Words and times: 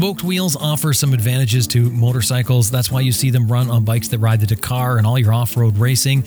Spoked 0.00 0.24
wheels 0.24 0.56
offer 0.56 0.94
some 0.94 1.12
advantages 1.12 1.66
to 1.66 1.90
motorcycles. 1.90 2.70
That's 2.70 2.90
why 2.90 3.02
you 3.02 3.12
see 3.12 3.28
them 3.28 3.52
run 3.52 3.68
on 3.68 3.84
bikes 3.84 4.08
that 4.08 4.18
ride 4.18 4.40
the 4.40 4.46
Dakar 4.46 4.96
and 4.96 5.06
all 5.06 5.18
your 5.18 5.34
off 5.34 5.58
road 5.58 5.76
racing. 5.76 6.24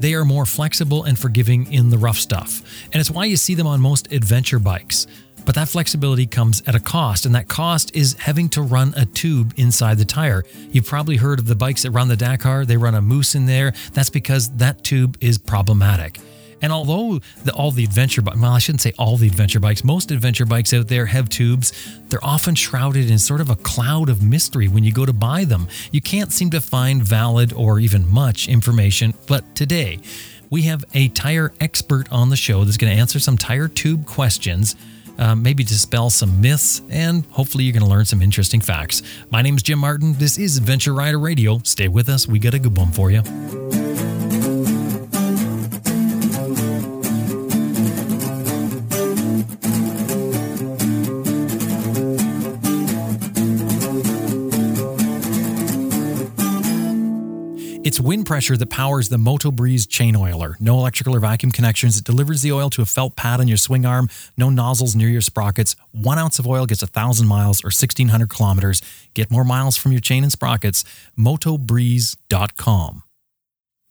They 0.00 0.14
are 0.14 0.24
more 0.24 0.44
flexible 0.44 1.04
and 1.04 1.16
forgiving 1.16 1.72
in 1.72 1.88
the 1.88 1.98
rough 1.98 2.16
stuff. 2.16 2.62
And 2.86 2.96
it's 2.96 3.12
why 3.12 3.26
you 3.26 3.36
see 3.36 3.54
them 3.54 3.68
on 3.68 3.80
most 3.80 4.10
adventure 4.10 4.58
bikes. 4.58 5.06
But 5.44 5.54
that 5.54 5.68
flexibility 5.68 6.26
comes 6.26 6.64
at 6.66 6.74
a 6.74 6.80
cost, 6.80 7.24
and 7.24 7.32
that 7.36 7.46
cost 7.46 7.94
is 7.94 8.14
having 8.14 8.48
to 8.48 8.62
run 8.62 8.92
a 8.96 9.06
tube 9.06 9.54
inside 9.56 9.98
the 9.98 10.04
tire. 10.04 10.42
You've 10.72 10.86
probably 10.86 11.14
heard 11.14 11.38
of 11.38 11.46
the 11.46 11.54
bikes 11.54 11.82
that 11.82 11.92
run 11.92 12.08
the 12.08 12.16
Dakar, 12.16 12.64
they 12.64 12.76
run 12.76 12.96
a 12.96 13.00
mousse 13.00 13.36
in 13.36 13.46
there. 13.46 13.72
That's 13.92 14.10
because 14.10 14.48
that 14.56 14.82
tube 14.82 15.16
is 15.20 15.38
problematic. 15.38 16.18
And 16.62 16.72
although 16.72 17.18
the, 17.44 17.52
all 17.52 17.72
the 17.72 17.84
adventure 17.84 18.22
bikes, 18.22 18.38
well, 18.38 18.52
I 18.52 18.58
shouldn't 18.58 18.80
say 18.80 18.92
all 18.98 19.16
the 19.16 19.26
adventure 19.26 19.60
bikes, 19.60 19.84
most 19.84 20.10
adventure 20.10 20.46
bikes 20.46 20.72
out 20.72 20.88
there 20.88 21.06
have 21.06 21.28
tubes, 21.28 21.72
they're 22.08 22.24
often 22.24 22.54
shrouded 22.54 23.10
in 23.10 23.18
sort 23.18 23.40
of 23.40 23.50
a 23.50 23.56
cloud 23.56 24.08
of 24.08 24.22
mystery 24.22 24.68
when 24.68 24.84
you 24.84 24.92
go 24.92 25.04
to 25.04 25.12
buy 25.12 25.44
them. 25.44 25.68
You 25.90 26.00
can't 26.00 26.32
seem 26.32 26.50
to 26.50 26.60
find 26.60 27.02
valid 27.02 27.52
or 27.52 27.80
even 27.80 28.10
much 28.10 28.48
information. 28.48 29.12
But 29.26 29.54
today, 29.56 29.98
we 30.50 30.62
have 30.62 30.84
a 30.94 31.08
tire 31.08 31.52
expert 31.60 32.10
on 32.12 32.30
the 32.30 32.36
show 32.36 32.64
that's 32.64 32.76
going 32.76 32.94
to 32.94 33.00
answer 33.00 33.18
some 33.18 33.36
tire 33.36 33.68
tube 33.68 34.06
questions. 34.06 34.76
Uh, 35.18 35.34
maybe 35.34 35.62
dispel 35.62 36.10
some 36.10 36.40
myths, 36.40 36.80
and 36.88 37.24
hopefully 37.26 37.64
you're 37.64 37.72
going 37.72 37.84
to 37.84 37.88
learn 37.88 38.04
some 38.04 38.22
interesting 38.22 38.60
facts. 38.60 39.02
My 39.30 39.42
name 39.42 39.56
is 39.56 39.62
Jim 39.62 39.78
Martin. 39.78 40.14
This 40.14 40.38
is 40.38 40.56
Adventure 40.56 40.94
Rider 40.94 41.18
Radio. 41.18 41.60
Stay 41.64 41.88
with 41.88 42.08
us. 42.08 42.26
We 42.26 42.38
got 42.38 42.54
a 42.54 42.58
good 42.58 42.76
one 42.76 42.92
for 42.92 43.10
you. 43.10 43.22
It's 57.84 57.98
wind 57.98 58.26
pressure 58.26 58.56
that 58.56 58.70
powers 58.70 59.08
the 59.08 59.18
Moto 59.18 59.50
Breeze 59.50 59.88
chain 59.88 60.14
oiler. 60.14 60.56
No 60.60 60.78
electrical 60.78 61.16
or 61.16 61.18
vacuum 61.18 61.50
connections. 61.50 61.98
It 61.98 62.04
delivers 62.04 62.40
the 62.42 62.52
oil 62.52 62.70
to 62.70 62.82
a 62.82 62.84
felt 62.84 63.16
pad 63.16 63.40
on 63.40 63.48
your 63.48 63.56
swing 63.56 63.84
arm. 63.84 64.08
No 64.36 64.50
nozzles 64.50 64.94
near 64.94 65.08
your 65.08 65.20
sprockets. 65.20 65.74
One 65.90 66.16
ounce 66.16 66.38
of 66.38 66.46
oil 66.46 66.64
gets 66.64 66.84
a 66.84 66.86
thousand 66.86 67.26
miles 67.26 67.64
or 67.64 67.74
1600 67.74 68.28
kilometers. 68.28 68.82
Get 69.14 69.32
more 69.32 69.42
miles 69.42 69.76
from 69.76 69.90
your 69.90 70.00
chain 70.00 70.22
and 70.22 70.30
sprockets. 70.30 70.84
MotoBreeze.com. 71.18 73.02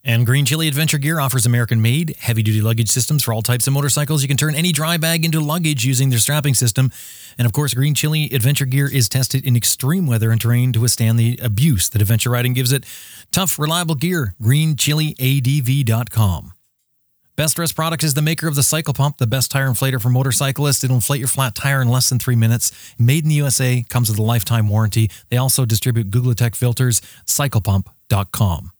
And 0.03 0.25
Green 0.25 0.45
Chili 0.45 0.67
Adventure 0.67 0.97
Gear 0.97 1.19
offers 1.19 1.45
American 1.45 1.80
made, 1.80 2.16
heavy 2.19 2.41
duty 2.41 2.59
luggage 2.59 2.89
systems 2.89 3.23
for 3.23 3.33
all 3.33 3.44
types 3.44 3.67
of 3.67 3.73
motorcycles. 3.73 4.23
You 4.23 4.27
can 4.27 4.38
turn 4.38 4.55
any 4.55 4.71
dry 4.71 4.97
bag 4.97 5.23
into 5.23 5.39
luggage 5.39 5.85
using 5.85 6.09
their 6.09 6.17
strapping 6.17 6.55
system. 6.55 6.89
And 7.38 7.45
of 7.45 7.53
course, 7.53 7.75
Green 7.75 7.94
Chili 7.94 8.27
Adventure 8.33 8.66
Gear 8.66 8.91
is 8.91 9.07
tested 9.07 9.45
in 9.45 9.55
extreme 9.55 10.07
weather 10.07 10.31
and 10.31 10.41
terrain 10.41 10.73
to 10.73 10.79
withstand 10.79 11.19
the 11.19 11.38
abuse 11.41 11.88
that 11.89 12.02
adventure 12.02 12.31
riding 12.31 12.53
gives 12.53 12.72
it. 12.72 12.83
Tough, 13.31 13.59
reliable 13.59 13.95
gear, 13.95 14.33
greenchiliadv.com. 14.41 16.53
Best 17.38 17.57
Rest 17.57 17.75
Products 17.75 18.03
is 18.03 18.13
the 18.13 18.22
maker 18.22 18.47
of 18.47 18.55
the 18.55 18.63
Cycle 18.63 18.94
Pump, 18.94 19.17
the 19.17 19.25
best 19.25 19.52
tire 19.52 19.69
inflator 19.69 20.02
for 20.02 20.09
motorcyclists. 20.09 20.83
It'll 20.83 20.97
inflate 20.97 21.19
your 21.19 21.27
flat 21.27 21.55
tire 21.55 21.81
in 21.81 21.88
less 21.88 22.09
than 22.09 22.19
three 22.19 22.35
minutes. 22.35 22.94
Made 22.99 23.23
in 23.23 23.29
the 23.29 23.35
USA, 23.35 23.85
comes 23.89 24.09
with 24.09 24.19
a 24.19 24.23
lifetime 24.23 24.67
warranty. 24.67 25.09
They 25.29 25.38
also 25.38 25.66
distribute 25.66 26.11
Googletech 26.11 26.55
filters, 26.55 27.02
cyclepump.com. 27.25 28.70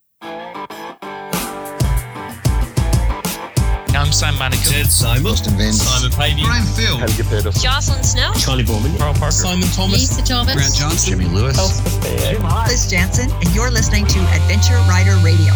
I'm 4.02 4.12
Sam 4.12 4.34
Manicom. 4.34 4.68
Ted 4.68 4.88
Simon. 4.88 5.28
Austin 5.28 5.56
Vince. 5.58 5.84
Simon 5.84 6.12
Pavey. 6.18 6.42
Brian 6.42 6.66
Phil. 6.66 6.98
Helge 6.98 7.24
Pedersen. 7.30 7.62
Jocelyn 7.62 8.02
Snow. 8.02 8.34
Charley 8.34 8.64
Boorman. 8.64 8.98
Carl 8.98 9.14
Parker. 9.14 9.32
Simon 9.32 9.68
Thomas. 9.76 9.94
Lisa 9.94 10.24
Thomas. 10.24 10.56
Grant 10.56 10.74
Johnson. 10.74 11.20
Jimmy 11.20 11.26
Lewis. 11.26 11.56
Liz 12.68 12.90
Jansen, 12.90 13.30
and 13.30 13.54
you're 13.54 13.70
listening 13.70 14.08
to 14.08 14.18
Adventure 14.34 14.74
Rider 14.90 15.16
Radio. 15.24 15.54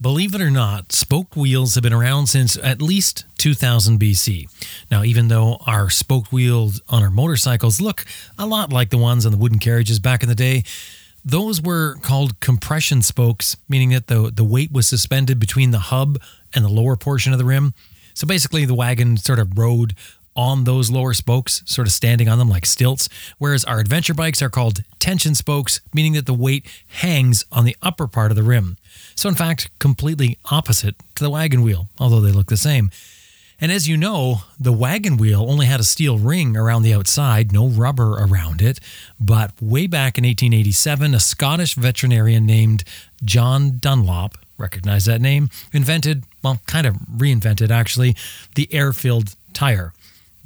Believe 0.00 0.36
it 0.36 0.40
or 0.40 0.52
not, 0.52 0.92
spoked 0.92 1.36
wheels 1.36 1.74
have 1.74 1.82
been 1.82 1.92
around 1.92 2.28
since 2.28 2.56
at 2.58 2.80
least 2.80 3.24
2000 3.38 3.98
BC. 3.98 4.46
Now, 4.92 5.02
even 5.02 5.26
though 5.26 5.56
our 5.66 5.90
spoked 5.90 6.32
wheels 6.32 6.80
on 6.88 7.02
our 7.02 7.10
motorcycles 7.10 7.80
look 7.80 8.04
a 8.38 8.46
lot 8.46 8.72
like 8.72 8.90
the 8.90 8.98
ones 8.98 9.26
on 9.26 9.32
the 9.32 9.38
wooden 9.38 9.58
carriages 9.58 9.98
back 9.98 10.22
in 10.22 10.28
the 10.28 10.36
day, 10.36 10.62
those 11.24 11.62
were 11.62 11.96
called 12.02 12.38
compression 12.40 13.02
spokes, 13.02 13.56
meaning 13.68 13.90
that 13.90 14.08
the, 14.08 14.30
the 14.34 14.44
weight 14.44 14.70
was 14.70 14.86
suspended 14.86 15.38
between 15.38 15.70
the 15.70 15.78
hub 15.78 16.18
and 16.54 16.64
the 16.64 16.68
lower 16.68 16.96
portion 16.96 17.32
of 17.32 17.38
the 17.38 17.44
rim. 17.44 17.74
So 18.12 18.26
basically, 18.26 18.64
the 18.64 18.74
wagon 18.74 19.16
sort 19.16 19.38
of 19.38 19.56
rode 19.56 19.94
on 20.36 20.64
those 20.64 20.90
lower 20.90 21.14
spokes, 21.14 21.62
sort 21.64 21.86
of 21.86 21.92
standing 21.92 22.28
on 22.28 22.38
them 22.38 22.48
like 22.48 22.66
stilts, 22.66 23.08
whereas 23.38 23.64
our 23.64 23.78
adventure 23.78 24.14
bikes 24.14 24.42
are 24.42 24.50
called 24.50 24.82
tension 24.98 25.34
spokes, 25.34 25.80
meaning 25.92 26.12
that 26.12 26.26
the 26.26 26.34
weight 26.34 26.66
hangs 26.88 27.44
on 27.52 27.64
the 27.64 27.76
upper 27.82 28.06
part 28.06 28.30
of 28.30 28.36
the 28.36 28.42
rim. 28.42 28.76
So, 29.14 29.28
in 29.28 29.34
fact, 29.34 29.70
completely 29.78 30.38
opposite 30.50 30.96
to 31.14 31.24
the 31.24 31.30
wagon 31.30 31.62
wheel, 31.62 31.88
although 31.98 32.20
they 32.20 32.32
look 32.32 32.48
the 32.48 32.56
same. 32.56 32.90
And 33.60 33.70
as 33.70 33.88
you 33.88 33.96
know, 33.96 34.42
the 34.58 34.72
wagon 34.72 35.16
wheel 35.16 35.46
only 35.48 35.66
had 35.66 35.80
a 35.80 35.84
steel 35.84 36.18
ring 36.18 36.56
around 36.56 36.82
the 36.82 36.92
outside, 36.92 37.52
no 37.52 37.68
rubber 37.68 38.14
around 38.14 38.60
it. 38.60 38.80
But 39.20 39.52
way 39.60 39.86
back 39.86 40.18
in 40.18 40.24
1887, 40.24 41.14
a 41.14 41.20
Scottish 41.20 41.74
veterinarian 41.74 42.46
named 42.46 42.84
John 43.24 43.78
Dunlop, 43.78 44.36
recognize 44.58 45.04
that 45.06 45.20
name, 45.20 45.50
invented, 45.72 46.24
well, 46.42 46.60
kind 46.66 46.86
of 46.86 46.94
reinvented 47.16 47.70
actually, 47.70 48.16
the 48.54 48.72
air 48.72 48.92
filled 48.92 49.34
tire. 49.52 49.92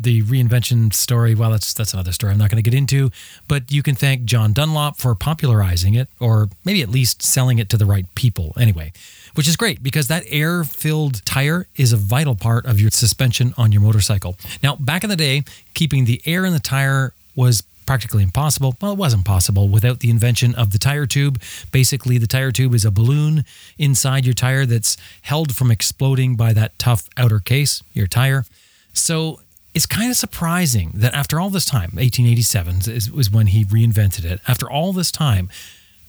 The 0.01 0.23
reinvention 0.23 0.95
story, 0.95 1.35
well, 1.35 1.51
that's 1.51 1.75
that's 1.75 1.93
another 1.93 2.13
story 2.13 2.31
I'm 2.33 2.39
not 2.39 2.51
going 2.51 2.63
to 2.63 2.71
get 2.71 2.77
into, 2.77 3.11
but 3.49 3.73
you 3.73 3.83
can 3.83 3.97
thank 3.97 4.27
John 4.27 4.53
Dunlop 4.53 4.97
for 4.97 5.13
popularizing 5.17 5.95
it, 5.95 6.09
or 6.21 6.49
maybe 6.65 6.83
at 6.83 6.89
least 6.89 7.21
selling 7.21 7.59
it 7.59 7.69
to 7.71 7.77
the 7.77 7.85
right 7.85 8.07
people. 8.15 8.53
Anyway, 8.57 8.93
which 9.35 9.49
is 9.49 9.57
great 9.57 9.83
because 9.83 10.09
that 10.09 10.25
air 10.29 10.65
filled 10.65 11.25
tire 11.25 11.67
is 11.77 11.93
a 11.93 11.97
vital 11.97 12.35
part 12.35 12.67
of 12.67 12.81
your 12.81 12.91
suspension 12.91 13.55
on 13.57 13.73
your 13.73 13.83
motorcycle. 13.83 14.37
Now, 14.63 14.77
back 14.77 15.05
in 15.05 15.11
the 15.11 15.17
day, 15.17 15.45
keeping 15.75 16.05
the 16.05 16.21
air 16.27 16.45
in 16.45 16.53
the 16.53 16.61
tire 16.61 17.13
was 17.35 17.63
practically 17.89 18.23
impossible. 18.23 18.77
Well, 18.83 18.93
it 18.93 18.99
wasn't 18.99 19.25
possible 19.25 19.67
without 19.67 20.01
the 20.01 20.11
invention 20.11 20.55
of 20.55 20.73
the 20.73 20.79
tire 20.79 21.07
tube. 21.07 21.41
Basically, 21.73 22.19
the 22.19 22.27
tire 22.27 22.53
tube 22.53 22.75
is 22.75 22.85
a 22.85 22.91
balloon 22.91 23.47
inside 23.79 24.27
your 24.27 24.35
tire 24.35 24.67
that's 24.67 24.99
held 25.23 25.55
from 25.55 25.71
exploding 25.71 26.37
by 26.37 26.53
that 26.53 26.79
tough 26.79 27.09
outer 27.17 27.39
case, 27.39 27.83
your 27.95 28.07
tire. 28.07 28.45
So 28.93 29.41
it's 29.73 29.87
kind 29.87 30.11
of 30.11 30.17
surprising 30.19 30.91
that 30.95 31.15
after 31.15 31.41
all 31.41 31.49
this 31.49 31.65
time, 31.65 31.93
1887 31.95 32.93
is, 32.93 33.11
was 33.11 33.31
when 33.31 33.47
he 33.49 33.65
reinvented 33.65 34.25
it. 34.25 34.41
After 34.47 34.71
all 34.71 34.93
this 34.93 35.11
time, 35.11 35.49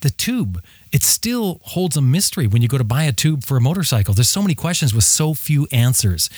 the 0.01 0.09
tube 0.09 0.63
it 0.91 1.03
still 1.03 1.59
holds 1.63 1.95
a 1.97 2.01
mystery 2.01 2.47
when 2.47 2.61
you 2.61 2.67
go 2.67 2.77
to 2.77 2.83
buy 2.83 3.03
a 3.03 3.11
tube 3.11 3.43
for 3.43 3.57
a 3.57 3.61
motorcycle. 3.61 4.13
There's 4.13 4.29
so 4.29 4.41
many 4.41 4.55
questions 4.55 4.93
with 4.93 5.03
so 5.03 5.33
few 5.33 5.67
answers. 5.71 6.29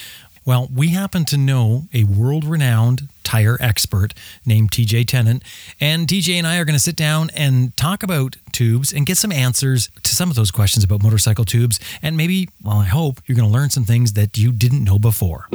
Well, 0.43 0.69
we 0.73 0.89
happen 0.89 1.23
to 1.25 1.37
know 1.37 1.83
a 1.93 2.03
world 2.03 2.43
renowned 2.43 3.09
tire 3.23 3.57
expert 3.61 4.15
named 4.43 4.71
TJ 4.71 5.05
Tennent. 5.05 5.43
And 5.79 6.07
TJ 6.07 6.33
and 6.33 6.47
I 6.47 6.57
are 6.57 6.65
going 6.65 6.75
to 6.75 6.79
sit 6.79 6.95
down 6.95 7.29
and 7.35 7.77
talk 7.77 8.01
about 8.01 8.37
tubes 8.51 8.91
and 8.91 9.05
get 9.05 9.17
some 9.17 9.31
answers 9.31 9.89
to 10.01 10.15
some 10.15 10.29
of 10.31 10.35
those 10.35 10.49
questions 10.49 10.83
about 10.83 11.03
motorcycle 11.03 11.45
tubes. 11.45 11.79
And 12.01 12.17
maybe, 12.17 12.49
well, 12.63 12.79
I 12.79 12.85
hope 12.85 13.21
you're 13.25 13.35
going 13.35 13.49
to 13.49 13.53
learn 13.53 13.69
some 13.69 13.85
things 13.85 14.13
that 14.13 14.37
you 14.37 14.51
didn't 14.51 14.83
know 14.83 14.97
before. 14.97 15.47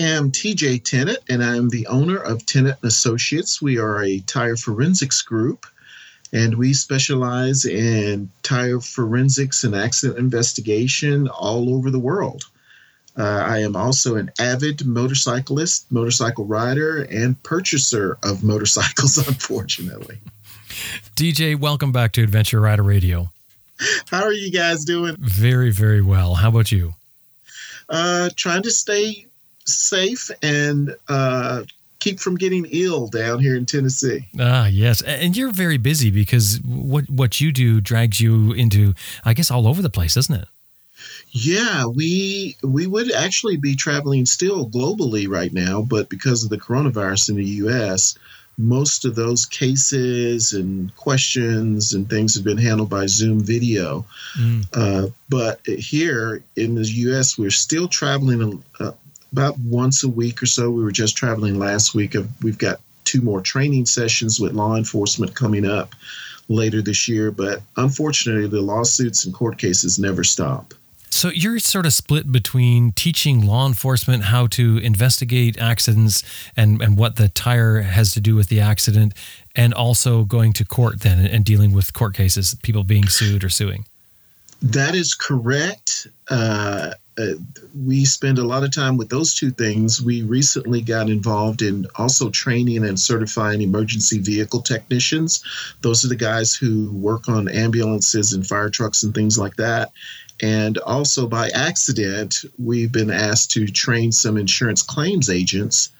Am 0.00 0.32
TJ 0.32 0.82
Tennent, 0.82 1.18
and 1.28 1.44
I'm 1.44 1.68
the 1.68 1.86
owner 1.86 2.16
of 2.16 2.46
Tennent 2.46 2.78
Associates. 2.82 3.60
We 3.60 3.76
are 3.76 4.02
a 4.02 4.20
tire 4.20 4.56
forensics 4.56 5.20
group, 5.20 5.66
and 6.32 6.54
we 6.54 6.72
specialize 6.72 7.66
in 7.66 8.30
tire 8.42 8.80
forensics 8.80 9.62
and 9.62 9.76
accident 9.76 10.18
investigation 10.18 11.28
all 11.28 11.74
over 11.74 11.90
the 11.90 11.98
world. 11.98 12.44
Uh, 13.14 13.44
I 13.46 13.58
am 13.58 13.76
also 13.76 14.16
an 14.16 14.30
avid 14.40 14.86
motorcyclist, 14.86 15.92
motorcycle 15.92 16.46
rider, 16.46 17.02
and 17.02 17.40
purchaser 17.42 18.16
of 18.22 18.42
motorcycles, 18.52 19.18
unfortunately. 19.18 20.18
TJ, 21.14 21.60
welcome 21.60 21.92
back 21.92 22.12
to 22.12 22.22
Adventure 22.22 22.62
Rider 22.62 22.84
Radio. 22.84 23.32
How 24.10 24.22
are 24.22 24.32
you 24.32 24.50
guys 24.50 24.86
doing? 24.86 25.16
Very, 25.18 25.70
very 25.70 26.00
well. 26.00 26.36
How 26.36 26.48
about 26.48 26.72
you? 26.72 26.94
Uh, 27.90 28.30
trying 28.34 28.62
to 28.62 28.70
stay 28.70 29.26
safe 29.74 30.30
and 30.42 30.94
uh, 31.08 31.62
keep 31.98 32.18
from 32.18 32.36
getting 32.36 32.66
ill 32.70 33.06
down 33.06 33.38
here 33.38 33.56
in 33.56 33.66
Tennessee. 33.66 34.26
Ah, 34.38 34.66
yes. 34.66 35.02
And 35.02 35.36
you're 35.36 35.52
very 35.52 35.78
busy 35.78 36.10
because 36.10 36.60
what 36.64 37.08
what 37.08 37.40
you 37.40 37.52
do 37.52 37.80
drags 37.80 38.20
you 38.20 38.52
into, 38.52 38.94
I 39.24 39.34
guess, 39.34 39.50
all 39.50 39.66
over 39.66 39.82
the 39.82 39.90
place, 39.90 40.16
isn't 40.16 40.34
it? 40.34 40.48
Yeah, 41.30 41.86
we 41.86 42.56
we 42.62 42.86
would 42.86 43.12
actually 43.12 43.56
be 43.56 43.76
traveling 43.76 44.26
still 44.26 44.68
globally 44.68 45.28
right 45.28 45.52
now, 45.52 45.82
but 45.82 46.08
because 46.08 46.42
of 46.42 46.50
the 46.50 46.58
coronavirus 46.58 47.30
in 47.30 47.36
the 47.36 47.44
U.S., 47.44 48.18
most 48.58 49.04
of 49.04 49.14
those 49.14 49.46
cases 49.46 50.52
and 50.52 50.94
questions 50.96 51.94
and 51.94 52.10
things 52.10 52.34
have 52.34 52.44
been 52.44 52.58
handled 52.58 52.90
by 52.90 53.06
Zoom 53.06 53.40
video. 53.40 54.04
Mm. 54.38 54.66
Uh, 54.74 55.08
but 55.28 55.60
here 55.66 56.42
in 56.56 56.74
the 56.74 56.84
U.S., 56.84 57.38
we're 57.38 57.50
still 57.50 57.88
traveling 57.88 58.62
a, 58.80 58.92
about 59.32 59.58
once 59.60 60.02
a 60.02 60.08
week 60.08 60.42
or 60.42 60.46
so. 60.46 60.70
We 60.70 60.82
were 60.82 60.92
just 60.92 61.16
traveling 61.16 61.58
last 61.58 61.94
week. 61.94 62.14
We've 62.42 62.58
got 62.58 62.80
two 63.04 63.20
more 63.20 63.40
training 63.40 63.86
sessions 63.86 64.40
with 64.40 64.52
law 64.52 64.76
enforcement 64.76 65.34
coming 65.34 65.64
up 65.64 65.94
later 66.48 66.82
this 66.82 67.08
year, 67.08 67.30
but 67.30 67.62
unfortunately, 67.76 68.48
the 68.48 68.60
lawsuits 68.60 69.24
and 69.24 69.34
court 69.34 69.58
cases 69.58 69.98
never 69.98 70.24
stop. 70.24 70.74
So 71.12 71.28
you're 71.28 71.58
sort 71.58 71.86
of 71.86 71.92
split 71.92 72.30
between 72.30 72.92
teaching 72.92 73.44
law 73.44 73.66
enforcement 73.66 74.24
how 74.24 74.46
to 74.48 74.78
investigate 74.78 75.58
accidents 75.58 76.22
and, 76.56 76.80
and 76.80 76.96
what 76.96 77.16
the 77.16 77.28
tire 77.28 77.80
has 77.80 78.12
to 78.12 78.20
do 78.20 78.36
with 78.36 78.48
the 78.48 78.60
accident, 78.60 79.14
and 79.56 79.74
also 79.74 80.22
going 80.24 80.52
to 80.54 80.64
court 80.64 81.00
then 81.00 81.26
and 81.26 81.44
dealing 81.44 81.72
with 81.72 81.92
court 81.92 82.14
cases, 82.14 82.54
people 82.62 82.84
being 82.84 83.08
sued 83.08 83.42
or 83.42 83.48
suing. 83.48 83.86
That 84.62 84.94
is 84.94 85.14
correct. 85.14 86.06
Uh, 86.28 86.92
uh, 87.20 87.34
we 87.74 88.04
spend 88.04 88.38
a 88.38 88.44
lot 88.44 88.64
of 88.64 88.72
time 88.72 88.96
with 88.96 89.08
those 89.08 89.34
two 89.34 89.50
things. 89.50 90.02
We 90.02 90.22
recently 90.22 90.80
got 90.80 91.10
involved 91.10 91.62
in 91.62 91.86
also 91.96 92.30
training 92.30 92.84
and 92.84 92.98
certifying 92.98 93.62
emergency 93.62 94.18
vehicle 94.18 94.62
technicians. 94.62 95.42
Those 95.82 96.04
are 96.04 96.08
the 96.08 96.16
guys 96.16 96.54
who 96.54 96.90
work 96.92 97.28
on 97.28 97.48
ambulances 97.48 98.32
and 98.32 98.46
fire 98.46 98.70
trucks 98.70 99.02
and 99.02 99.14
things 99.14 99.38
like 99.38 99.56
that. 99.56 99.92
And 100.42 100.78
also 100.78 101.26
by 101.26 101.50
accident, 101.50 102.44
we've 102.58 102.92
been 102.92 103.10
asked 103.10 103.50
to 103.52 103.66
train 103.66 104.10
some 104.10 104.36
insurance 104.36 104.82
claims 104.82 105.28
agents. 105.28 105.90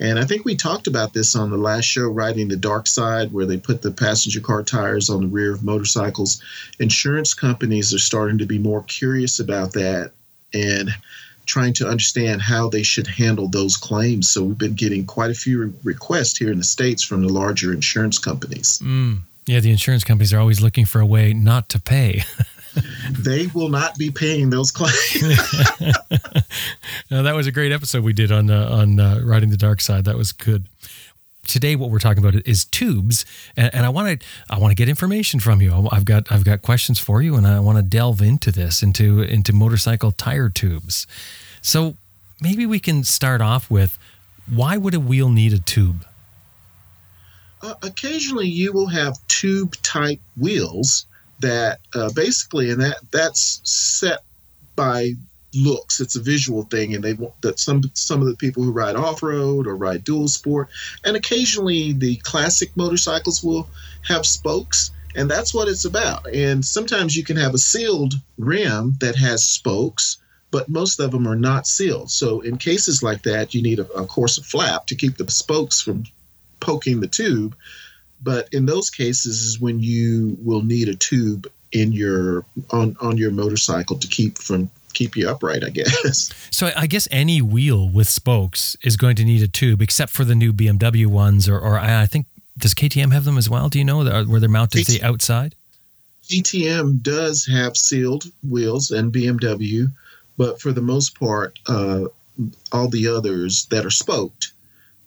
And 0.00 0.18
I 0.18 0.24
think 0.24 0.44
we 0.44 0.56
talked 0.56 0.88
about 0.88 1.14
this 1.14 1.36
on 1.36 1.50
the 1.50 1.56
last 1.56 1.84
show, 1.84 2.08
Riding 2.08 2.48
the 2.48 2.56
Dark 2.56 2.88
Side, 2.88 3.32
where 3.32 3.46
they 3.46 3.56
put 3.56 3.82
the 3.82 3.92
passenger 3.92 4.40
car 4.40 4.64
tires 4.64 5.08
on 5.08 5.20
the 5.20 5.28
rear 5.28 5.52
of 5.52 5.62
motorcycles. 5.62 6.42
Insurance 6.80 7.32
companies 7.32 7.94
are 7.94 8.00
starting 8.00 8.38
to 8.38 8.46
be 8.46 8.58
more 8.58 8.82
curious 8.82 9.38
about 9.38 9.72
that 9.74 10.10
and 10.54 10.90
trying 11.46 11.74
to 11.74 11.86
understand 11.86 12.40
how 12.40 12.68
they 12.68 12.82
should 12.82 13.06
handle 13.06 13.48
those 13.48 13.76
claims. 13.76 14.30
So 14.30 14.42
we've 14.42 14.58
been 14.58 14.74
getting 14.74 15.04
quite 15.04 15.30
a 15.30 15.34
few 15.34 15.74
requests 15.84 16.38
here 16.38 16.50
in 16.50 16.58
the 16.58 16.64
States 16.64 17.02
from 17.02 17.22
the 17.22 17.32
larger 17.32 17.72
insurance 17.72 18.18
companies. 18.18 18.78
Mm. 18.82 19.20
Yeah, 19.46 19.60
the 19.60 19.70
insurance 19.70 20.04
companies 20.04 20.32
are 20.32 20.38
always 20.38 20.62
looking 20.62 20.86
for 20.86 21.00
a 21.00 21.06
way 21.06 21.34
not 21.34 21.68
to 21.70 21.80
pay. 21.80 22.22
they 23.10 23.46
will 23.48 23.68
not 23.68 23.96
be 23.98 24.10
paying 24.10 24.50
those 24.50 24.70
claims. 24.70 25.22
now, 27.10 27.22
that 27.22 27.34
was 27.34 27.46
a 27.46 27.52
great 27.52 27.72
episode 27.72 28.04
we 28.04 28.12
did 28.12 28.32
on 28.32 28.50
uh, 28.50 28.68
on 28.70 28.98
uh, 28.98 29.20
riding 29.22 29.50
the 29.50 29.56
dark 29.56 29.80
side. 29.80 30.06
That 30.06 30.16
was 30.16 30.32
good. 30.32 30.64
Today, 31.46 31.76
what 31.76 31.90
we're 31.90 31.98
talking 31.98 32.24
about 32.24 32.34
is 32.46 32.64
tubes, 32.64 33.24
and, 33.56 33.74
and 33.74 33.86
I 33.86 33.88
want 33.88 34.20
to 34.20 34.26
I 34.50 34.58
want 34.58 34.70
to 34.70 34.74
get 34.74 34.88
information 34.88 35.40
from 35.40 35.60
you. 35.60 35.88
I've 35.90 36.04
got 36.04 36.30
I've 36.30 36.44
got 36.44 36.62
questions 36.62 36.98
for 36.98 37.22
you, 37.22 37.36
and 37.36 37.46
I 37.46 37.60
want 37.60 37.78
to 37.78 37.82
delve 37.82 38.22
into 38.22 38.50
this 38.50 38.82
into 38.82 39.22
into 39.22 39.52
motorcycle 39.52 40.12
tire 40.12 40.48
tubes. 40.48 41.06
So 41.62 41.96
maybe 42.40 42.66
we 42.66 42.78
can 42.78 43.04
start 43.04 43.40
off 43.40 43.70
with 43.70 43.98
why 44.46 44.76
would 44.76 44.94
a 44.94 45.00
wheel 45.00 45.28
need 45.28 45.52
a 45.52 45.58
tube? 45.58 46.04
Uh, 47.62 47.74
occasionally, 47.82 48.48
you 48.48 48.72
will 48.72 48.88
have 48.88 49.16
tube 49.28 49.74
type 49.82 50.20
wheels 50.36 51.06
that 51.40 51.80
uh, 51.94 52.10
basically, 52.14 52.70
and 52.70 52.80
that 52.80 52.98
that's 53.10 53.60
set 53.64 54.22
by 54.76 55.14
looks. 55.54 56.00
It's 56.00 56.16
a 56.16 56.20
visual 56.20 56.64
thing, 56.64 56.94
and 56.94 57.02
they 57.02 57.14
want 57.14 57.40
that 57.42 57.58
some 57.58 57.82
some 57.94 58.20
of 58.20 58.28
the 58.28 58.36
people 58.36 58.62
who 58.62 58.72
ride 58.72 58.96
off 58.96 59.22
road 59.22 59.66
or 59.66 59.76
ride 59.76 60.04
dual 60.04 60.28
sport, 60.28 60.68
and 61.04 61.16
occasionally 61.16 61.92
the 61.92 62.16
classic 62.16 62.76
motorcycles 62.76 63.42
will 63.42 63.68
have 64.02 64.26
spokes, 64.26 64.90
and 65.14 65.30
that's 65.30 65.54
what 65.54 65.68
it's 65.68 65.84
about. 65.84 66.26
And 66.32 66.64
sometimes 66.64 67.16
you 67.16 67.24
can 67.24 67.36
have 67.36 67.54
a 67.54 67.58
sealed 67.58 68.14
rim 68.38 68.96
that 69.00 69.16
has 69.16 69.44
spokes, 69.44 70.18
but 70.50 70.68
most 70.68 71.00
of 71.00 71.10
them 71.10 71.26
are 71.26 71.36
not 71.36 71.66
sealed. 71.66 72.10
So 72.10 72.40
in 72.40 72.58
cases 72.58 73.02
like 73.02 73.22
that, 73.22 73.54
you 73.54 73.62
need 73.62 73.78
a, 73.78 73.90
of 73.92 74.08
course 74.08 74.38
a 74.38 74.42
flap 74.42 74.86
to 74.86 74.94
keep 74.94 75.16
the 75.16 75.30
spokes 75.30 75.80
from 75.80 76.04
poking 76.60 77.00
the 77.00 77.08
tube. 77.08 77.56
But 78.22 78.48
in 78.52 78.66
those 78.66 78.88
cases 78.88 79.42
is 79.42 79.60
when 79.60 79.80
you 79.80 80.36
will 80.40 80.62
need 80.62 80.88
a 80.88 80.94
tube 80.94 81.46
in 81.72 81.92
your 81.92 82.44
on 82.70 82.96
on 83.00 83.18
your 83.18 83.32
motorcycle 83.32 83.98
to 83.98 84.08
keep 84.08 84.38
from 84.38 84.70
keep 84.94 85.16
you 85.16 85.28
upright, 85.28 85.64
I 85.64 85.70
guess. 85.70 86.32
So 86.54 86.70
I 86.76 86.86
guess 86.86 87.08
any 87.10 87.42
wheel 87.42 87.88
with 87.88 88.08
spokes 88.08 88.76
is 88.84 88.96
going 88.96 89.16
to 89.16 89.24
need 89.24 89.42
a 89.42 89.48
tube, 89.48 89.82
except 89.82 90.12
for 90.12 90.24
the 90.24 90.36
new 90.36 90.52
BMW 90.52 91.06
ones, 91.06 91.48
or, 91.48 91.58
or 91.58 91.80
I 91.80 92.06
think 92.06 92.26
does 92.56 92.74
KTM 92.74 93.12
have 93.12 93.24
them 93.24 93.36
as 93.36 93.50
well? 93.50 93.68
Do 93.68 93.78
you 93.78 93.84
know 93.84 94.04
where 94.04 94.38
they're 94.38 94.48
mounted 94.48 94.86
to 94.86 94.92
the 94.92 95.02
outside? 95.02 95.56
KTM 96.28 97.02
does 97.02 97.44
have 97.46 97.76
sealed 97.76 98.24
wheels 98.48 98.90
and 98.90 99.12
BMW, 99.12 99.90
but 100.36 100.60
for 100.60 100.72
the 100.72 100.80
most 100.80 101.18
part, 101.18 101.58
uh, 101.66 102.04
all 102.72 102.88
the 102.88 103.08
others 103.08 103.66
that 103.66 103.84
are 103.84 103.90
spoked 103.90 104.52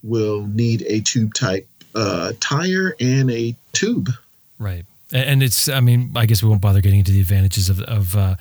will 0.04 0.46
need 0.48 0.84
a 0.88 1.02
tube 1.02 1.34
type 1.34 1.68
uh, 1.96 2.34
tire 2.40 2.96
and 3.00 3.32
a 3.32 3.56
tube. 3.74 4.10
Right, 4.60 4.86
and 5.12 5.42
it's 5.42 5.70
I 5.70 5.80
mean 5.80 6.12
I 6.16 6.26
guess 6.26 6.44
we 6.44 6.50
won't 6.50 6.62
bother 6.62 6.82
getting 6.82 7.00
into 7.00 7.12
the 7.12 7.22
advantages 7.22 7.70
of 7.70 7.82
of. 7.82 8.16
Uh, 8.16 8.36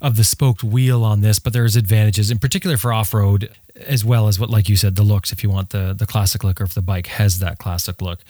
of 0.00 0.16
the 0.16 0.24
spoked 0.24 0.62
wheel 0.62 1.04
on 1.04 1.20
this, 1.20 1.38
but 1.38 1.52
there's 1.52 1.76
advantages 1.76 2.30
in 2.30 2.38
particular 2.38 2.76
for 2.76 2.92
off 2.92 3.14
road, 3.14 3.50
as 3.74 4.04
well 4.04 4.28
as 4.28 4.38
what, 4.38 4.50
like 4.50 4.68
you 4.68 4.76
said, 4.76 4.96
the 4.96 5.02
looks. 5.02 5.32
If 5.32 5.42
you 5.42 5.50
want 5.50 5.70
the 5.70 5.94
the 5.96 6.06
classic 6.06 6.44
look, 6.44 6.60
or 6.60 6.64
if 6.64 6.74
the 6.74 6.82
bike 6.82 7.06
has 7.06 7.38
that 7.38 7.58
classic 7.58 8.00
look, 8.02 8.20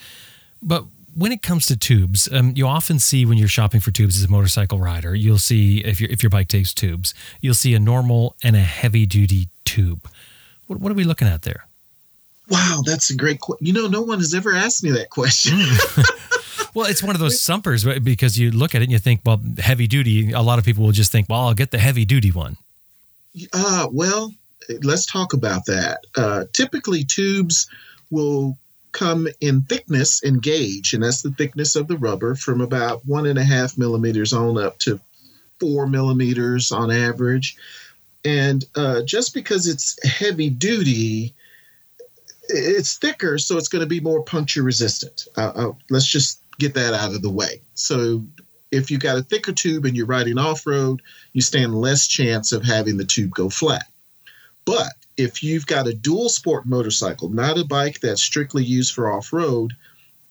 but 0.61 0.85
when 1.15 1.31
it 1.31 1.41
comes 1.41 1.65
to 1.65 1.75
tubes, 1.75 2.31
um, 2.31 2.53
you 2.55 2.67
often 2.67 2.99
see 2.99 3.25
when 3.25 3.39
you're 3.39 3.47
shopping 3.47 3.79
for 3.79 3.89
tubes 3.89 4.17
as 4.17 4.23
a 4.23 4.29
motorcycle 4.29 4.79
rider, 4.79 5.15
you'll 5.15 5.39
see 5.39 5.79
if 5.79 5.99
your 5.99 6.09
if 6.09 6.23
your 6.23 6.29
bike 6.29 6.47
takes 6.47 6.73
tubes, 6.73 7.13
you'll 7.41 7.55
see 7.55 7.73
a 7.73 7.79
normal 7.79 8.35
and 8.43 8.55
a 8.55 8.59
heavy 8.59 9.05
duty 9.05 9.49
tube. 9.65 10.09
What, 10.67 10.79
what 10.79 10.91
are 10.91 10.95
we 10.95 11.03
looking 11.03 11.27
at 11.27 11.41
there? 11.43 11.66
Wow, 12.49 12.81
that's 12.85 13.09
a 13.09 13.15
great 13.15 13.39
question. 13.39 13.65
You 13.65 13.73
know, 13.73 13.87
no 13.87 14.01
one 14.01 14.19
has 14.19 14.33
ever 14.33 14.53
asked 14.53 14.83
me 14.83 14.91
that 14.91 15.09
question. 15.09 15.57
Mm. 15.57 16.73
well, 16.73 16.89
it's 16.89 17.03
one 17.03 17.15
of 17.15 17.19
those 17.19 17.41
sumpers 17.41 17.83
because 17.99 18.39
you 18.39 18.51
look 18.51 18.73
at 18.73 18.81
it 18.81 18.85
and 18.85 18.91
you 18.91 18.99
think, 18.99 19.21
well, 19.25 19.41
heavy 19.57 19.87
duty. 19.87 20.31
A 20.31 20.41
lot 20.41 20.59
of 20.59 20.65
people 20.65 20.85
will 20.85 20.91
just 20.91 21.11
think, 21.11 21.27
well, 21.29 21.41
I'll 21.41 21.53
get 21.53 21.71
the 21.71 21.77
heavy 21.77 22.05
duty 22.05 22.31
one. 22.31 22.57
Uh, 23.53 23.87
well, 23.91 24.33
let's 24.83 25.05
talk 25.05 25.33
about 25.33 25.65
that. 25.65 25.99
Uh, 26.15 26.45
typically, 26.53 27.03
tubes 27.03 27.67
will 28.09 28.57
come 28.93 29.27
in 29.41 29.61
thickness 29.61 30.23
and 30.23 30.41
gauge, 30.41 30.93
and 30.93 31.03
that's 31.03 31.21
the 31.21 31.31
thickness 31.31 31.75
of 31.75 31.87
the 31.87 31.97
rubber 31.97 32.35
from 32.35 32.61
about 32.61 33.05
one 33.05 33.25
and 33.27 33.37
a 33.37 33.43
half 33.43 33.77
millimeters 33.77 34.33
on 34.33 34.57
up 34.57 34.79
to 34.79 34.99
four 35.59 35.87
millimeters 35.87 36.71
on 36.71 36.91
average. 36.91 37.57
And 38.25 38.65
uh, 38.75 39.03
just 39.03 39.33
because 39.33 39.67
it's 39.67 39.97
heavy 40.03 40.49
duty, 40.49 41.33
it's 42.49 42.97
thicker, 42.97 43.37
so 43.37 43.57
it's 43.57 43.67
going 43.67 43.81
to 43.81 43.87
be 43.87 43.99
more 43.99 44.23
puncture 44.23 44.63
resistant. 44.63 45.27
Uh, 45.35 45.51
uh, 45.55 45.71
let's 45.89 46.07
just 46.07 46.41
get 46.59 46.73
that 46.73 46.93
out 46.93 47.13
of 47.13 47.21
the 47.21 47.29
way. 47.29 47.61
So 47.75 48.23
if 48.71 48.91
you've 48.91 49.01
got 49.01 49.17
a 49.17 49.23
thicker 49.23 49.53
tube 49.53 49.85
and 49.85 49.95
you're 49.95 50.05
riding 50.05 50.37
off 50.37 50.65
road, 50.65 51.01
you 51.33 51.41
stand 51.41 51.75
less 51.75 52.07
chance 52.07 52.51
of 52.51 52.63
having 52.63 52.97
the 52.97 53.05
tube 53.05 53.31
go 53.31 53.49
flat. 53.49 53.87
But 54.65 54.93
if 55.15 55.41
you've 55.41 55.65
got 55.65 55.87
a 55.87 55.93
dual 55.93 56.29
sport 56.29 56.65
motorcycle, 56.65 57.29
not 57.29 57.57
a 57.57 57.65
bike 57.65 57.99
that's 58.01 58.21
strictly 58.21 58.63
used 58.63 58.93
for 58.93 59.11
off 59.11 59.31
road, 59.31 59.73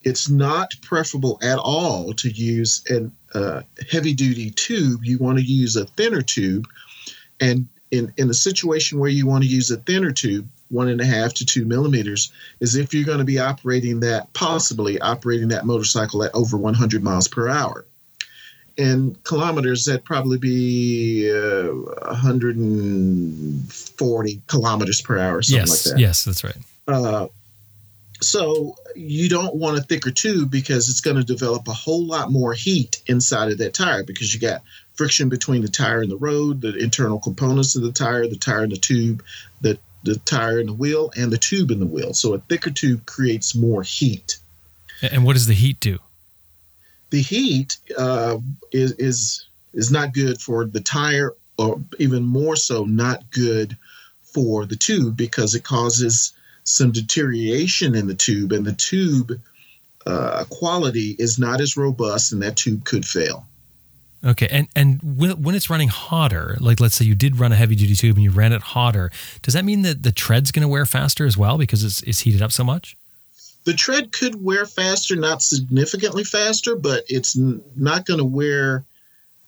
it's 0.02 0.28
not 0.28 0.74
preferable 0.82 1.38
at 1.42 1.58
all 1.58 2.12
to 2.14 2.28
use 2.28 2.84
a 2.90 3.10
uh, 3.36 3.62
heavy 3.90 4.14
duty 4.14 4.50
tube. 4.50 5.04
You 5.04 5.18
want 5.18 5.38
to 5.38 5.44
use 5.44 5.74
a 5.74 5.86
thinner 5.86 6.22
tube. 6.22 6.68
And 7.40 7.66
in, 7.90 8.12
in 8.16 8.30
a 8.30 8.34
situation 8.34 8.98
where 8.98 9.10
you 9.10 9.26
want 9.26 9.42
to 9.42 9.50
use 9.50 9.70
a 9.70 9.78
thinner 9.78 10.12
tube, 10.12 10.48
one 10.68 10.88
and 10.88 11.00
a 11.00 11.06
half 11.06 11.32
to 11.34 11.46
two 11.46 11.64
millimeters 11.64 12.32
is 12.60 12.74
if 12.74 12.92
you're 12.92 13.04
going 13.04 13.18
to 13.18 13.24
be 13.24 13.38
operating 13.38 14.00
that, 14.00 14.32
possibly 14.32 15.00
operating 15.00 15.46
that 15.48 15.66
motorcycle 15.66 16.24
at 16.24 16.34
over 16.34 16.56
100 16.56 17.02
miles 17.02 17.28
per 17.28 17.48
hour. 17.48 17.84
In 18.76 19.16
kilometers, 19.24 19.86
that'd 19.86 20.04
probably 20.04 20.38
be 20.38 21.30
uh, 21.30 21.68
140 21.68 24.42
kilometers 24.48 25.00
per 25.00 25.18
hour, 25.18 25.40
something 25.40 25.66
yes, 25.66 25.86
like 25.86 25.94
that. 25.94 26.00
Yes, 26.00 26.24
that's 26.24 26.44
right. 26.44 26.58
Uh, 26.86 27.28
so 28.20 28.76
you 28.94 29.28
don't 29.28 29.54
want 29.54 29.78
a 29.78 29.82
thicker 29.82 30.10
tube 30.10 30.50
because 30.50 30.88
it's 30.88 31.00
going 31.00 31.16
to 31.16 31.24
develop 31.24 31.68
a 31.68 31.72
whole 31.72 32.04
lot 32.04 32.30
more 32.30 32.54
heat 32.54 33.02
inside 33.06 33.52
of 33.52 33.58
that 33.58 33.74
tire 33.74 34.04
because 34.04 34.32
you 34.32 34.40
got 34.40 34.62
friction 34.94 35.28
between 35.28 35.62
the 35.62 35.68
tire 35.68 36.00
and 36.00 36.10
the 36.10 36.16
road, 36.16 36.62
the 36.62 36.74
internal 36.76 37.18
components 37.18 37.76
of 37.76 37.82
the 37.82 37.92
tire, 37.92 38.26
the 38.26 38.36
tire 38.36 38.62
and 38.62 38.72
the 38.72 38.76
tube, 38.76 39.22
the 39.60 39.78
the 40.14 40.20
tire 40.20 40.58
and 40.58 40.68
the 40.68 40.72
wheel 40.72 41.12
and 41.16 41.32
the 41.32 41.38
tube 41.38 41.70
in 41.70 41.80
the 41.80 41.86
wheel. 41.86 42.14
So 42.14 42.34
a 42.34 42.38
thicker 42.38 42.70
tube 42.70 43.06
creates 43.06 43.54
more 43.54 43.82
heat. 43.82 44.38
And 45.02 45.24
what 45.24 45.34
does 45.34 45.46
the 45.46 45.54
heat 45.54 45.80
do? 45.80 45.98
The 47.10 47.22
heat 47.22 47.76
uh, 47.96 48.38
is 48.72 48.92
is 48.92 49.46
is 49.72 49.90
not 49.90 50.14
good 50.14 50.40
for 50.40 50.64
the 50.64 50.80
tire, 50.80 51.34
or 51.58 51.80
even 51.98 52.22
more 52.22 52.56
so, 52.56 52.84
not 52.84 53.30
good 53.30 53.76
for 54.22 54.66
the 54.66 54.76
tube 54.76 55.16
because 55.16 55.54
it 55.54 55.64
causes 55.64 56.32
some 56.64 56.90
deterioration 56.90 57.94
in 57.94 58.06
the 58.06 58.14
tube, 58.14 58.52
and 58.52 58.66
the 58.66 58.72
tube 58.72 59.40
uh, 60.06 60.44
quality 60.50 61.14
is 61.18 61.38
not 61.38 61.60
as 61.60 61.76
robust, 61.76 62.32
and 62.32 62.42
that 62.42 62.56
tube 62.56 62.84
could 62.84 63.06
fail. 63.06 63.46
Okay, 64.26 64.48
and 64.50 64.66
and 64.74 65.00
when, 65.02 65.40
when 65.42 65.54
it's 65.54 65.70
running 65.70 65.88
hotter, 65.88 66.56
like 66.60 66.80
let's 66.80 66.96
say 66.96 67.04
you 67.04 67.14
did 67.14 67.38
run 67.38 67.52
a 67.52 67.56
heavy 67.56 67.76
duty 67.76 67.94
tube 67.94 68.16
and 68.16 68.24
you 68.24 68.30
ran 68.30 68.52
it 68.52 68.60
hotter, 68.60 69.10
does 69.42 69.54
that 69.54 69.64
mean 69.64 69.82
that 69.82 70.02
the 70.02 70.10
tread's 70.10 70.50
going 70.50 70.62
to 70.62 70.68
wear 70.68 70.84
faster 70.84 71.24
as 71.24 71.36
well 71.36 71.56
because 71.58 71.84
it's 71.84 72.02
it's 72.02 72.20
heated 72.20 72.42
up 72.42 72.50
so 72.50 72.64
much? 72.64 72.96
The 73.64 73.74
tread 73.74 74.12
could 74.12 74.42
wear 74.42 74.66
faster, 74.66 75.16
not 75.16 75.42
significantly 75.42 76.24
faster, 76.24 76.76
but 76.76 77.04
it's 77.08 77.36
n- 77.36 77.62
not 77.76 78.06
going 78.06 78.18
to 78.18 78.24
wear 78.24 78.84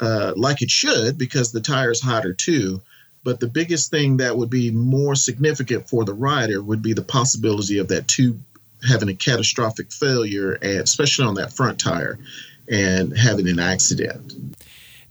uh, 0.00 0.32
like 0.36 0.62
it 0.62 0.70
should 0.70 1.18
because 1.18 1.52
the 1.52 1.60
tire's 1.60 2.00
hotter 2.00 2.32
too. 2.32 2.80
But 3.24 3.40
the 3.40 3.48
biggest 3.48 3.90
thing 3.90 4.18
that 4.18 4.36
would 4.36 4.50
be 4.50 4.70
more 4.70 5.14
significant 5.14 5.88
for 5.88 6.04
the 6.04 6.14
rider 6.14 6.62
would 6.62 6.82
be 6.82 6.92
the 6.92 7.02
possibility 7.02 7.78
of 7.78 7.88
that 7.88 8.06
tube 8.06 8.40
having 8.88 9.08
a 9.08 9.14
catastrophic 9.14 9.92
failure, 9.92 10.52
and 10.52 10.80
especially 10.80 11.26
on 11.26 11.34
that 11.34 11.52
front 11.52 11.80
tire, 11.80 12.18
and 12.68 13.16
having 13.16 13.48
an 13.48 13.58
accident. 13.58 14.34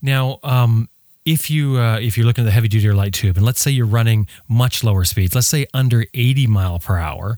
Now, 0.01 0.39
um, 0.44 0.89
if 1.25 1.50
you 1.50 1.77
uh, 1.77 2.00
if 2.00 2.18
you're 2.18 2.25
looking 2.25 2.44
at 2.44 2.46
the 2.46 2.51
heavy 2.51 2.70
duty 2.70 2.88
or 2.88 2.94
light 2.94 3.13
tube, 3.13 3.36
and 3.36 3.46
let's 3.46 3.62
say 3.62 3.70
you're 3.70 3.86
running 3.86 4.27
much 4.48 4.84
lower 4.84 5.04
speeds, 5.04 5.36
let's 5.36 5.48
say 5.48 5.68
under 5.74 6.06
80 6.13 6.48
mile 6.48 6.80
per 6.80 6.98
hour, 6.98 7.38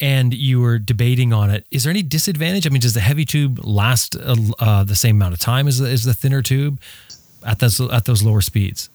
and 0.00 0.32
you 0.32 0.60
were 0.60 0.78
debating 0.78 1.32
on 1.32 1.50
it, 1.50 1.66
is 1.70 1.84
there 1.84 1.90
any 1.90 2.02
disadvantage? 2.02 2.66
I 2.66 2.70
mean, 2.70 2.80
does 2.80 2.94
the 2.94 3.00
heavy 3.00 3.26
tube 3.26 3.60
last 3.62 4.16
uh, 4.16 4.36
uh, 4.58 4.84
the 4.84 4.96
same 4.96 5.16
amount 5.16 5.34
of 5.34 5.40
time 5.40 5.68
as 5.68 5.78
the, 5.78 5.88
as 5.88 6.04
the 6.04 6.14
thinner 6.14 6.40
tube 6.40 6.80
at 7.44 7.58
those 7.58 7.80
at 7.80 8.06
those 8.06 8.22
lower 8.22 8.40
speeds? 8.40 8.88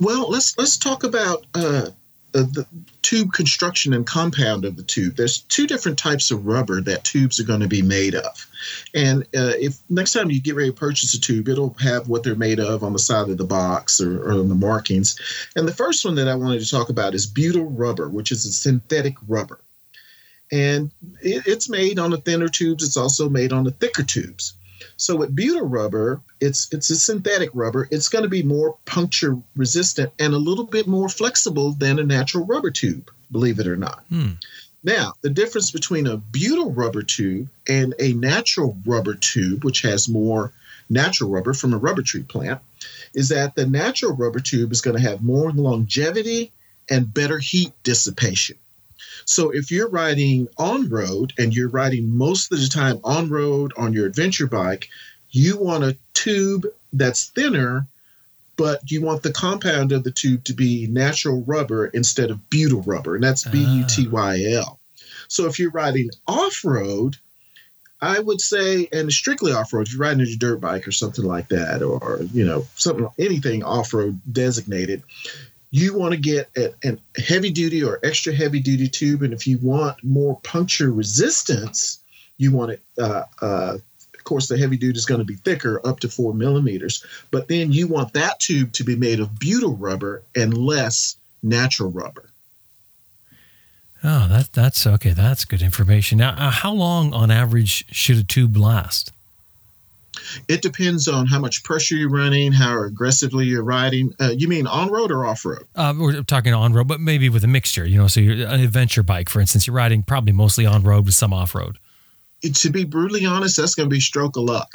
Well, 0.00 0.28
let's 0.28 0.58
let's 0.58 0.76
talk 0.76 1.04
about 1.04 1.46
uh, 2.34 2.42
the 2.42 2.66
tube 3.02 3.32
construction 3.32 3.94
and 3.94 4.06
compound 4.06 4.64
of 4.64 4.76
the 4.76 4.82
tube. 4.82 5.16
There's 5.16 5.38
two 5.38 5.66
different 5.66 5.98
types 5.98 6.30
of 6.30 6.44
rubber 6.44 6.80
that 6.82 7.04
tubes 7.04 7.40
are 7.40 7.44
going 7.44 7.60
to 7.60 7.68
be 7.68 7.82
made 7.82 8.14
of, 8.14 8.46
and 8.94 9.22
uh, 9.34 9.56
if 9.58 9.78
next 9.88 10.12
time 10.12 10.30
you 10.30 10.40
get 10.40 10.54
ready 10.54 10.70
to 10.70 10.76
purchase 10.76 11.14
a 11.14 11.20
tube, 11.20 11.48
it'll 11.48 11.74
have 11.80 12.08
what 12.08 12.22
they're 12.22 12.34
made 12.34 12.60
of 12.60 12.84
on 12.84 12.92
the 12.92 12.98
side 12.98 13.30
of 13.30 13.38
the 13.38 13.44
box 13.44 14.00
or, 14.00 14.22
or 14.22 14.32
on 14.32 14.48
the 14.48 14.54
markings. 14.54 15.18
And 15.56 15.66
the 15.66 15.74
first 15.74 16.04
one 16.04 16.16
that 16.16 16.28
I 16.28 16.34
wanted 16.34 16.60
to 16.60 16.70
talk 16.70 16.90
about 16.90 17.14
is 17.14 17.26
butyl 17.26 17.64
rubber, 17.64 18.08
which 18.08 18.30
is 18.30 18.44
a 18.44 18.52
synthetic 18.52 19.14
rubber, 19.26 19.60
and 20.52 20.90
it, 21.22 21.46
it's 21.46 21.70
made 21.70 21.98
on 21.98 22.10
the 22.10 22.18
thinner 22.18 22.48
tubes. 22.48 22.84
It's 22.84 22.96
also 22.98 23.28
made 23.30 23.52
on 23.52 23.64
the 23.64 23.70
thicker 23.70 24.02
tubes. 24.02 24.54
So 24.98 25.14
with 25.14 25.34
butyl 25.34 25.62
rubber, 25.62 26.20
it's 26.40 26.68
it's 26.72 26.90
a 26.90 26.96
synthetic 26.96 27.50
rubber. 27.54 27.88
It's 27.90 28.08
going 28.08 28.24
to 28.24 28.28
be 28.28 28.42
more 28.42 28.76
puncture 28.84 29.38
resistant 29.54 30.12
and 30.18 30.34
a 30.34 30.38
little 30.38 30.64
bit 30.64 30.88
more 30.88 31.08
flexible 31.08 31.72
than 31.72 32.00
a 32.00 32.04
natural 32.04 32.44
rubber 32.44 32.72
tube, 32.72 33.08
believe 33.30 33.60
it 33.60 33.68
or 33.68 33.76
not. 33.76 34.02
Hmm. 34.08 34.32
Now, 34.82 35.14
the 35.22 35.30
difference 35.30 35.70
between 35.70 36.08
a 36.08 36.16
butyl 36.16 36.72
rubber 36.72 37.02
tube 37.02 37.48
and 37.68 37.94
a 38.00 38.12
natural 38.12 38.76
rubber 38.84 39.14
tube, 39.14 39.64
which 39.64 39.82
has 39.82 40.08
more 40.08 40.52
natural 40.90 41.30
rubber 41.30 41.54
from 41.54 41.74
a 41.74 41.78
rubber 41.78 42.02
tree 42.02 42.24
plant, 42.24 42.60
is 43.14 43.28
that 43.28 43.54
the 43.54 43.66
natural 43.66 44.16
rubber 44.16 44.40
tube 44.40 44.72
is 44.72 44.80
going 44.80 44.96
to 44.96 45.08
have 45.08 45.22
more 45.22 45.52
longevity 45.52 46.50
and 46.90 47.12
better 47.14 47.38
heat 47.38 47.72
dissipation. 47.84 48.56
So 49.28 49.50
if 49.50 49.70
you're 49.70 49.90
riding 49.90 50.48
on 50.56 50.88
road 50.88 51.34
and 51.36 51.54
you're 51.54 51.68
riding 51.68 52.16
most 52.16 52.50
of 52.50 52.58
the 52.58 52.66
time 52.66 52.98
on 53.04 53.28
road 53.28 53.74
on 53.76 53.92
your 53.92 54.06
adventure 54.06 54.46
bike, 54.46 54.88
you 55.30 55.58
want 55.58 55.84
a 55.84 55.98
tube 56.14 56.66
that's 56.94 57.26
thinner, 57.26 57.86
but 58.56 58.90
you 58.90 59.02
want 59.02 59.22
the 59.22 59.32
compound 59.32 59.92
of 59.92 60.02
the 60.02 60.10
tube 60.10 60.44
to 60.44 60.54
be 60.54 60.86
natural 60.86 61.42
rubber 61.42 61.88
instead 61.88 62.30
of 62.30 62.48
butyl 62.48 62.80
rubber, 62.80 63.16
and 63.16 63.22
that's 63.22 63.44
B 63.44 63.58
U 63.58 63.84
T 63.84 64.08
Y 64.08 64.44
L. 64.48 64.80
So 65.28 65.44
if 65.44 65.58
you're 65.58 65.72
riding 65.72 66.08
off 66.26 66.64
road, 66.64 67.18
I 68.00 68.20
would 68.20 68.40
say, 68.40 68.88
and 68.92 69.12
strictly 69.12 69.52
off 69.52 69.74
road, 69.74 69.88
if 69.88 69.92
you're 69.92 70.00
riding 70.00 70.22
a 70.22 70.36
dirt 70.36 70.62
bike 70.62 70.88
or 70.88 70.92
something 70.92 71.24
like 71.24 71.48
that, 71.48 71.82
or 71.82 72.20
you 72.32 72.46
know, 72.46 72.66
something 72.76 73.06
anything 73.18 73.62
off 73.62 73.92
road 73.92 74.20
designated, 74.32 75.02
you 75.70 75.96
want 75.96 76.12
to 76.12 76.20
get 76.20 76.48
a, 76.56 76.72
a 76.84 77.20
heavy 77.20 77.50
duty 77.50 77.82
or 77.82 78.00
extra 78.02 78.32
heavy 78.32 78.60
duty 78.60 78.88
tube, 78.88 79.22
and 79.22 79.32
if 79.32 79.46
you 79.46 79.58
want 79.58 80.02
more 80.02 80.40
puncture 80.42 80.90
resistance, 80.92 82.00
you 82.38 82.52
want 82.52 82.72
it. 82.72 82.82
Uh, 82.98 83.24
uh, 83.42 83.78
of 84.14 84.24
course, 84.24 84.48
the 84.48 84.58
heavy 84.58 84.76
duty 84.76 84.96
is 84.96 85.06
going 85.06 85.20
to 85.20 85.24
be 85.24 85.36
thicker, 85.36 85.80
up 85.86 86.00
to 86.00 86.08
four 86.08 86.34
millimeters. 86.34 87.04
But 87.30 87.48
then 87.48 87.72
you 87.72 87.86
want 87.86 88.12
that 88.14 88.40
tube 88.40 88.72
to 88.74 88.84
be 88.84 88.96
made 88.96 89.20
of 89.20 89.38
butyl 89.38 89.76
rubber 89.76 90.22
and 90.34 90.56
less 90.56 91.16
natural 91.42 91.90
rubber. 91.90 92.28
Oh, 94.04 94.28
that 94.28 94.52
that's 94.52 94.86
okay. 94.86 95.10
That's 95.10 95.44
good 95.44 95.62
information. 95.62 96.18
Now, 96.18 96.30
uh, 96.38 96.50
how 96.50 96.72
long 96.72 97.12
on 97.12 97.30
average 97.30 97.84
should 97.92 98.18
a 98.18 98.24
tube 98.24 98.56
last? 98.56 99.12
It 100.48 100.62
depends 100.62 101.08
on 101.08 101.26
how 101.26 101.38
much 101.38 101.62
pressure 101.64 101.96
you're 101.96 102.10
running, 102.10 102.52
how 102.52 102.82
aggressively 102.82 103.46
you're 103.46 103.64
riding. 103.64 104.12
Uh, 104.20 104.30
you 104.36 104.48
mean 104.48 104.66
on 104.66 104.90
road 104.90 105.10
or 105.10 105.26
off 105.26 105.44
road? 105.44 105.64
Uh, 105.74 105.94
we're 105.98 106.22
talking 106.22 106.52
on 106.52 106.72
road, 106.72 106.88
but 106.88 107.00
maybe 107.00 107.28
with 107.28 107.44
a 107.44 107.48
mixture. 107.48 107.86
You 107.86 107.98
know, 107.98 108.08
so 108.08 108.20
you're 108.20 108.46
an 108.46 108.60
adventure 108.60 109.02
bike, 109.02 109.28
for 109.28 109.40
instance, 109.40 109.66
you're 109.66 109.76
riding 109.76 110.02
probably 110.02 110.32
mostly 110.32 110.66
on 110.66 110.82
road 110.82 111.06
with 111.06 111.14
some 111.14 111.32
off 111.32 111.54
road. 111.54 111.78
To 112.42 112.70
be 112.70 112.84
brutally 112.84 113.26
honest, 113.26 113.56
that's 113.56 113.74
going 113.74 113.88
to 113.88 113.92
be 113.92 113.98
stroke 113.98 114.36
of 114.36 114.44
luck. 114.44 114.72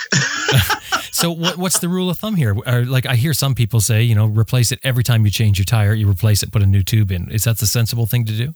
so, 1.11 1.31
what, 1.31 1.57
what's 1.57 1.79
the 1.79 1.87
rule 1.87 2.09
of 2.09 2.17
thumb 2.17 2.35
here? 2.35 2.53
Or, 2.67 2.83
like 2.83 3.05
I 3.05 3.15
hear 3.15 3.33
some 3.33 3.55
people 3.55 3.79
say, 3.79 4.03
you 4.03 4.15
know, 4.15 4.25
replace 4.25 4.73
it 4.73 4.79
every 4.83 5.03
time 5.03 5.23
you 5.23 5.31
change 5.31 5.59
your 5.59 5.65
tire. 5.65 5.93
You 5.93 6.09
replace 6.09 6.43
it, 6.43 6.51
put 6.51 6.61
a 6.61 6.65
new 6.65 6.83
tube 6.83 7.09
in. 7.09 7.31
Is 7.31 7.45
that 7.45 7.59
the 7.59 7.65
sensible 7.65 8.05
thing 8.05 8.25
to 8.25 8.33
do? 8.33 8.53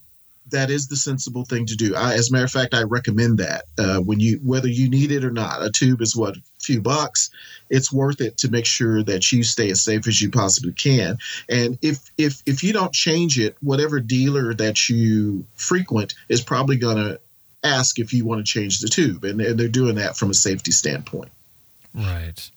That 0.49 0.69
is 0.69 0.87
the 0.87 0.95
sensible 0.95 1.45
thing 1.45 1.65
to 1.65 1.75
do. 1.75 1.95
I, 1.95 2.13
as 2.13 2.29
a 2.29 2.33
matter 2.33 2.45
of 2.45 2.51
fact, 2.51 2.73
I 2.73 2.83
recommend 2.83 3.37
that 3.39 3.65
uh, 3.77 3.99
when 3.99 4.19
you 4.19 4.39
whether 4.43 4.67
you 4.67 4.89
need 4.89 5.11
it 5.11 5.23
or 5.23 5.31
not. 5.31 5.63
A 5.63 5.69
tube 5.69 6.01
is 6.01 6.15
what 6.15 6.37
a 6.37 6.41
few 6.59 6.81
bucks. 6.81 7.29
It's 7.69 7.91
worth 7.91 8.21
it 8.21 8.37
to 8.37 8.49
make 8.49 8.65
sure 8.65 9.03
that 9.03 9.31
you 9.31 9.43
stay 9.43 9.69
as 9.69 9.81
safe 9.81 10.07
as 10.07 10.21
you 10.21 10.29
possibly 10.29 10.73
can. 10.73 11.17
And 11.49 11.77
if 11.81 12.11
if 12.17 12.41
if 12.45 12.63
you 12.63 12.73
don't 12.73 12.93
change 12.93 13.39
it, 13.39 13.57
whatever 13.61 13.99
dealer 13.99 14.53
that 14.53 14.89
you 14.89 15.45
frequent 15.55 16.13
is 16.29 16.41
probably 16.41 16.77
going 16.77 16.97
to 16.97 17.19
ask 17.63 17.99
if 17.99 18.13
you 18.13 18.25
want 18.25 18.45
to 18.45 18.51
change 18.51 18.79
the 18.79 18.87
tube, 18.87 19.23
and, 19.23 19.41
and 19.41 19.59
they're 19.59 19.67
doing 19.67 19.95
that 19.95 20.15
from 20.15 20.29
a 20.29 20.33
safety 20.33 20.71
standpoint. 20.71 21.31
Right. 21.93 22.49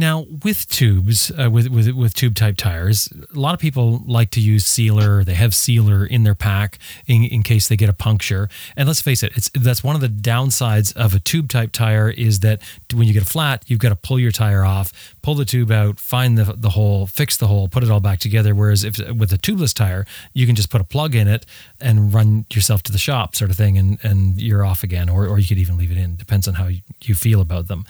Now, 0.00 0.24
with 0.42 0.66
tubes, 0.66 1.30
uh, 1.38 1.50
with, 1.50 1.68
with 1.68 1.90
with 1.90 2.14
tube 2.14 2.34
type 2.34 2.56
tires, 2.56 3.12
a 3.34 3.38
lot 3.38 3.52
of 3.52 3.60
people 3.60 4.02
like 4.06 4.30
to 4.30 4.40
use 4.40 4.64
sealer. 4.64 5.24
They 5.24 5.34
have 5.34 5.54
sealer 5.54 6.06
in 6.06 6.24
their 6.24 6.34
pack 6.34 6.78
in, 7.06 7.24
in 7.24 7.42
case 7.42 7.68
they 7.68 7.76
get 7.76 7.90
a 7.90 7.92
puncture. 7.92 8.48
And 8.78 8.88
let's 8.88 9.02
face 9.02 9.22
it, 9.22 9.36
it's 9.36 9.50
that's 9.50 9.84
one 9.84 9.96
of 9.96 10.00
the 10.00 10.08
downsides 10.08 10.96
of 10.96 11.14
a 11.14 11.20
tube 11.20 11.50
type 11.50 11.72
tire 11.72 12.08
is 12.08 12.40
that 12.40 12.62
when 12.94 13.08
you 13.08 13.12
get 13.12 13.24
a 13.24 13.26
flat, 13.26 13.62
you've 13.66 13.78
got 13.78 13.90
to 13.90 13.94
pull 13.96 14.18
your 14.18 14.32
tire 14.32 14.64
off, 14.64 15.14
pull 15.20 15.34
the 15.34 15.44
tube 15.44 15.70
out, 15.70 16.00
find 16.00 16.38
the 16.38 16.44
the 16.44 16.70
hole, 16.70 17.06
fix 17.06 17.36
the 17.36 17.48
hole, 17.48 17.68
put 17.68 17.82
it 17.82 17.90
all 17.90 18.00
back 18.00 18.20
together. 18.20 18.54
Whereas 18.54 18.84
if 18.84 18.96
with 19.14 19.34
a 19.34 19.38
tubeless 19.38 19.74
tire, 19.74 20.06
you 20.32 20.46
can 20.46 20.56
just 20.56 20.70
put 20.70 20.80
a 20.80 20.84
plug 20.84 21.14
in 21.14 21.28
it 21.28 21.44
and 21.78 22.14
run 22.14 22.46
yourself 22.50 22.82
to 22.84 22.92
the 22.92 22.96
shop, 22.96 23.36
sort 23.36 23.50
of 23.50 23.58
thing, 23.58 23.76
and 23.76 23.98
and 24.02 24.40
you're 24.40 24.64
off 24.64 24.82
again. 24.82 25.10
Or 25.10 25.26
or 25.26 25.38
you 25.38 25.46
could 25.46 25.58
even 25.58 25.76
leave 25.76 25.90
it 25.90 25.98
in. 25.98 26.16
Depends 26.16 26.48
on 26.48 26.54
how 26.54 26.70
you 27.02 27.14
feel 27.14 27.42
about 27.42 27.68
them. 27.68 27.84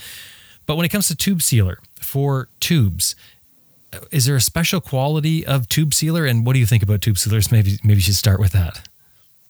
But 0.66 0.76
when 0.76 0.86
it 0.86 0.90
comes 0.90 1.08
to 1.08 1.16
tube 1.16 1.42
sealer 1.42 1.78
for 2.10 2.48
tubes, 2.58 3.14
is 4.10 4.26
there 4.26 4.34
a 4.34 4.40
special 4.40 4.80
quality 4.80 5.46
of 5.46 5.68
tube 5.68 5.94
sealer? 5.94 6.26
And 6.26 6.44
what 6.44 6.54
do 6.54 6.58
you 6.58 6.66
think 6.66 6.82
about 6.82 7.02
tube 7.02 7.18
sealers? 7.18 7.52
Maybe 7.52 7.78
maybe 7.84 7.96
you 7.96 8.00
should 8.00 8.16
start 8.16 8.40
with 8.40 8.50
that. 8.52 8.88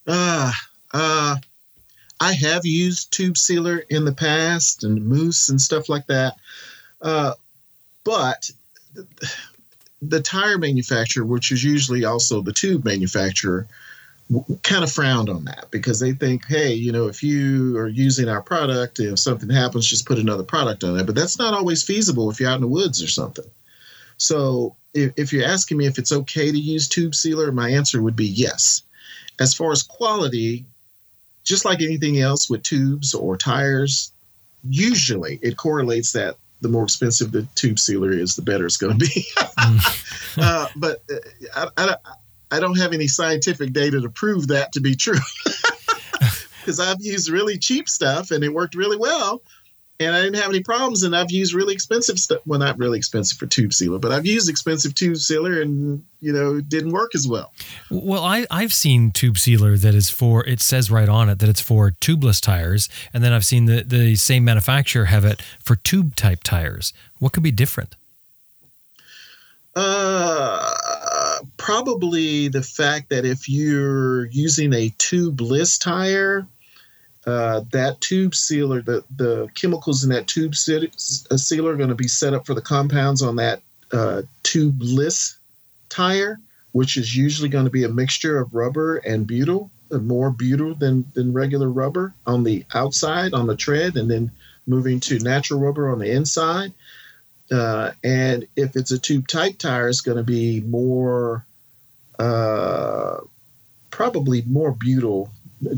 Uh, 0.07 0.53
uh, 0.93 1.37
I 2.21 2.33
have 2.35 2.67
used 2.67 3.13
tube 3.13 3.39
sealer 3.39 3.79
in 3.89 4.05
the 4.05 4.13
past 4.13 4.85
and 4.85 5.07
mousse 5.07 5.49
and 5.49 5.59
stuff 5.59 5.89
like 5.89 6.07
that. 6.09 6.37
Uh, 7.01 7.33
but 8.05 8.51
the 10.03 10.21
tire 10.21 10.59
manufacturer, 10.59 11.25
which 11.25 11.53
is 11.53 11.65
usually 11.65 12.05
also 12.05 12.43
the 12.43 12.53
tube 12.53 12.85
manufacturer, 12.85 13.67
kind 14.63 14.85
of 14.85 14.93
frowned 14.93 15.29
on 15.29 15.45
that 15.45 15.67
because 15.71 15.99
they 15.99 16.13
think, 16.13 16.47
hey, 16.47 16.73
you 16.73 16.93
know, 16.93 17.09
if 17.09 17.23
you 17.23 17.77
are 17.77 17.89
using 17.89 18.29
our 18.29 18.43
product, 18.43 19.01
if 19.01 19.19
something 19.19 19.51
happens, 19.51 19.87
just 19.87 20.07
put 20.07 20.19
another 20.19 20.45
product 20.45 20.85
on 20.85 20.99
it. 20.99 21.07
But 21.07 21.15
that's 21.15 21.39
not 21.39 21.55
always 21.55 21.83
feasible 21.83 22.31
if 22.31 22.39
you're 22.39 22.51
out 22.51 22.57
in 22.57 22.61
the 22.61 22.69
woods 22.69 23.03
or 23.03 23.09
something. 23.09 23.45
So 24.19 24.77
if, 24.95 25.13
if 25.17 25.33
you're 25.33 25.47
asking 25.47 25.79
me 25.79 25.87
if 25.87 25.99
it's 25.99 26.13
okay 26.13 26.53
to 26.53 26.59
use 26.59 26.89
tube 26.89 27.15
sealer, 27.15 27.51
my 27.51 27.71
answer 27.71 28.03
would 28.03 28.17
be 28.17 28.27
yes. 28.27 28.83
As 29.41 29.55
far 29.55 29.73
as 29.73 29.83
quality, 29.83 30.65
just 31.43 31.65
like 31.65 31.81
anything 31.81 32.21
else 32.21 32.49
with 32.49 32.63
tubes 32.63 33.15
or 33.15 33.37
tires, 33.37 34.13
usually 34.69 35.41
it 35.43 35.57
correlates 35.57 36.13
that 36.13 36.37
the 36.61 36.69
more 36.69 36.85
expensive 36.85 37.33
the 37.33 37.43
tube 37.55 37.79
sealer 37.79 38.13
is, 38.13 38.37
the 38.37 38.43
better 38.43 38.67
it's 38.67 38.77
going 38.77 38.99
to 38.99 39.07
be. 39.07 39.27
uh, 40.37 40.67
but 40.77 41.03
uh, 41.11 41.71
I, 41.77 41.85
I, 41.85 41.97
I 42.51 42.61
don't 42.61 42.79
have 42.79 42.93
any 42.93 43.07
scientific 43.09 43.73
data 43.73 44.01
to 44.01 44.09
prove 44.11 44.49
that 44.49 44.73
to 44.73 44.81
be 44.81 44.95
true. 44.95 45.19
Because 46.61 46.79
I've 46.79 47.01
used 47.01 47.31
really 47.31 47.57
cheap 47.57 47.89
stuff 47.89 48.31
and 48.31 48.45
it 48.45 48.53
worked 48.53 48.75
really 48.75 48.99
well. 48.99 49.41
and 49.99 50.15
I 50.15 50.23
didn't 50.23 50.37
have 50.37 50.51
any 50.51 50.63
problems. 50.63 51.03
And 51.03 51.15
I've 51.17 51.31
used 51.31 51.55
really 51.55 51.73
expensive 51.75 52.19
stuff. 52.19 52.41
Well, 52.47 52.59
not 52.59 52.79
really 52.79 52.99
expensive 52.99 53.39
for 53.39 53.47
tube 53.47 53.73
sealer, 53.73 53.99
but 53.99 54.13
I've 54.13 54.27
used 54.27 54.49
expensive 54.49 54.95
tube 54.95 55.17
sealer, 55.17 55.61
and 55.61 56.05
you 56.21 56.33
know, 56.33 56.57
it 56.57 56.69
didn't 56.69 56.93
work 56.93 57.15
as 57.15 57.27
well. 57.29 57.53
Well, 57.91 58.23
I 58.25 58.47
I've 58.51 58.73
seen 58.73 59.11
tube 59.11 59.39
sealer 59.39 59.77
that 59.79 59.95
is 59.95 60.11
for. 60.11 60.45
It 60.47 60.61
says 60.61 60.91
right 60.91 61.09
on 61.09 61.29
it 61.29 61.39
that 61.39 61.49
it's 61.49 61.61
for 61.61 61.93
tubeless 61.93 62.41
tires, 62.41 62.89
and 63.13 63.23
then 63.25 63.33
I've 63.33 63.45
seen 63.47 63.65
the 63.67 63.83
the 63.83 64.17
same 64.17 64.45
manufacturer 64.45 65.07
have 65.07 65.25
it 65.25 65.43
for 65.63 65.77
tube 65.77 66.15
type 66.15 66.43
tires. 66.45 66.93
What 67.19 67.33
could 67.33 67.43
be 67.43 67.53
different? 67.53 67.97
Uh, 69.77 70.75
probably 71.57 72.49
the 72.49 72.63
fact 72.63 73.11
that 73.11 73.25
if 73.25 73.49
you're 73.49 74.27
using 74.27 74.73
a 74.73 74.91
tubeless 74.99 75.81
tire 75.81 76.47
uh, 77.27 77.63
that 77.73 78.01
tube 78.01 78.35
sealer, 78.35 78.81
the, 78.81 79.05
the 79.17 79.49
chemicals 79.55 80.03
in 80.05 80.11
that 80.11 80.27
tube 80.27 80.53
uh, 80.53 81.37
sealer 81.37 81.73
are 81.73 81.77
going 81.77 81.91
to 81.91 81.95
be 81.95 82.09
set 82.09 82.35
up 82.35 82.47
for 82.47 82.55
the 82.55 82.63
compounds 82.63 83.23
on 83.23 83.37
that 83.37 83.61
uh, 83.93 84.23
tubeless 84.43 85.37
tire, 85.89 86.39
which 86.73 86.97
is 86.97 87.15
usually 87.15 87.49
going 87.49 87.65
to 87.65 87.71
be 87.71 87.85
a 87.85 87.89
mixture 87.89 88.39
of 88.39 88.55
rubber 88.55 88.97
and 88.99 89.27
butyl, 89.27 89.71
uh, 89.93 89.99
more 89.99 90.31
butyl 90.31 90.75
than, 90.75 91.05
than 91.15 91.33
regular 91.33 91.69
rubber 91.69 92.15
on 92.27 92.43
the 92.43 92.65
outside, 92.75 93.35
on 93.35 93.47
the 93.47 93.57
tread, 93.57 93.97
and 93.97 94.11
then 94.11 94.31
moving 94.67 94.99
to 95.01 95.19
natural 95.19 95.61
rubber 95.61 95.91
on 95.91 95.99
the 95.99 96.11
inside. 96.11 96.73
Uh, 97.51 97.91
and 98.05 98.47
if 98.57 98.77
it's 98.77 98.93
a 98.93 98.99
tube 98.99 99.27
type 99.27 99.59
tire, 99.59 99.89
it's 99.89 100.01
going 100.01 100.17
to 100.17 100.23
be 100.23 100.61
more, 100.61 101.45
uh, 102.19 103.19
probably 103.91 104.43
more 104.43 104.73
butyl 104.73 105.31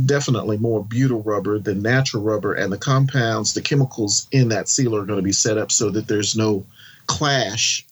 definitely 0.07 0.59
more 0.59 0.85
butyl 0.85 1.23
rubber 1.23 1.59
than 1.59 1.83
natural 1.83 2.23
rubber, 2.23 2.55
and 2.55 2.73
the 2.73 2.79
compounds, 2.79 3.55
the 3.55 3.61
chemicals 3.61 4.29
in 4.31 4.49
that 4.49 4.69
sealer 4.69 5.03
are 5.03 5.07
going 5.07 5.19
to 5.19 5.25
be 5.25 5.33
set 5.33 5.59
up 5.59 5.73
so 5.73 5.91
that 5.91 6.07
there's 6.07 6.37
no 6.37 6.65
clash 7.07 7.85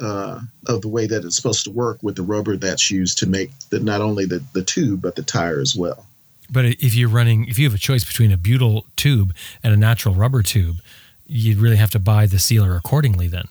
uh, 0.00 0.40
of 0.66 0.82
the 0.82 0.88
way 0.88 1.06
that 1.06 1.24
it's 1.24 1.36
supposed 1.36 1.64
to 1.64 1.70
work 1.70 1.98
with 2.02 2.16
the 2.16 2.22
rubber 2.22 2.56
that's 2.56 2.90
used 2.90 3.18
to 3.18 3.26
make 3.26 3.50
the, 3.70 3.80
not 3.80 4.00
only 4.00 4.24
the, 4.24 4.42
the 4.52 4.62
tube 4.62 5.02
but 5.02 5.16
the 5.16 5.22
tire 5.22 5.60
as 5.60 5.74
well. 5.74 6.06
But 6.50 6.64
if 6.64 6.94
you're 6.94 7.08
running, 7.08 7.46
if 7.46 7.58
you 7.58 7.66
have 7.66 7.74
a 7.74 7.78
choice 7.78 8.04
between 8.04 8.32
a 8.32 8.36
butyl 8.36 8.86
tube 8.96 9.34
and 9.62 9.72
a 9.72 9.76
natural 9.76 10.14
rubber 10.14 10.42
tube, 10.42 10.80
you'd 11.28 11.58
really 11.58 11.76
have 11.76 11.90
to 11.90 11.98
buy 11.98 12.26
the 12.26 12.38
sealer 12.38 12.74
accordingly 12.74 13.28
then. 13.28 13.46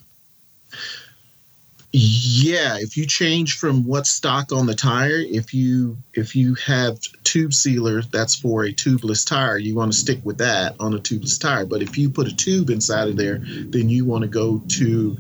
Yeah, 1.94 2.78
if 2.80 2.98
you 2.98 3.06
change 3.08 3.58
from 3.58 3.86
what's 3.86 4.10
stock 4.10 4.52
on 4.52 4.66
the 4.66 4.76
tire, 4.76 5.20
if 5.20 5.54
you 5.54 5.98
if 6.14 6.36
you 6.36 6.54
have 6.56 7.00
tube 7.24 7.54
sealer 7.54 8.02
that's 8.02 8.36
for 8.36 8.66
a 8.66 8.74
tubeless 8.74 9.26
tire, 9.26 9.58
you 9.58 9.74
want 9.74 9.94
to 9.94 9.98
stick 9.98 10.20
with 10.24 10.38
that 10.40 10.76
on 10.82 10.94
a 10.94 11.00
tubeless 11.00 11.40
tire. 11.40 11.66
But 11.66 11.82
if 11.82 11.98
you 11.98 12.10
put 12.10 12.28
a 12.28 12.36
tube 12.36 12.70
inside 12.70 13.08
of 13.08 13.16
there, 13.16 13.40
then 13.42 13.90
you 13.90 14.04
want 14.04 14.24
to 14.24 14.28
go 14.28 14.62
to 14.68 15.18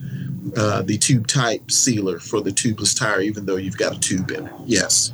uh, 0.57 0.81
the 0.81 0.97
tube 0.97 1.27
type 1.27 1.71
sealer 1.71 2.19
for 2.19 2.41
the 2.41 2.51
tubeless 2.51 2.97
tire, 2.97 3.21
even 3.21 3.45
though 3.45 3.55
you've 3.55 3.77
got 3.77 3.95
a 3.95 3.99
tube 3.99 4.29
in 4.31 4.45
it. 4.45 4.53
Yes. 4.65 5.13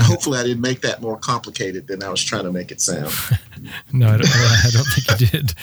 Hopefully, 0.00 0.38
I 0.38 0.42
didn't 0.42 0.60
make 0.60 0.82
that 0.82 1.00
more 1.00 1.16
complicated 1.16 1.86
than 1.86 2.02
I 2.02 2.10
was 2.10 2.22
trying 2.22 2.44
to 2.44 2.52
make 2.52 2.70
it 2.70 2.80
sound. 2.80 3.12
no, 3.92 4.08
I 4.08 4.18
don't, 4.18 4.28
I 4.28 4.70
don't 4.70 4.84
think 4.84 5.20
you 5.20 5.26
did. 5.26 5.54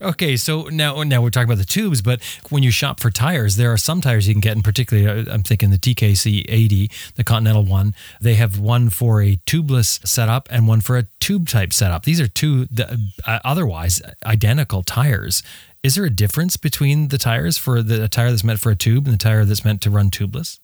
okay, 0.02 0.36
so 0.36 0.62
now 0.64 1.02
now 1.02 1.20
we're 1.20 1.30
talking 1.30 1.48
about 1.48 1.58
the 1.58 1.64
tubes, 1.64 2.00
but 2.00 2.22
when 2.48 2.62
you 2.62 2.70
shop 2.70 3.00
for 3.00 3.10
tires, 3.10 3.56
there 3.56 3.72
are 3.72 3.76
some 3.76 4.00
tires 4.00 4.26
you 4.28 4.34
can 4.34 4.40
get. 4.40 4.56
In 4.56 4.62
particular, 4.62 5.10
uh, 5.10 5.24
I'm 5.30 5.42
thinking 5.42 5.70
the 5.70 5.78
TKC 5.78 6.46
80, 6.48 6.90
the 7.16 7.24
Continental 7.24 7.64
one. 7.64 7.94
They 8.20 8.34
have 8.34 8.58
one 8.58 8.90
for 8.90 9.20
a 9.20 9.36
tubeless 9.46 10.06
setup 10.06 10.48
and 10.50 10.66
one 10.66 10.80
for 10.80 10.96
a 10.96 11.06
tube 11.20 11.48
type 11.48 11.72
setup. 11.72 12.04
These 12.04 12.20
are 12.20 12.28
two 12.28 12.68
uh, 12.78 13.38
otherwise 13.44 14.00
identical 14.24 14.82
tires. 14.82 15.42
Is 15.82 15.96
there 15.96 16.04
a 16.04 16.10
difference 16.10 16.56
between 16.56 17.08
the 17.08 17.18
tires 17.18 17.58
for 17.58 17.82
the 17.82 18.08
tire 18.08 18.30
that's 18.30 18.44
meant 18.44 18.60
for 18.60 18.70
a 18.70 18.76
tube 18.76 19.06
and 19.06 19.14
the 19.14 19.18
tire 19.18 19.44
that's 19.44 19.64
meant 19.64 19.82
to 19.82 19.90
run 19.90 20.10
tubeless? 20.10 20.58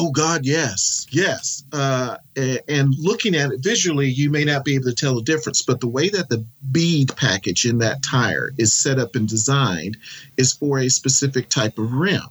Oh 0.00 0.12
God, 0.12 0.46
yes, 0.46 1.08
yes. 1.10 1.64
Uh, 1.72 2.18
and 2.68 2.94
looking 2.96 3.34
at 3.34 3.50
it 3.50 3.58
visually, 3.58 4.06
you 4.06 4.30
may 4.30 4.44
not 4.44 4.64
be 4.64 4.76
able 4.76 4.84
to 4.84 4.94
tell 4.94 5.16
the 5.16 5.22
difference, 5.22 5.60
but 5.60 5.80
the 5.80 5.88
way 5.88 6.08
that 6.08 6.28
the 6.28 6.44
bead 6.70 7.16
package 7.16 7.64
in 7.64 7.78
that 7.78 8.00
tire 8.08 8.52
is 8.58 8.72
set 8.72 9.00
up 9.00 9.16
and 9.16 9.28
designed 9.28 9.96
is 10.36 10.52
for 10.52 10.78
a 10.78 10.88
specific 10.88 11.48
type 11.48 11.78
of 11.78 11.92
rim, 11.92 12.22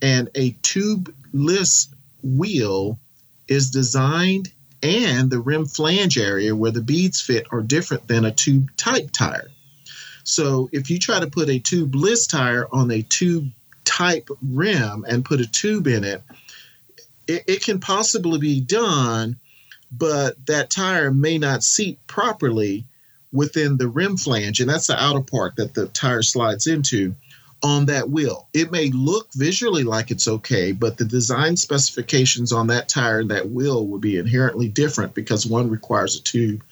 and 0.00 0.30
a 0.34 0.52
tubeless 0.62 1.88
wheel 2.22 2.98
is 3.46 3.70
designed, 3.70 4.50
and 4.82 5.30
the 5.30 5.38
rim 5.38 5.66
flange 5.66 6.16
area 6.16 6.56
where 6.56 6.70
the 6.70 6.80
beads 6.80 7.20
fit 7.20 7.46
are 7.52 7.60
different 7.60 8.08
than 8.08 8.24
a 8.24 8.32
tube 8.32 8.74
type 8.78 9.10
tire. 9.12 9.50
So 10.24 10.70
if 10.72 10.88
you 10.88 10.98
try 10.98 11.20
to 11.20 11.26
put 11.26 11.50
a 11.50 11.60
tubeless 11.60 12.26
tire 12.26 12.68
on 12.72 12.90
a 12.90 13.02
tube 13.02 13.50
type 13.84 14.30
rim 14.50 15.04
and 15.06 15.26
put 15.26 15.42
a 15.42 15.46
tube 15.46 15.86
in 15.86 16.04
it 16.04 16.22
it, 17.26 17.44
it 17.46 17.64
can 17.64 17.80
possibly 17.80 18.38
be 18.38 18.60
done, 18.60 19.36
but 19.90 20.34
that 20.46 20.70
tire 20.70 21.12
may 21.12 21.38
not 21.38 21.64
seat 21.64 21.98
properly 22.06 22.84
within 23.32 23.76
the 23.76 23.88
rim 23.88 24.16
flange, 24.16 24.60
and 24.60 24.68
that's 24.68 24.86
the 24.86 25.02
outer 25.02 25.22
part 25.22 25.56
that 25.56 25.74
the 25.74 25.86
tire 25.88 26.22
slides 26.22 26.66
into 26.66 27.14
on 27.62 27.86
that 27.86 28.10
wheel. 28.10 28.48
It 28.52 28.72
may 28.72 28.90
look 28.90 29.32
visually 29.34 29.84
like 29.84 30.10
it's 30.10 30.26
okay, 30.26 30.72
but 30.72 30.96
the 30.98 31.04
design 31.04 31.56
specifications 31.56 32.52
on 32.52 32.66
that 32.66 32.88
tire 32.88 33.20
and 33.20 33.30
that 33.30 33.50
wheel 33.50 33.86
will 33.86 33.98
be 33.98 34.18
inherently 34.18 34.68
different 34.68 35.14
because 35.14 35.46
one 35.46 35.70
requires 35.70 36.16
a 36.16 36.22
tube 36.22 36.62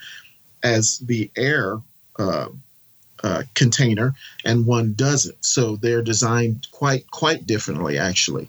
as 0.62 0.98
the 0.98 1.30
air 1.36 1.78
uh, 2.18 2.48
uh, 3.22 3.42
container 3.54 4.14
and 4.44 4.66
one 4.66 4.94
doesn't. 4.94 5.44
So 5.44 5.76
they're 5.76 6.02
designed 6.02 6.66
quite 6.72 7.08
quite 7.10 7.46
differently, 7.46 7.98
actually. 7.98 8.48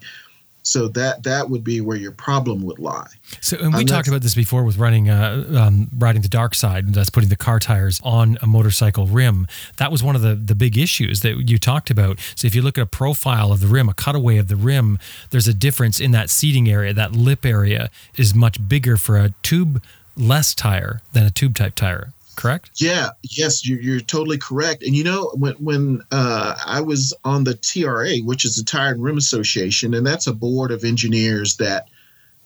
So 0.63 0.87
that 0.89 1.23
that 1.23 1.49
would 1.49 1.63
be 1.63 1.81
where 1.81 1.97
your 1.97 2.11
problem 2.11 2.61
would 2.63 2.79
lie. 2.79 3.07
So, 3.39 3.57
and 3.57 3.73
we 3.73 3.85
talked 3.85 4.07
about 4.07 4.21
this 4.21 4.35
before 4.35 4.63
with 4.63 4.77
running, 4.77 5.09
uh, 5.09 5.45
um, 5.55 5.89
riding 5.97 6.21
the 6.21 6.27
dark 6.27 6.53
side, 6.53 6.85
and 6.85 6.93
that's 6.93 7.09
putting 7.09 7.29
the 7.29 7.35
car 7.35 7.59
tires 7.59 7.99
on 8.03 8.37
a 8.41 8.47
motorcycle 8.47 9.07
rim. 9.07 9.47
That 9.77 9.91
was 9.91 10.03
one 10.03 10.15
of 10.15 10.21
the 10.21 10.35
the 10.35 10.55
big 10.55 10.77
issues 10.77 11.21
that 11.21 11.49
you 11.49 11.57
talked 11.57 11.89
about. 11.89 12.19
So, 12.35 12.45
if 12.45 12.53
you 12.53 12.61
look 12.61 12.77
at 12.77 12.83
a 12.83 12.87
profile 12.87 13.51
of 13.51 13.59
the 13.59 13.67
rim, 13.67 13.89
a 13.89 13.93
cutaway 13.93 14.37
of 14.37 14.47
the 14.47 14.55
rim, 14.55 14.99
there's 15.31 15.47
a 15.47 15.53
difference 15.53 15.99
in 15.99 16.11
that 16.11 16.29
seating 16.29 16.69
area. 16.69 16.93
That 16.93 17.13
lip 17.13 17.45
area 17.45 17.89
is 18.15 18.35
much 18.35 18.67
bigger 18.67 18.97
for 18.97 19.17
a 19.17 19.33
tube 19.41 19.81
less 20.15 20.53
tire 20.53 21.01
than 21.13 21.25
a 21.25 21.31
tube 21.31 21.55
type 21.55 21.73
tire 21.73 22.13
correct? 22.35 22.71
Yeah, 22.75 23.09
yes, 23.23 23.67
you're, 23.67 23.79
you're 23.79 23.99
totally 23.99 24.37
correct. 24.37 24.83
And 24.83 24.95
you 24.95 25.03
know, 25.03 25.31
when 25.35 25.53
when 25.55 26.03
uh, 26.11 26.55
I 26.65 26.81
was 26.81 27.13
on 27.23 27.43
the 27.43 27.55
TRA, 27.55 28.17
which 28.19 28.45
is 28.45 28.55
the 28.57 28.63
Tire 28.63 28.93
and 28.93 29.03
Rim 29.03 29.17
Association, 29.17 29.93
and 29.93 30.05
that's 30.05 30.27
a 30.27 30.33
board 30.33 30.71
of 30.71 30.83
engineers 30.83 31.57
that 31.57 31.87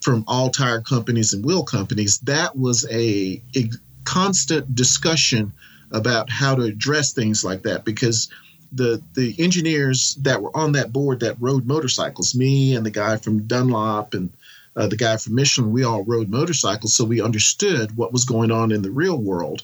from 0.01 0.23
all 0.27 0.49
tire 0.49 0.81
companies 0.81 1.33
and 1.33 1.43
wheel 1.43 1.63
companies, 1.63 2.19
that 2.19 2.57
was 2.57 2.85
a, 2.91 3.41
a 3.55 3.69
constant 4.03 4.75
discussion 4.75 5.51
about 5.91 6.29
how 6.29 6.55
to 6.55 6.63
address 6.63 7.13
things 7.13 7.43
like 7.43 7.63
that 7.63 7.85
because 7.85 8.29
the 8.71 9.01
the 9.13 9.35
engineers 9.39 10.15
that 10.21 10.41
were 10.41 10.55
on 10.55 10.73
that 10.73 10.91
board 10.91 11.21
that 11.21 11.37
rode 11.39 11.65
motorcycles, 11.65 12.35
me 12.35 12.75
and 12.75 12.85
the 12.85 12.91
guy 12.91 13.17
from 13.17 13.47
Dunlop 13.47 14.13
and 14.13 14.31
uh, 14.75 14.87
the 14.87 14.97
guy 14.97 15.17
from 15.17 15.35
Michelin, 15.35 15.71
we 15.71 15.83
all 15.83 16.03
rode 16.03 16.29
motorcycles, 16.29 16.93
so 16.93 17.05
we 17.05 17.21
understood 17.21 17.95
what 17.95 18.11
was 18.11 18.25
going 18.25 18.51
on 18.51 18.71
in 18.71 18.81
the 18.81 18.91
real 18.91 19.17
world. 19.17 19.61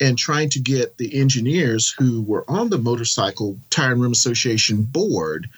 And 0.00 0.18
trying 0.18 0.50
to 0.50 0.58
get 0.58 0.96
the 0.98 1.18
engineers 1.18 1.94
who 1.96 2.22
were 2.22 2.44
on 2.48 2.68
the 2.68 2.78
Motorcycle 2.78 3.56
Tire 3.70 3.92
and 3.92 4.02
Rim 4.02 4.12
Association 4.12 4.82
board 4.82 5.48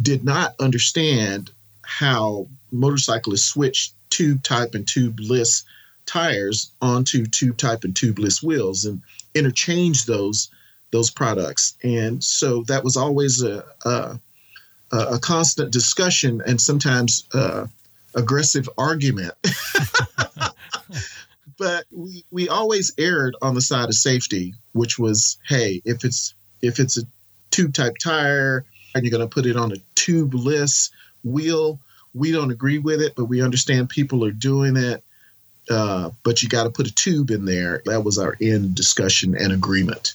did 0.00 0.24
not 0.24 0.54
understand 0.58 1.50
how 1.82 2.48
motorcyclists 2.72 3.44
switch 3.44 3.92
tube 4.10 4.42
type 4.42 4.74
and 4.74 4.86
tubeless 4.86 5.64
tires 6.06 6.70
onto 6.80 7.26
tube 7.26 7.56
type 7.56 7.84
and 7.84 7.94
tubeless 7.94 8.42
wheels 8.42 8.84
and 8.84 9.02
interchange 9.34 10.06
those 10.06 10.48
those 10.90 11.10
products. 11.10 11.74
And 11.82 12.22
so 12.22 12.62
that 12.64 12.84
was 12.84 12.96
always 12.96 13.42
a 13.42 13.64
a, 13.84 14.18
a 14.92 15.18
constant 15.18 15.72
discussion 15.72 16.42
and 16.46 16.60
sometimes 16.60 17.24
uh, 17.34 17.66
aggressive 18.14 18.68
argument. 18.78 19.34
but 21.58 21.84
we, 21.90 22.24
we 22.30 22.48
always 22.48 22.92
erred 22.98 23.34
on 23.42 23.54
the 23.54 23.60
side 23.60 23.88
of 23.88 23.94
safety, 23.94 24.54
which 24.72 24.98
was, 24.98 25.38
hey, 25.48 25.82
if 25.84 26.04
it's 26.04 26.34
if 26.62 26.80
it's 26.80 26.96
a 26.96 27.02
tube 27.50 27.74
type 27.74 27.94
tire 28.02 28.64
and 28.94 29.04
you're 29.04 29.10
going 29.10 29.28
to 29.28 29.32
put 29.32 29.46
it 29.46 29.56
on 29.56 29.72
a 29.72 29.76
tubeless 29.96 30.90
wheel, 31.22 31.78
we 32.14 32.32
don't 32.32 32.50
agree 32.50 32.78
with 32.78 33.00
it, 33.00 33.14
but 33.16 33.26
we 33.26 33.42
understand 33.42 33.88
people 33.88 34.24
are 34.24 34.30
doing 34.30 34.76
it. 34.76 35.02
Uh, 35.70 36.10
but 36.22 36.42
you 36.42 36.48
got 36.48 36.64
to 36.64 36.70
put 36.70 36.86
a 36.86 36.94
tube 36.94 37.30
in 37.30 37.44
there. 37.44 37.82
That 37.86 38.04
was 38.04 38.18
our 38.18 38.36
end 38.40 38.74
discussion 38.74 39.34
and 39.34 39.52
agreement. 39.52 40.14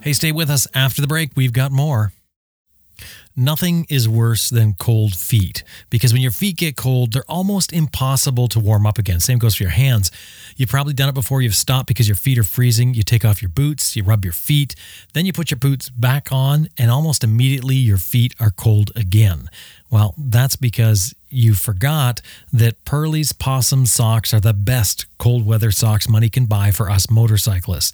Hey, 0.00 0.12
stay 0.12 0.32
with 0.32 0.50
us 0.50 0.66
after 0.74 1.00
the 1.00 1.06
break. 1.06 1.30
We've 1.34 1.52
got 1.52 1.72
more. 1.72 2.12
Nothing 3.36 3.84
is 3.88 4.08
worse 4.08 4.48
than 4.48 4.74
cold 4.74 5.16
feet 5.16 5.64
because 5.90 6.12
when 6.12 6.22
your 6.22 6.30
feet 6.30 6.56
get 6.56 6.76
cold, 6.76 7.12
they're 7.12 7.24
almost 7.28 7.72
impossible 7.72 8.46
to 8.46 8.60
warm 8.60 8.86
up 8.86 8.96
again. 8.96 9.18
Same 9.18 9.38
goes 9.38 9.56
for 9.56 9.64
your 9.64 9.72
hands. 9.72 10.12
You've 10.56 10.68
probably 10.68 10.94
done 10.94 11.08
it 11.08 11.16
before 11.16 11.42
you've 11.42 11.56
stopped 11.56 11.88
because 11.88 12.06
your 12.06 12.14
feet 12.14 12.38
are 12.38 12.44
freezing. 12.44 12.94
You 12.94 13.02
take 13.02 13.24
off 13.24 13.42
your 13.42 13.48
boots, 13.48 13.96
you 13.96 14.04
rub 14.04 14.24
your 14.24 14.32
feet, 14.32 14.76
then 15.14 15.26
you 15.26 15.32
put 15.32 15.50
your 15.50 15.58
boots 15.58 15.88
back 15.88 16.30
on, 16.30 16.68
and 16.78 16.92
almost 16.92 17.24
immediately 17.24 17.74
your 17.74 17.98
feet 17.98 18.34
are 18.38 18.50
cold 18.50 18.92
again. 18.94 19.50
Well, 19.90 20.14
that's 20.16 20.54
because 20.54 21.12
you 21.28 21.54
forgot 21.54 22.20
that 22.52 22.84
Pearlie's 22.84 23.32
Possum 23.32 23.86
socks 23.86 24.32
are 24.32 24.40
the 24.40 24.54
best 24.54 25.06
cold 25.18 25.44
weather 25.44 25.72
socks 25.72 26.08
money 26.08 26.28
can 26.28 26.46
buy 26.46 26.70
for 26.70 26.88
us 26.88 27.10
motorcyclists. 27.10 27.92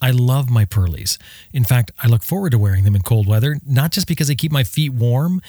I 0.00 0.10
love 0.10 0.48
my 0.48 0.64
Pearlies. 0.64 1.18
In 1.52 1.64
fact, 1.64 1.90
I 2.02 2.06
look 2.06 2.22
forward 2.22 2.50
to 2.50 2.58
wearing 2.58 2.84
them 2.84 2.94
in 2.94 3.02
cold 3.02 3.26
weather, 3.26 3.56
not 3.66 3.90
just 3.90 4.06
because 4.06 4.28
they 4.28 4.34
keep 4.34 4.52
my 4.52 4.64
feet 4.64 4.92
warm, 4.92 5.40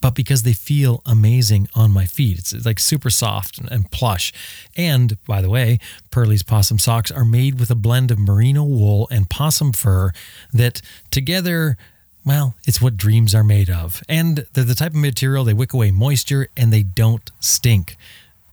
but 0.00 0.14
because 0.14 0.42
they 0.42 0.52
feel 0.52 1.02
amazing 1.04 1.68
on 1.74 1.90
my 1.90 2.06
feet. 2.06 2.38
It's 2.38 2.64
like 2.64 2.78
super 2.78 3.10
soft 3.10 3.58
and 3.58 3.90
plush. 3.90 4.32
And 4.76 5.16
by 5.24 5.42
the 5.42 5.50
way, 5.50 5.78
Pearlie's 6.10 6.42
possum 6.42 6.78
socks 6.78 7.10
are 7.10 7.24
made 7.24 7.58
with 7.58 7.70
a 7.70 7.74
blend 7.74 8.10
of 8.10 8.18
merino 8.18 8.64
wool 8.64 9.08
and 9.10 9.28
possum 9.28 9.72
fur 9.72 10.12
that 10.52 10.80
together, 11.10 11.76
well, 12.24 12.54
it's 12.64 12.80
what 12.80 12.96
dreams 12.96 13.34
are 13.34 13.44
made 13.44 13.70
of. 13.70 14.02
And 14.08 14.46
they're 14.52 14.64
the 14.64 14.74
type 14.74 14.92
of 14.92 14.98
material 14.98 15.44
they 15.44 15.54
wick 15.54 15.72
away 15.72 15.90
moisture 15.90 16.48
and 16.56 16.72
they 16.72 16.82
don't 16.82 17.30
stink 17.40 17.96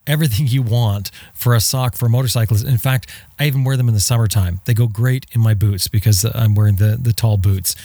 everything 0.08 0.48
you 0.48 0.62
want 0.62 1.12
for 1.34 1.54
a 1.54 1.60
sock 1.60 1.96
for 1.96 2.10
motorcyclists. 2.10 2.64
In 2.64 2.78
fact, 2.78 3.10
I 3.40 3.46
even 3.46 3.64
wear 3.64 3.78
them 3.78 3.88
in 3.88 3.94
the 3.94 4.00
summertime. 4.00 4.62
They 4.66 4.74
go 4.74 4.88
great 4.88 5.26
in 5.32 5.42
my 5.42 5.54
boots 5.54 5.88
because 5.88 6.26
I'm 6.26 6.56
wearing 6.56 6.76
the 6.76 6.98
the 7.02 7.14
tall 7.14 7.38
boots. 7.38 7.76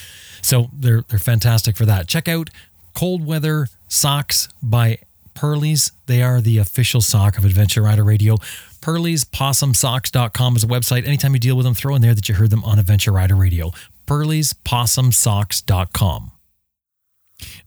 So 0.43 0.71
they're 0.73 1.03
they're 1.09 1.19
fantastic 1.19 1.77
for 1.77 1.87
that. 1.87 2.09
Check 2.09 2.29
out 2.29 2.51
cold 2.95 3.25
weather 3.25 3.69
socks 3.89 4.49
by 4.63 4.99
Pearlies. 5.35 5.93
They 6.07 6.23
are 6.23 6.41
the 6.41 6.59
official 6.59 7.01
sock 7.01 7.39
of 7.39 7.45
Adventure 7.45 7.83
Rider 7.83 8.05
Radio. 8.05 8.37
PearliesPossumSocks.com 8.83 10.57
is 10.57 10.65
a 10.65 10.67
website. 10.67 11.07
Anytime 11.07 11.35
you 11.35 11.41
deal 11.41 11.57
with 11.57 11.65
them, 11.65 11.75
throw 11.75 11.95
in 11.95 12.03
there 12.03 12.15
that 12.15 12.29
you 12.29 12.35
heard 12.35 12.51
them 12.51 12.65
on 12.65 12.79
Adventure 12.79 13.13
Rider 13.13 13.35
Radio. 13.35 13.73
PearliesPossumSocks.com. 14.07 16.33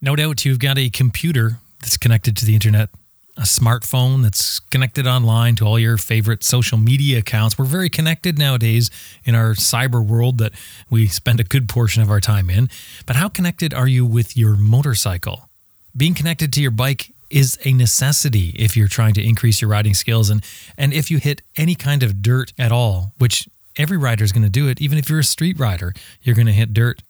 No 0.01 0.15
doubt 0.15 0.45
you've 0.45 0.59
got 0.59 0.77
a 0.77 0.89
computer 0.89 1.57
that's 1.79 1.97
connected 1.97 2.37
to 2.37 2.45
the 2.45 2.53
internet 2.53 2.89
a 3.35 3.41
smartphone 3.41 4.21
that's 4.21 4.59
connected 4.59 5.07
online 5.07 5.55
to 5.55 5.65
all 5.65 5.79
your 5.79 5.97
favorite 5.97 6.43
social 6.43 6.77
media 6.77 7.17
accounts. 7.19 7.57
We're 7.57 7.65
very 7.65 7.89
connected 7.89 8.37
nowadays 8.37 8.91
in 9.25 9.33
our 9.33 9.53
cyber 9.53 10.05
world 10.05 10.37
that 10.37 10.53
we 10.89 11.07
spend 11.07 11.39
a 11.39 11.43
good 11.43 11.67
portion 11.67 12.03
of 12.03 12.11
our 12.11 12.19
time 12.19 12.49
in. 12.49 12.69
But 13.07 13.15
how 13.15 13.29
connected 13.29 13.73
are 13.73 13.87
you 13.87 14.05
with 14.05 14.37
your 14.37 14.55
motorcycle? 14.55 15.49
Being 15.97 16.13
connected 16.13 16.53
to 16.53 16.61
your 16.61 16.71
bike 16.71 17.11
is 17.31 17.57
a 17.65 17.73
necessity 17.73 18.49
if 18.49 18.77
you're 18.77 18.87
trying 18.87 19.15
to 19.15 19.23
increase 19.23 19.61
your 19.61 19.69
riding 19.71 19.95
skills 19.95 20.29
and 20.29 20.45
and 20.77 20.93
if 20.93 21.09
you 21.09 21.17
hit 21.17 21.41
any 21.57 21.73
kind 21.73 22.03
of 22.03 22.21
dirt 22.21 22.53
at 22.59 22.71
all, 22.71 23.13
which 23.17 23.49
every 23.77 23.97
rider 23.97 24.23
is 24.23 24.31
going 24.31 24.43
to 24.43 24.49
do 24.49 24.67
it, 24.67 24.79
even 24.79 24.99
if 24.99 25.09
you're 25.09 25.19
a 25.19 25.23
street 25.23 25.59
rider, 25.59 25.93
you're 26.21 26.35
going 26.35 26.45
to 26.45 26.53
hit 26.53 26.73
dirt. 26.73 27.01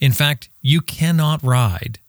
In 0.00 0.10
fact, 0.10 0.48
you 0.60 0.80
cannot 0.80 1.40
ride, 1.44 2.00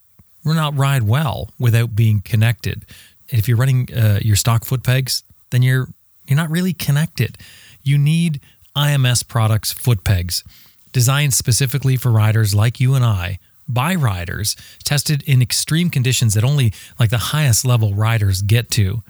or 0.44 0.56
not 0.56 0.76
ride 0.76 1.04
well 1.04 1.52
without 1.60 1.96
being 1.96 2.22
connected 2.22 2.84
if 3.32 3.48
you're 3.48 3.58
running 3.58 3.88
uh, 3.94 4.20
your 4.22 4.36
stock 4.36 4.66
foot 4.66 4.84
pegs, 4.84 5.24
then 5.50 5.62
you're 5.62 5.88
you're 6.28 6.38
not 6.38 6.50
really 6.50 6.74
connected. 6.74 7.38
You 7.82 7.98
need 7.98 8.40
IMS 8.76 9.28
products 9.28 9.72
foot 9.72 10.04
pegs 10.04 10.44
designed 10.92 11.34
specifically 11.34 11.98
for 11.98 12.12
riders 12.12 12.54
like 12.54 12.80
you 12.80 12.94
and 12.94 13.04
I 13.04 13.40
by 13.68 13.96
riders 13.96 14.56
tested 14.84 15.24
in 15.24 15.42
extreme 15.42 15.90
conditions 15.90 16.34
that 16.34 16.44
only 16.44 16.74
like 17.00 17.10
the 17.10 17.18
highest 17.18 17.66
level 17.66 17.94
riders 17.94 18.42
get 18.42 18.70
to. 18.72 19.02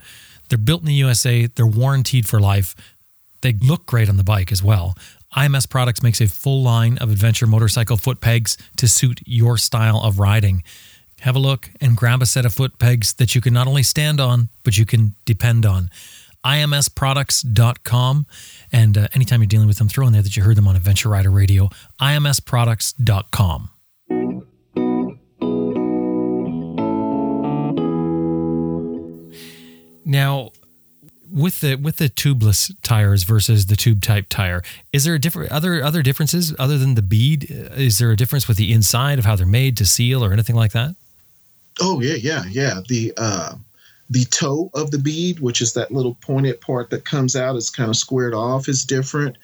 They're 0.49 0.57
built 0.57 0.81
in 0.81 0.87
the 0.87 0.93
USA, 0.93 1.47
they're 1.47 1.65
warranted 1.65 2.27
for 2.27 2.39
life. 2.39 2.75
They 3.41 3.53
look 3.53 3.85
great 3.85 4.09
on 4.09 4.17
the 4.17 4.23
bike 4.23 4.51
as 4.51 4.61
well. 4.61 4.95
IMS 5.35 5.69
Products 5.69 6.03
makes 6.03 6.21
a 6.21 6.27
full 6.27 6.61
line 6.61 6.97
of 6.97 7.09
adventure 7.09 7.47
motorcycle 7.47 7.97
foot 7.97 8.19
pegs 8.19 8.57
to 8.75 8.87
suit 8.87 9.21
your 9.25 9.57
style 9.57 10.01
of 10.01 10.19
riding 10.19 10.63
have 11.21 11.35
a 11.35 11.39
look 11.39 11.69
and 11.79 11.95
grab 11.95 12.21
a 12.21 12.25
set 12.25 12.45
of 12.45 12.53
foot 12.53 12.79
pegs 12.79 13.13
that 13.13 13.35
you 13.35 13.41
can 13.41 13.53
not 13.53 13.67
only 13.67 13.83
stand 13.83 14.19
on, 14.19 14.49
but 14.63 14.77
you 14.77 14.85
can 14.85 15.15
depend 15.25 15.65
on. 15.65 15.89
IMSproducts.com. 16.43 18.25
And 18.71 18.97
uh, 18.97 19.07
anytime 19.13 19.41
you're 19.41 19.47
dealing 19.47 19.67
with 19.67 19.77
them, 19.77 19.87
throw 19.87 20.07
in 20.07 20.13
there 20.13 20.23
that 20.23 20.35
you 20.35 20.43
heard 20.43 20.57
them 20.57 20.67
on 20.67 20.75
Adventure 20.75 21.09
Rider 21.09 21.29
Radio. 21.29 21.69
IMSproducts.com. 22.01 23.69
Now, 30.03 30.51
with 31.31 31.61
the 31.61 31.75
with 31.75 31.97
the 31.97 32.09
tubeless 32.09 32.75
tires 32.81 33.23
versus 33.23 33.67
the 33.67 33.75
tube 33.75 34.01
type 34.01 34.25
tire, 34.27 34.63
is 34.91 35.03
there 35.03 35.13
a 35.13 35.19
different 35.19 35.51
other 35.51 35.83
other 35.83 36.01
differences 36.01 36.53
other 36.57 36.79
than 36.79 36.95
the 36.95 37.01
bead? 37.03 37.45
Is 37.49 37.99
there 37.99 38.11
a 38.11 38.17
difference 38.17 38.47
with 38.47 38.57
the 38.57 38.73
inside 38.73 39.19
of 39.19 39.25
how 39.25 39.35
they're 39.35 39.45
made 39.45 39.77
to 39.77 39.85
seal 39.85 40.25
or 40.25 40.33
anything 40.33 40.55
like 40.55 40.71
that? 40.71 40.95
Oh 41.79 42.01
yeah, 42.01 42.15
yeah, 42.15 42.43
yeah. 42.49 42.81
The 42.87 43.13
uh, 43.17 43.55
the 44.09 44.25
toe 44.25 44.69
of 44.73 44.91
the 44.91 44.99
bead, 44.99 45.39
which 45.39 45.61
is 45.61 45.73
that 45.73 45.91
little 45.91 46.15
pointed 46.15 46.59
part 46.59 46.89
that 46.89 47.05
comes 47.05 47.35
out, 47.35 47.55
is 47.55 47.69
kind 47.69 47.89
of 47.89 47.95
squared 47.95 48.33
off, 48.33 48.67
is 48.67 48.83
different. 48.83 49.37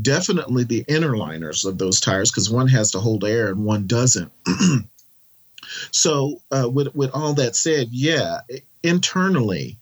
Definitely 0.00 0.64
the 0.64 0.84
inner 0.88 1.16
liners 1.16 1.64
of 1.64 1.78
those 1.78 2.00
tires, 2.00 2.30
because 2.30 2.50
one 2.50 2.68
has 2.68 2.90
to 2.92 3.00
hold 3.00 3.24
air 3.24 3.48
and 3.48 3.64
one 3.64 3.86
doesn't. 3.86 4.32
so 5.90 6.40
uh, 6.50 6.68
with 6.68 6.94
with 6.94 7.10
all 7.12 7.34
that 7.34 7.56
said, 7.56 7.88
yeah, 7.90 8.40
internally 8.82 9.78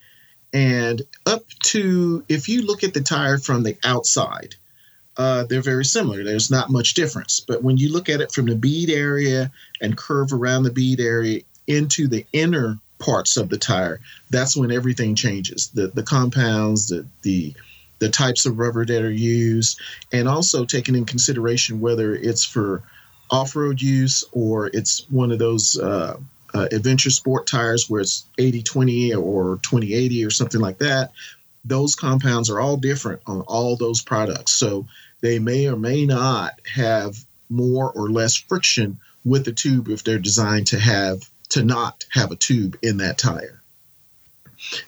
and 0.53 1.03
up 1.27 1.49
to 1.65 2.25
if 2.29 2.49
you 2.49 2.63
look 2.63 2.85
at 2.85 2.95
the 2.95 3.01
tire 3.01 3.39
from 3.39 3.63
the 3.63 3.77
outside, 3.85 4.55
uh, 5.17 5.45
they're 5.45 5.63
very 5.63 5.85
similar. 5.85 6.25
There's 6.25 6.51
not 6.51 6.71
much 6.71 6.95
difference. 6.95 7.41
But 7.41 7.63
when 7.63 7.77
you 7.77 7.91
look 7.91 8.09
at 8.09 8.21
it 8.21 8.33
from 8.33 8.47
the 8.47 8.55
bead 8.55 8.91
area 8.91 9.51
and 9.81 9.97
curve 9.97 10.33
around 10.33 10.65
the 10.65 10.71
bead 10.71 11.01
area, 11.01 11.43
into 11.67 12.09
the 12.09 12.27
inner 12.33 12.79
parts 12.99 13.37
of 13.37 13.49
the 13.49 13.59
tire, 13.59 14.01
that's 14.31 14.57
when 14.57 14.71
everything 14.71 15.15
changes. 15.15 15.69
The 15.69 15.89
the 15.89 16.03
compounds, 16.03 16.89
the 16.89 17.07
the 17.23 17.55
the 17.99 18.09
types 18.09 18.47
of 18.47 18.59
rubber 18.59 18.85
that 18.85 19.03
are 19.03 19.13
used, 19.13 19.81
and 20.13 20.29
also 20.29 20.65
taking 20.65 20.97
in 20.97 21.05
consideration 21.05 21.81
whether 21.81 22.15
it's 22.15 22.45
for 22.45 22.83
off-road 23.31 23.81
use 23.81 24.25
or 24.33 24.71
it's 24.75 25.09
one 25.09 25.31
of 25.31 25.39
those 25.39 25.79
uh, 25.79 26.17
uh, 26.53 26.69
adventure 26.73 27.11
sport 27.11 27.47
tires 27.47 27.89
where 27.89 28.01
it's 28.01 28.25
80-20 28.39 29.17
or 29.17 29.57
20-80 29.59 30.27
or 30.27 30.31
something 30.31 30.61
like 30.61 30.79
that. 30.79 31.13
Those 31.65 31.95
compounds 31.95 32.51
are 32.51 32.61
all 32.61 32.77
different 32.77 33.23
on 33.27 33.41
all 33.43 33.77
those 33.77 34.03
products, 34.03 34.53
so 34.53 34.87
they 35.21 35.39
may 35.39 35.69
or 35.69 35.77
may 35.77 36.05
not 36.05 36.61
have 36.75 37.25
more 37.49 37.91
or 37.93 38.11
less 38.11 38.35
friction 38.35 38.99
with 39.25 39.45
the 39.45 39.53
tube 39.53 39.89
if 39.89 40.03
they're 40.03 40.19
designed 40.19 40.67
to 40.67 40.79
have 40.79 41.31
to 41.53 41.63
not 41.63 42.07
have 42.11 42.31
a 42.31 42.37
tube 42.37 42.79
in 42.81 42.97
that 42.97 43.19
tire. 43.19 43.61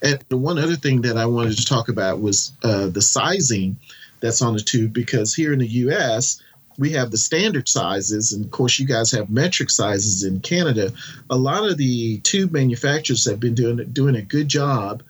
And 0.03 0.19
the 0.31 0.37
one 0.39 0.59
other 0.59 0.77
thing 0.77 1.03
that 1.03 1.19
I 1.19 1.27
wanted 1.27 1.59
to 1.59 1.65
talk 1.67 1.91
about 1.91 2.23
was 2.23 2.53
uh, 2.63 2.87
the 2.87 3.03
sizing 3.03 3.77
that's 4.21 4.41
on 4.41 4.55
the 4.55 4.61
tube 4.61 4.95
because 4.95 5.35
here 5.35 5.53
in 5.53 5.59
the 5.59 5.69
US, 5.69 6.41
we 6.79 6.91
have 6.93 7.11
the 7.11 7.19
standard 7.19 7.69
sizes, 7.69 8.33
and 8.33 8.47
of 8.47 8.51
course, 8.51 8.79
you 8.79 8.87
guys 8.87 9.11
have 9.11 9.29
metric 9.29 9.69
sizes 9.69 10.25
in 10.25 10.41
Canada. 10.41 10.91
A 11.29 11.37
lot 11.37 11.71
of 11.71 11.77
the 11.77 12.19
tube 12.21 12.51
manufacturers 12.51 13.27
have 13.27 13.39
been 13.39 13.55
doing 13.55 13.77
doing 13.93 14.17
a 14.17 14.23
good 14.23 14.49
job 14.49 15.03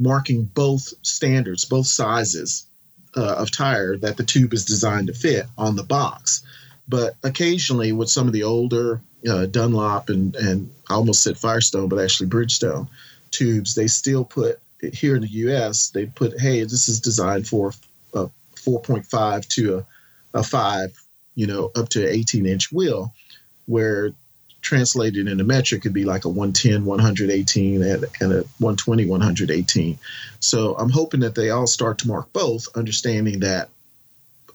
marking 0.00 0.44
both 0.44 0.92
standards, 1.02 1.64
both 1.64 1.86
sizes 1.86 2.66
uh, 3.16 3.36
of 3.36 3.52
tire 3.52 3.96
that 3.98 4.16
the 4.16 4.24
tube 4.24 4.52
is 4.52 4.64
designed 4.64 5.06
to 5.06 5.14
fit 5.14 5.46
on 5.56 5.76
the 5.76 5.84
box. 5.84 6.42
But 6.88 7.16
occasionally, 7.22 7.92
with 7.92 8.08
some 8.08 8.26
of 8.26 8.32
the 8.32 8.44
older 8.44 9.00
uh, 9.28 9.46
Dunlop 9.46 10.08
and 10.08 10.34
and 10.36 10.70
I 10.88 10.94
almost 10.94 11.22
said 11.22 11.36
Firestone, 11.36 11.88
but 11.88 11.98
actually 11.98 12.30
Bridgestone 12.30 12.88
tubes, 13.30 13.74
they 13.74 13.86
still 13.86 14.24
put 14.24 14.58
here 14.80 15.16
in 15.16 15.22
the 15.22 15.28
U.S. 15.28 15.90
They 15.90 16.06
put, 16.06 16.40
hey, 16.40 16.62
this 16.62 16.88
is 16.88 17.00
designed 17.00 17.46
for 17.46 17.72
a 18.14 18.28
4.5 18.54 19.48
to 19.48 19.78
a, 19.78 20.38
a 20.38 20.42
five, 20.42 20.92
you 21.34 21.46
know, 21.46 21.70
up 21.76 21.88
to 21.90 22.06
an 22.06 22.14
18 22.14 22.46
inch 22.46 22.72
wheel, 22.72 23.12
where 23.66 24.12
translated 24.60 25.28
into 25.28 25.44
metric 25.44 25.82
could 25.82 25.92
be 25.92 26.04
like 26.04 26.24
a 26.24 26.28
110 26.28 26.84
118 26.84 27.82
and, 27.82 28.04
and 28.20 28.32
a 28.32 28.40
120 28.58 29.06
118 29.06 29.98
so 30.40 30.74
i'm 30.76 30.90
hoping 30.90 31.20
that 31.20 31.36
they 31.36 31.50
all 31.50 31.66
start 31.66 31.96
to 31.96 32.08
mark 32.08 32.30
both 32.32 32.66
understanding 32.74 33.38
that 33.38 33.68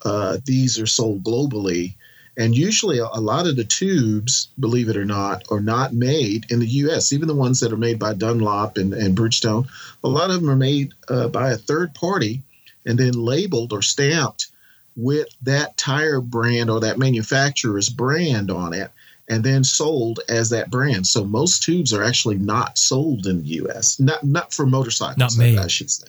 uh, 0.06 0.38
these 0.46 0.78
are 0.78 0.86
sold 0.86 1.24
globally 1.24 1.94
and 2.36 2.56
usually, 2.56 2.98
a 2.98 3.06
lot 3.06 3.46
of 3.48 3.56
the 3.56 3.64
tubes, 3.64 4.48
believe 4.60 4.90
it 4.90 4.98
or 4.98 5.06
not, 5.06 5.44
are 5.52 5.60
not 5.62 5.94
made 5.94 6.46
in 6.50 6.60
the 6.60 6.68
U.S. 6.68 7.14
Even 7.14 7.28
the 7.28 7.36
ones 7.36 7.60
that 7.60 7.72
are 7.72 7.78
made 7.78 8.00
by 8.00 8.14
Dunlop 8.14 8.78
and, 8.78 8.94
and 8.94 9.16
Bridgestone, 9.18 9.68
a 10.04 10.08
lot 10.08 10.32
of 10.32 10.42
them 10.42 10.50
are 10.50 10.56
made 10.56 10.94
uh, 11.10 11.28
by 11.28 11.52
a 11.52 11.58
third 11.58 11.94
party 11.94 12.42
and 12.86 12.98
then 12.98 13.14
labeled 13.14 13.72
or 13.72 13.82
stamped 13.82 14.48
with 14.96 15.28
that 15.44 15.78
tire 15.78 16.22
brand 16.22 16.70
or 16.70 16.80
that 16.80 16.98
manufacturer's 17.00 17.90
brand 17.90 18.50
on 18.52 18.74
it. 18.74 18.90
and 19.30 19.44
then 19.44 19.64
sold 19.64 20.20
as 20.28 20.50
that 20.50 20.70
brand. 20.70 21.08
So 21.08 21.24
most 21.24 21.64
tubes 21.64 21.94
are 21.94 22.04
actually 22.04 22.38
not 22.38 22.78
sold 22.78 23.26
in 23.26 23.40
the 23.42 23.48
U.S. 23.64 23.98
Not 24.00 24.22
not 24.24 24.54
for 24.54 24.66
motorcycles. 24.66 25.18
Not 25.18 25.38
made. 25.38 25.58
I 25.58 25.68
should 25.68 25.90
say. 25.90 26.08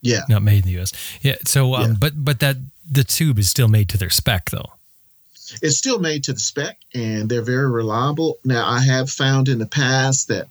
Yeah, 0.00 0.20
not 0.28 0.42
made 0.42 0.58
in 0.58 0.62
the 0.62 0.70
U.S. 0.78 0.92
Yeah. 1.22 1.36
So, 1.44 1.74
um, 1.74 1.82
Yeah. 1.82 1.96
but 1.98 2.12
but 2.24 2.38
that 2.40 2.56
the 2.90 3.04
tube 3.04 3.38
is 3.38 3.48
still 3.50 3.68
made 3.68 3.88
to 3.90 3.98
their 3.98 4.10
spec, 4.10 4.50
though. 4.50 4.70
It's 5.60 5.76
still 5.76 5.98
made 5.98 6.24
to 6.24 6.32
the 6.32 6.40
spec, 6.40 6.78
and 6.94 7.28
they're 7.28 7.42
very 7.42 7.70
reliable. 7.70 8.38
Now, 8.44 8.68
I 8.68 8.80
have 8.80 9.10
found 9.10 9.48
in 9.48 9.58
the 9.58 9.66
past 9.66 10.28
that 10.28 10.48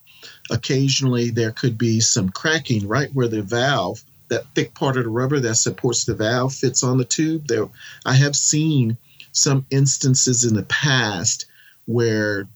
occasionally 0.49 1.29
there 1.29 1.51
could 1.51 1.77
be 1.77 1.99
some 1.99 2.29
cracking 2.29 2.87
right 2.87 3.09
where 3.13 3.27
the 3.27 3.41
valve, 3.41 4.03
that 4.27 4.45
thick 4.53 4.73
part 4.73 4.97
of 4.97 5.03
the 5.03 5.09
rubber 5.09 5.39
that 5.39 5.55
supports 5.55 6.05
the 6.05 6.13
valve, 6.13 6.53
fits 6.53 6.83
on 6.83 6.97
the 6.97 7.05
tube. 7.05 7.47
There, 7.47 7.67
I 8.05 8.13
have 8.15 8.35
seen 8.35 8.97
some 9.31 9.65
instances 9.71 10.43
in 10.43 10.55
the 10.55 10.63
past 10.63 11.45
where 11.85 12.47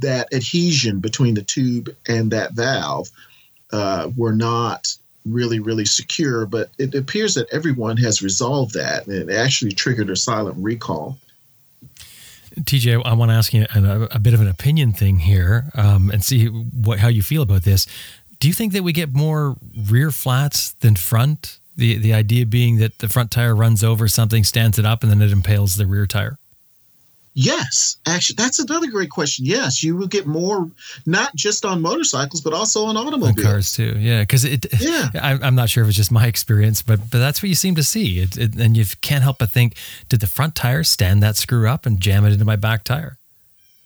that 0.00 0.32
adhesion 0.32 1.00
between 1.00 1.34
the 1.34 1.42
tube 1.42 1.94
and 2.08 2.30
that 2.30 2.52
valve 2.52 3.10
uh, 3.72 4.10
were 4.16 4.34
not 4.34 4.94
really, 5.24 5.60
really 5.60 5.84
secure. 5.84 6.46
But 6.46 6.70
it 6.78 6.94
appears 6.94 7.34
that 7.34 7.52
everyone 7.52 7.96
has 7.98 8.22
resolved 8.22 8.74
that, 8.74 9.06
and 9.06 9.30
it 9.30 9.34
actually 9.34 9.72
triggered 9.72 10.10
a 10.10 10.16
silent 10.16 10.56
recall. 10.58 11.18
TJ, 12.56 13.02
I 13.04 13.12
want 13.14 13.30
to 13.30 13.34
ask 13.34 13.54
you 13.54 13.66
a, 13.74 14.08
a 14.12 14.18
bit 14.18 14.34
of 14.34 14.40
an 14.40 14.48
opinion 14.48 14.92
thing 14.92 15.20
here, 15.20 15.70
um, 15.74 16.10
and 16.10 16.24
see 16.24 16.46
what 16.46 16.98
how 16.98 17.08
you 17.08 17.22
feel 17.22 17.42
about 17.42 17.62
this. 17.62 17.86
Do 18.38 18.48
you 18.48 18.54
think 18.54 18.72
that 18.72 18.82
we 18.82 18.92
get 18.92 19.12
more 19.12 19.56
rear 19.88 20.10
flats 20.10 20.72
than 20.72 20.96
front? 20.96 21.58
The 21.76 21.96
the 21.96 22.12
idea 22.12 22.46
being 22.46 22.78
that 22.78 22.98
the 22.98 23.08
front 23.08 23.30
tire 23.30 23.54
runs 23.54 23.84
over 23.84 24.08
something, 24.08 24.44
stands 24.44 24.78
it 24.78 24.84
up, 24.84 25.02
and 25.02 25.10
then 25.10 25.22
it 25.22 25.30
impales 25.30 25.76
the 25.76 25.86
rear 25.86 26.06
tire. 26.06 26.38
Yes, 27.32 27.96
actually, 28.06 28.34
that's 28.36 28.58
another 28.58 28.88
great 28.88 29.08
question. 29.10 29.46
Yes, 29.46 29.84
you 29.84 29.96
will 29.96 30.08
get 30.08 30.26
more, 30.26 30.68
not 31.06 31.34
just 31.36 31.64
on 31.64 31.80
motorcycles, 31.80 32.40
but 32.40 32.52
also 32.52 32.86
on 32.86 32.96
On 32.96 33.06
automobiles. 33.06 33.44
cars 33.46 33.72
too, 33.72 33.96
yeah. 33.98 34.22
Because 34.22 34.44
it, 34.44 34.66
Yeah. 34.80 35.10
I, 35.14 35.38
I'm 35.40 35.54
not 35.54 35.68
sure 35.70 35.84
if 35.84 35.88
it's 35.88 35.96
just 35.96 36.10
my 36.10 36.26
experience, 36.26 36.82
but 36.82 36.98
but 37.10 37.18
that's 37.18 37.40
what 37.40 37.48
you 37.48 37.54
seem 37.54 37.76
to 37.76 37.84
see. 37.84 38.18
It, 38.18 38.36
it, 38.36 38.56
and 38.56 38.76
you 38.76 38.84
can't 39.00 39.22
help 39.22 39.38
but 39.38 39.50
think, 39.50 39.74
did 40.08 40.20
the 40.20 40.26
front 40.26 40.56
tire 40.56 40.82
stand 40.82 41.22
that 41.22 41.36
screw 41.36 41.68
up 41.68 41.86
and 41.86 42.00
jam 42.00 42.24
it 42.24 42.32
into 42.32 42.44
my 42.44 42.56
back 42.56 42.82
tire? 42.82 43.16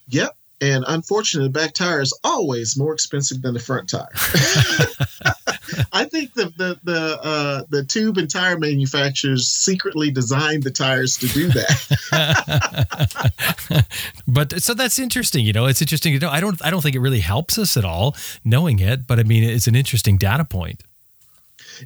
Yep. 0.09 0.35
And 0.61 0.83
unfortunately, 0.87 1.49
the 1.49 1.59
back 1.59 1.73
tire 1.73 2.01
is 2.01 2.17
always 2.23 2.75
more 2.77 2.93
expensive 2.93 3.41
than 3.43 3.53
the 3.53 3.59
front 3.59 3.89
tire. 3.89 4.09
I 5.91 6.05
think 6.05 6.33
the 6.33 6.45
the 6.57 6.79
the 6.83 7.19
uh, 7.21 7.63
the 7.69 7.83
tube 7.83 8.17
and 8.17 8.29
tire 8.29 8.57
manufacturers 8.57 9.47
secretly 9.47 10.11
designed 10.11 10.63
the 10.63 10.71
tires 10.71 11.17
to 11.17 11.27
do 11.27 11.49
that. 11.49 11.75
but 14.27 14.61
so 14.61 14.73
that's 14.73 14.99
interesting. 14.99 15.45
You 15.45 15.53
know, 15.53 15.65
it's 15.65 15.81
interesting. 15.81 16.13
You 16.13 16.19
know, 16.19 16.29
I 16.29 16.39
don't 16.39 16.63
I 16.63 16.69
don't 16.69 16.81
think 16.81 16.95
it 16.95 17.01
really 17.01 17.19
helps 17.19 17.57
us 17.57 17.77
at 17.77 17.85
all 17.85 18.15
knowing 18.43 18.79
it, 18.79 19.07
but 19.07 19.19
I 19.19 19.23
mean, 19.23 19.43
it's 19.43 19.67
an 19.67 19.75
interesting 19.75 20.17
data 20.17 20.45
point. 20.45 20.81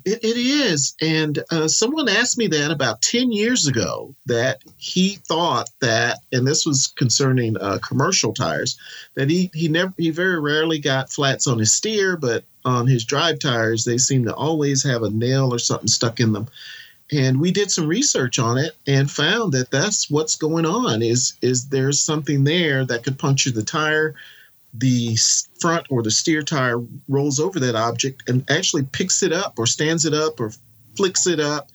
It, 0.05 0.23
it 0.23 0.37
is. 0.37 0.95
And 1.01 1.43
uh, 1.51 1.67
someone 1.67 2.09
asked 2.09 2.37
me 2.37 2.47
that 2.47 2.71
about 2.71 3.01
10 3.01 3.31
years 3.31 3.67
ago 3.67 4.15
that 4.25 4.61
he 4.77 5.15
thought 5.27 5.69
that, 5.81 6.19
and 6.31 6.47
this 6.47 6.65
was 6.65 6.87
concerning 6.95 7.57
uh, 7.57 7.79
commercial 7.79 8.33
tires, 8.33 8.77
that 9.15 9.29
he, 9.29 9.49
he 9.53 9.67
never, 9.67 9.93
he 9.97 10.09
very 10.09 10.39
rarely 10.39 10.79
got 10.79 11.11
flats 11.11 11.47
on 11.47 11.59
his 11.59 11.71
steer, 11.71 12.17
but 12.17 12.43
on 12.65 12.87
his 12.87 13.05
drive 13.05 13.39
tires, 13.39 13.83
they 13.83 13.97
seem 13.97 14.25
to 14.25 14.33
always 14.33 14.83
have 14.83 15.03
a 15.03 15.09
nail 15.09 15.53
or 15.53 15.59
something 15.59 15.87
stuck 15.87 16.19
in 16.19 16.33
them. 16.33 16.47
And 17.11 17.39
we 17.39 17.51
did 17.51 17.71
some 17.71 17.87
research 17.87 18.37
on 18.37 18.57
it 18.57 18.75
and 18.85 19.09
found 19.09 19.53
that 19.53 19.71
that's 19.71 20.11
what's 20.11 20.35
going 20.35 20.65
on 20.65 21.01
is, 21.01 21.33
is 21.41 21.69
there's 21.69 21.99
something 21.99 22.43
there 22.43 22.85
that 22.85 23.03
could 23.03 23.17
puncture 23.17 23.51
the 23.51 23.63
tire 23.63 24.13
the 24.73 25.17
front 25.59 25.87
or 25.89 26.03
the 26.03 26.11
steer 26.11 26.43
tire 26.43 26.79
rolls 27.07 27.39
over 27.39 27.59
that 27.59 27.75
object 27.75 28.27
and 28.29 28.49
actually 28.49 28.83
picks 28.83 29.23
it 29.23 29.33
up 29.33 29.57
or 29.57 29.65
stands 29.65 30.05
it 30.05 30.13
up 30.13 30.39
or 30.39 30.51
flicks 30.95 31.27
it 31.27 31.39
up. 31.39 31.69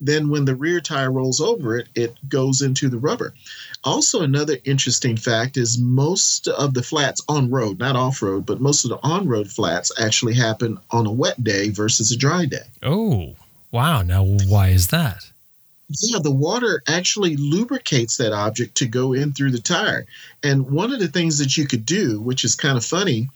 Then, 0.00 0.28
when 0.28 0.44
the 0.44 0.54
rear 0.54 0.80
tire 0.80 1.10
rolls 1.10 1.40
over 1.40 1.76
it, 1.76 1.88
it 1.96 2.14
goes 2.28 2.62
into 2.62 2.88
the 2.88 2.98
rubber. 2.98 3.34
Also, 3.82 4.22
another 4.22 4.56
interesting 4.64 5.16
fact 5.16 5.56
is 5.56 5.76
most 5.80 6.46
of 6.46 6.74
the 6.74 6.84
flats 6.84 7.20
on 7.28 7.50
road, 7.50 7.80
not 7.80 7.96
off 7.96 8.22
road, 8.22 8.46
but 8.46 8.60
most 8.60 8.84
of 8.84 8.90
the 8.90 9.00
on 9.02 9.26
road 9.26 9.50
flats 9.50 9.90
actually 10.00 10.34
happen 10.34 10.78
on 10.92 11.06
a 11.06 11.12
wet 11.12 11.42
day 11.42 11.70
versus 11.70 12.12
a 12.12 12.16
dry 12.16 12.46
day. 12.46 12.62
Oh, 12.80 13.34
wow. 13.72 14.02
Now, 14.02 14.22
why 14.22 14.68
is 14.68 14.86
that? 14.88 15.32
Yeah, 15.88 16.18
the 16.18 16.30
water 16.30 16.82
actually 16.86 17.36
lubricates 17.36 18.18
that 18.18 18.32
object 18.32 18.76
to 18.76 18.86
go 18.86 19.14
in 19.14 19.32
through 19.32 19.52
the 19.52 19.60
tire. 19.60 20.06
And 20.42 20.70
one 20.70 20.92
of 20.92 21.00
the 21.00 21.08
things 21.08 21.38
that 21.38 21.56
you 21.56 21.66
could 21.66 21.86
do, 21.86 22.20
which 22.20 22.44
is 22.44 22.54
kind 22.54 22.76
of 22.76 22.84
funny, 22.84 23.30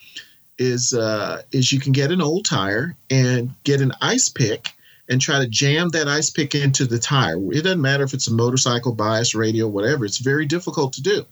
is 0.58 0.92
uh, 0.92 1.42
is 1.50 1.72
you 1.72 1.80
can 1.80 1.92
get 1.92 2.12
an 2.12 2.20
old 2.20 2.44
tire 2.44 2.94
and 3.10 3.54
get 3.64 3.80
an 3.80 3.92
ice 4.02 4.28
pick 4.28 4.68
and 5.08 5.20
try 5.20 5.38
to 5.38 5.48
jam 5.48 5.88
that 5.90 6.08
ice 6.08 6.28
pick 6.28 6.54
into 6.54 6.84
the 6.84 6.98
tire. 6.98 7.36
It 7.52 7.62
doesn't 7.62 7.80
matter 7.80 8.04
if 8.04 8.12
it's 8.12 8.28
a 8.28 8.32
motorcycle, 8.34 8.92
bias, 8.92 9.34
radial, 9.34 9.70
whatever. 9.70 10.04
It's 10.04 10.18
very 10.18 10.44
difficult 10.44 10.92
to 10.94 11.02
do. 11.02 11.24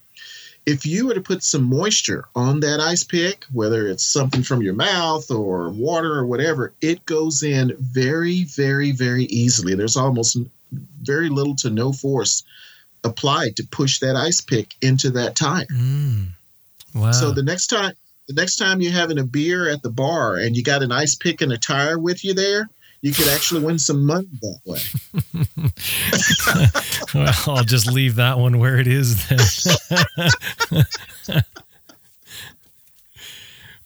If 0.67 0.85
you 0.85 1.07
were 1.07 1.15
to 1.15 1.21
put 1.21 1.43
some 1.43 1.65
moisture 1.65 2.27
on 2.35 2.61
that 2.61 2.81
ice 2.81 3.05
pick, 3.05 3.45
whether 3.53 3.87
it's 3.87 4.05
something 4.05 4.43
from 4.43 4.63
your 4.63 4.75
mouth 4.75 5.31
or 5.31 5.71
water 5.71 6.15
or 6.15 6.27
whatever, 6.27 6.73
it 6.81 7.05
goes 7.07 7.43
in 7.43 7.75
very, 7.79 8.45
very, 8.45 8.93
very 8.93 9.25
easily. 9.25 9.75
There's 9.75 9.97
almost 9.97 10.37
very 11.03 11.29
little 11.29 11.57
to 11.57 11.71
no 11.71 11.93
force 11.93 12.43
applied 13.05 13.57
to 13.57 13.67
push 13.71 14.01
that 14.01 14.17
ice 14.17 14.41
pick 14.41 14.75
into 14.83 15.11
that 15.11 15.37
tire. 15.37 15.67
Mm. 15.67 16.29
Wow. 16.95 17.13
So 17.13 17.33
the 17.33 17.43
next 17.43 17.69
time 17.69 17.95
the 18.29 18.35
next 18.35 18.57
time 18.57 18.81
you're 18.81 18.93
having 18.93 19.19
a 19.19 19.25
beer 19.25 19.69
at 19.69 19.83
the 19.83 19.91
bar 19.91 20.37
and 20.37 20.57
you 20.57 20.63
got 20.63 20.83
an 20.83 20.93
ice 20.93 21.15
pick 21.15 21.41
and 21.41 21.53
a 21.53 21.59
tire 21.59 21.99
with 21.99 22.25
you 22.25 22.33
there, 22.33 22.69
you 23.01 23.13
could 23.13 23.29
actually 23.29 23.65
win 23.65 23.79
some 23.79 24.07
money 24.07 24.29
that 24.43 24.61
way. 24.65 24.79
well, 27.47 27.57
I'll 27.57 27.65
just 27.65 27.91
leave 27.91 28.17
that 28.17 28.39
one 28.39 28.59
where 28.59 28.79
it 28.79 28.87
is 28.87 29.27
then. 29.27 29.39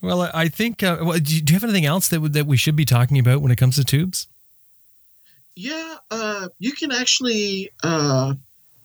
well, 0.03 0.31
I- 0.35 0.49
think. 0.49 0.83
Uh, 0.83 0.99
well, 1.03 1.18
do 1.18 1.37
you 1.37 1.55
have 1.55 1.64
anything 1.64 1.87
else 1.87 2.09
that 2.09 2.20
that 2.35 2.47
we 2.47 2.57
should 2.57 2.77
be 2.77 2.85
talking 2.85 3.18
about 3.18 3.40
when 3.40 3.53
it 3.53 3.57
comes 3.57 3.77
to 3.77 3.85
tubes? 3.85 4.27
Yeah, 5.56 5.96
uh, 6.10 6.48
you 6.58 6.72
can 6.72 6.90
actually 6.90 7.70
uh, 7.82 8.34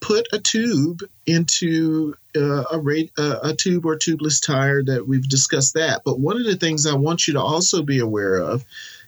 put 0.02 0.28
a 0.32 0.40
tube 0.40 1.02
into 1.26 2.16
uh, 2.36 2.64
a, 2.72 3.40
a 3.44 3.56
tube 3.56 3.86
or 3.86 3.98
tubeless 3.98 4.44
tire 4.44 4.84
that 4.84 5.08
we've 5.08 5.28
discussed 5.28 5.74
that. 5.74 6.04
But 6.06 6.20
one 6.20 6.38
of 6.38 6.46
the 6.46 6.56
things 6.56 6.86
I 6.86 6.96
want 6.96 7.28
you 7.28 7.34
to 7.34 7.42
also 7.42 7.82
be 7.82 8.00
aware 8.00 8.38
of 8.38 8.64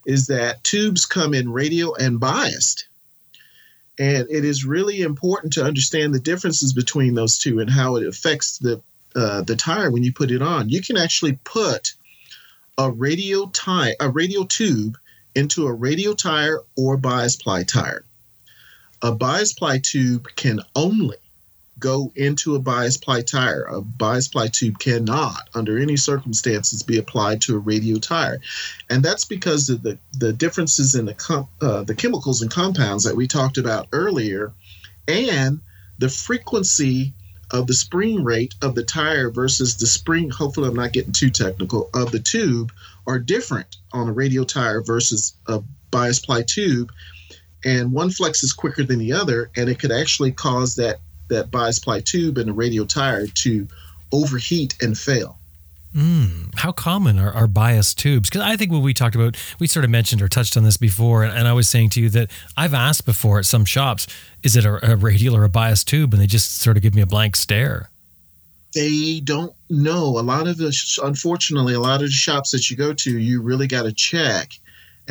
is 0.06 0.28
that 0.28 0.63
tubes 0.63 1.06
come 1.06 1.34
in 1.34 1.52
radial 1.52 1.95
and 1.95 2.19
biased. 2.19 2.88
And 4.00 4.28
it 4.32 4.43
is 4.43 4.65
really 4.65 5.02
important 5.02 5.54
to 5.54 5.63
understand 5.63 6.13
the 6.13 6.19
differences 6.19 6.74
between 6.74 7.13
those 7.13 7.38
two 7.38 7.60
and 7.60 7.69
how 7.69 7.97
it 7.97 8.08
affects 8.08 8.58
the 8.58 8.82
uh, 9.13 9.41
the 9.41 9.58
tire 9.58 9.91
when 9.91 10.04
you 10.04 10.13
put 10.13 10.32
it 10.32 10.41
on. 10.41 10.69
You 10.69 10.82
can 10.82 10.95
actually 10.97 11.38
put 11.43 11.93
a 12.78 12.89
radial 12.89 13.50
tire, 13.50 13.93
a 14.00 14.10
radial 14.10 14.45
tube 14.45 14.97
into 15.36 15.67
a 15.67 15.74
radial 15.74 16.15
tire 16.15 16.60
or 16.76 16.98
bias 16.98 17.36
ply 17.36 17.63
tire. 17.63 18.04
A 19.02 19.12
bias 19.12 19.54
ply 19.54 19.80
tube 19.80 20.28
can 20.36 20.62
only 20.76 21.17
go 21.80 22.12
into 22.15 22.56
a 22.56 22.60
bias 22.60 22.96
ply 22.98 23.22
tire. 23.22 23.63
A 23.63 23.82
bias 23.82 24.28
ply 24.28 24.48
tube 24.48 24.80
cannot, 24.80 25.50
under 25.56 25.78
any 25.80 25.98
circumstances, 25.98 26.84
be 26.84 26.98
applied 26.98 27.41
to 27.41 27.56
a 27.56 27.60
radial 27.60 28.00
tire, 28.00 28.39
and 28.89 29.04
that's 29.04 29.26
because 29.26 29.70
of 29.70 29.82
the 29.82 29.98
the 30.13 30.32
differences 30.32 30.96
in 30.96 31.06
the 31.06 31.15
com- 31.15 31.48
uh, 31.60 31.84
the 31.84 31.96
chemicals 31.96 32.41
and 32.41 32.52
compounds 32.52 33.04
that 33.04 33.15
we 33.15 33.28
talked 33.28 33.58
about 33.58 33.88
earlier, 33.91 34.54
and 35.08 35.60
the 35.98 36.10
frequency 36.10 37.13
of 37.52 37.68
the 37.68 37.74
spring 37.74 38.24
rate 38.24 38.56
of 38.62 38.76
the 38.76 38.84
tire 38.84 39.30
versus 39.30 39.78
the 39.78 39.86
spring. 39.86 40.30
Hopefully, 40.30 40.68
I'm 40.68 40.76
not 40.76 40.94
getting 40.94 41.12
too 41.12 41.30
technical. 41.30 41.90
Of 41.94 42.12
the 42.12 42.20
tube 42.20 42.72
are 43.08 43.20
different 43.20 43.78
on 43.92 44.08
a 44.08 44.14
radial 44.14 44.46
tire 44.46 44.82
versus 44.82 45.34
a 45.48 45.62
bias 45.92 46.20
ply 46.20 46.44
tube, 46.44 46.92
and 47.64 47.92
one 47.92 48.10
flexes 48.10 48.56
quicker 48.56 48.84
than 48.84 49.00
the 49.00 49.14
other, 49.14 49.52
and 49.56 49.70
it 49.70 49.80
could 49.80 49.92
actually 49.92 50.32
cause 50.32 50.76
that 50.76 51.00
that 51.28 51.52
bias 51.52 51.80
ply 51.80 52.02
tube 52.02 52.38
and 52.38 52.50
the 52.50 52.54
radial 52.54 52.86
tire 52.86 53.28
to 53.28 53.68
overheat 54.12 54.76
and 54.82 54.98
fail. 54.98 55.40
Mm, 55.94 56.56
how 56.56 56.72
common 56.72 57.20
are, 57.20 57.34
are 57.34 57.48
bias 57.48 57.94
tubes? 57.94 58.30
Because 58.30 58.42
I 58.42 58.56
think 58.56 58.72
when 58.72 58.82
we 58.82 58.94
talked 58.94 59.16
about, 59.16 59.36
we 59.60 59.68
sort 59.68 59.84
of 59.84 59.92
mentioned 59.92 60.22
or 60.22 60.30
touched 60.30 60.56
on 60.56 60.64
this 60.64 60.78
before, 60.78 61.24
and, 61.24 61.38
and 61.38 61.48
I 61.48 61.54
was 61.54 61.70
saying 61.70 61.90
to 61.92 62.02
you 62.02 62.10
that 62.12 62.32
I've 62.56 62.74
asked 62.74 63.06
before 63.06 63.40
at 63.40 63.46
some 63.46 63.66
shops, 63.66 64.08
is 64.42 64.56
it 64.56 64.64
a, 64.64 64.94
a 64.94 64.96
radial 64.96 65.36
or 65.36 65.44
a 65.44 65.50
bias 65.50 65.84
tube? 65.84 66.14
And 66.14 66.22
they 66.22 66.28
just 66.28 66.60
sort 66.60 66.78
of 66.78 66.84
give 66.84 66.96
me 66.96 67.02
a 67.02 67.08
blank 67.08 67.36
stare. 67.36 67.90
They 68.74 69.20
don't 69.22 69.54
know. 69.70 70.18
A 70.18 70.24
lot 70.24 70.48
of 70.48 70.58
the, 70.58 70.74
unfortunately, 71.04 71.74
a 71.74 71.80
lot 71.80 71.96
of 71.96 72.08
the 72.08 72.14
shops 72.14 72.52
that 72.52 72.70
you 72.70 72.78
go 72.78 72.94
to, 72.94 73.18
you 73.18 73.42
really 73.42 73.68
got 73.68 73.84
to 73.84 73.92
check 73.92 74.54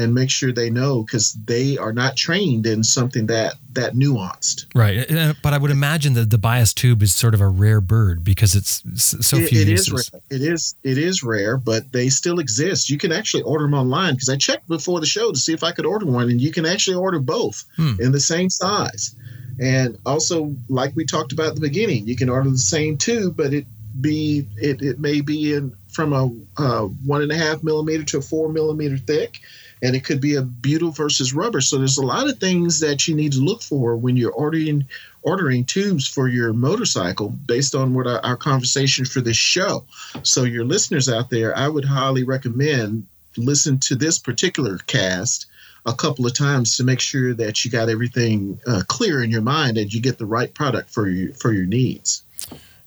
and 0.01 0.15
make 0.15 0.31
sure 0.31 0.53
they 0.53 0.71
know 0.71 1.03
because 1.03 1.35
they 1.45 1.77
are 1.77 1.93
not 1.93 2.17
trained 2.17 2.67
in 2.67 2.83
something 2.83 3.27
that 3.27 3.55
that 3.73 3.95
nuanced. 3.95 4.67
Right, 4.75 5.07
but 5.43 5.53
I 5.53 5.59
would 5.59 5.71
imagine 5.71 6.15
that 6.15 6.31
the 6.31 6.39
bias 6.39 6.73
tube 6.75 7.03
is 7.03 7.15
sort 7.15 7.35
of 7.35 7.41
a 7.41 7.49
rare 7.49 7.81
bird 7.81 8.25
because 8.25 8.55
it's 8.55 8.83
so 8.97 9.37
it, 9.37 9.49
few 9.49 9.61
it 9.61 9.69
uses. 9.69 9.89
is 9.89 9.93
rare. 10.13 10.21
It 10.31 10.43
is 10.43 10.75
it 10.83 10.99
is 10.99 11.23
rare, 11.23 11.57
but 11.57 11.93
they 11.93 12.09
still 12.09 12.39
exist. 12.41 12.91
You 12.91 12.99
can 12.99 13.13
actually 13.13 13.43
order 13.45 13.65
them 13.65 13.75
online 13.75 14.15
because 14.15 14.29
I 14.29 14.37
checked 14.37 14.67
before 14.69 15.01
the 15.01 15.07
show 15.07 15.31
to 15.33 15.39
see 15.39 15.53
if 15.53 15.63
I 15.63 15.73
could 15.73 15.87
order 15.87 16.07
one, 16.07 16.31
and 16.31 16.41
you 16.41 16.51
can 16.51 16.67
actually 16.67 16.97
order 16.97 17.19
both 17.21 17.65
Hmm. 17.77 17.95
in 18.01 18.13
the 18.13 18.21
same 18.21 18.51
size. 18.51 19.15
And 19.61 19.99
also, 20.07 20.55
like 20.69 20.97
we 20.97 21.05
talked 21.05 21.33
about 21.33 21.49
at 21.49 21.55
the 21.57 21.61
beginning, 21.61 22.07
you 22.09 22.17
can 22.17 22.31
order 22.31 22.49
the 22.51 22.57
same 22.59 22.97
tube, 22.97 23.37
but 23.37 23.53
it 23.53 23.67
be 24.01 24.47
it, 24.57 24.81
it 24.81 24.99
may 24.99 25.21
be 25.21 25.53
in 25.53 25.75
from 25.93 26.13
a 26.13 26.31
uh, 26.63 26.87
one 27.05 27.23
and 27.23 27.33
a 27.33 27.37
half 27.37 27.63
millimeter 27.63 28.05
to 28.05 28.19
a 28.19 28.23
four 28.23 28.49
millimeter 28.49 28.97
thick, 28.97 29.41
and 29.83 29.95
it 29.97 30.05
could 30.05 30.21
be 30.21 30.35
a 30.35 30.43
butyl 30.43 30.91
versus 30.91 31.33
rubber. 31.33 31.61
So 31.61 31.79
there's 31.79 31.99
a 31.99 32.07
lot 32.07 32.29
of 32.29 32.39
things 32.39 32.81
that 32.81 33.09
you 33.09 33.15
need 33.15 33.33
to 33.33 33.41
look 33.41 33.63
for 33.63 33.97
when 33.97 34.17
you're 34.17 34.33
ordering 34.33 34.87
ordering 35.23 35.65
tubes 35.65 36.07
for 36.07 36.29
your 36.29 36.53
motorcycle 36.53 37.29
based 37.29 37.75
on 37.75 37.95
what 37.95 38.07
our, 38.07 38.25
our 38.25 38.37
conversation 38.37 39.05
for 39.05 39.21
this 39.21 39.37
show. 39.37 39.85
So 40.23 40.45
your 40.45 40.65
listeners 40.65 41.09
out 41.09 41.31
there, 41.31 41.57
I 41.57 41.69
would 41.69 41.85
highly 41.85 42.25
recommend 42.25 43.07
listen 43.37 43.79
to 43.79 43.95
this 43.95 44.19
particular 44.19 44.79
cast 44.87 45.47
a 45.87 45.95
couple 45.95 46.27
of 46.27 46.35
times 46.35 46.77
to 46.77 46.85
make 46.85 47.01
sure 47.01 47.33
that 47.35 47.65
you 47.65 47.71
got 47.71 47.89
everything 47.89 48.61
uh, 48.67 48.83
clear 48.89 49.23
in 49.23 49.31
your 49.31 49.41
mind 49.41 49.79
and 49.79 49.93
you 49.93 50.01
get 50.01 50.19
the 50.19 50.27
right 50.27 50.53
product 50.53 50.91
for 50.91 51.09
your 51.09 51.33
for 51.35 51.53
your 51.53 51.67
needs. 51.67 52.23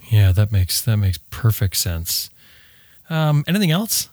Yeah, 0.10 0.32
that 0.32 0.52
makes 0.52 0.82
that 0.82 0.98
makes 0.98 1.18
perfect 1.30 1.78
sense. 1.78 2.30
Um, 3.14 3.44
anything 3.48 3.70
else? 3.70 4.10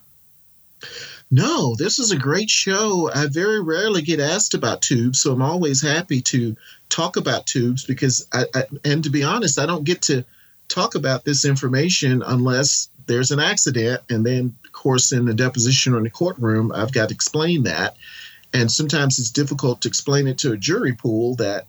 No, 1.31 1.75
this 1.77 1.99
is 1.99 2.11
a 2.11 2.19
great 2.19 2.51
show. 2.51 3.11
I 3.15 3.27
very 3.29 3.61
rarely 3.63 4.03
get 4.03 4.21
asked 4.21 4.53
about 4.53 4.83
tubes, 4.83 5.21
so 5.21 5.33
I'm 5.33 5.41
always 5.41 5.81
happy 5.81 6.21
to 6.23 6.55
talk 6.91 7.17
about 7.17 7.47
tubes 7.47 7.85
because 7.85 8.27
I, 8.33 8.45
I 8.55 8.65
and 8.85 9.03
to 9.05 9.11
be 9.11 9.23
honest, 9.23 9.59
I 9.59 9.65
don't 9.65 9.85
get 9.85 10.03
to 10.03 10.25
talk 10.69 10.97
about 10.97 11.25
this 11.25 11.47
information 11.47 12.23
unless 12.27 12.91
there's 13.07 13.31
an 13.31 13.41
accident 13.41 14.03
and 14.11 14.25
then 14.25 14.55
of 14.65 14.73
course 14.73 15.13
in 15.13 15.25
the 15.25 15.35
deposition 15.35 15.95
or 15.95 15.99
in 15.99 16.05
the 16.05 16.11
courtroom 16.11 16.71
I've 16.73 16.93
got 16.93 17.09
to 17.09 17.15
explain 17.15 17.63
that. 17.65 17.97
And 18.53 18.71
sometimes 18.71 19.19
it's 19.19 19.31
difficult 19.31 19.83
to 19.83 19.89
explain 19.89 20.27
it 20.27 20.39
to 20.39 20.53
a 20.53 20.57
jury 20.57 20.93
pool 20.93 21.37
that 21.37 21.67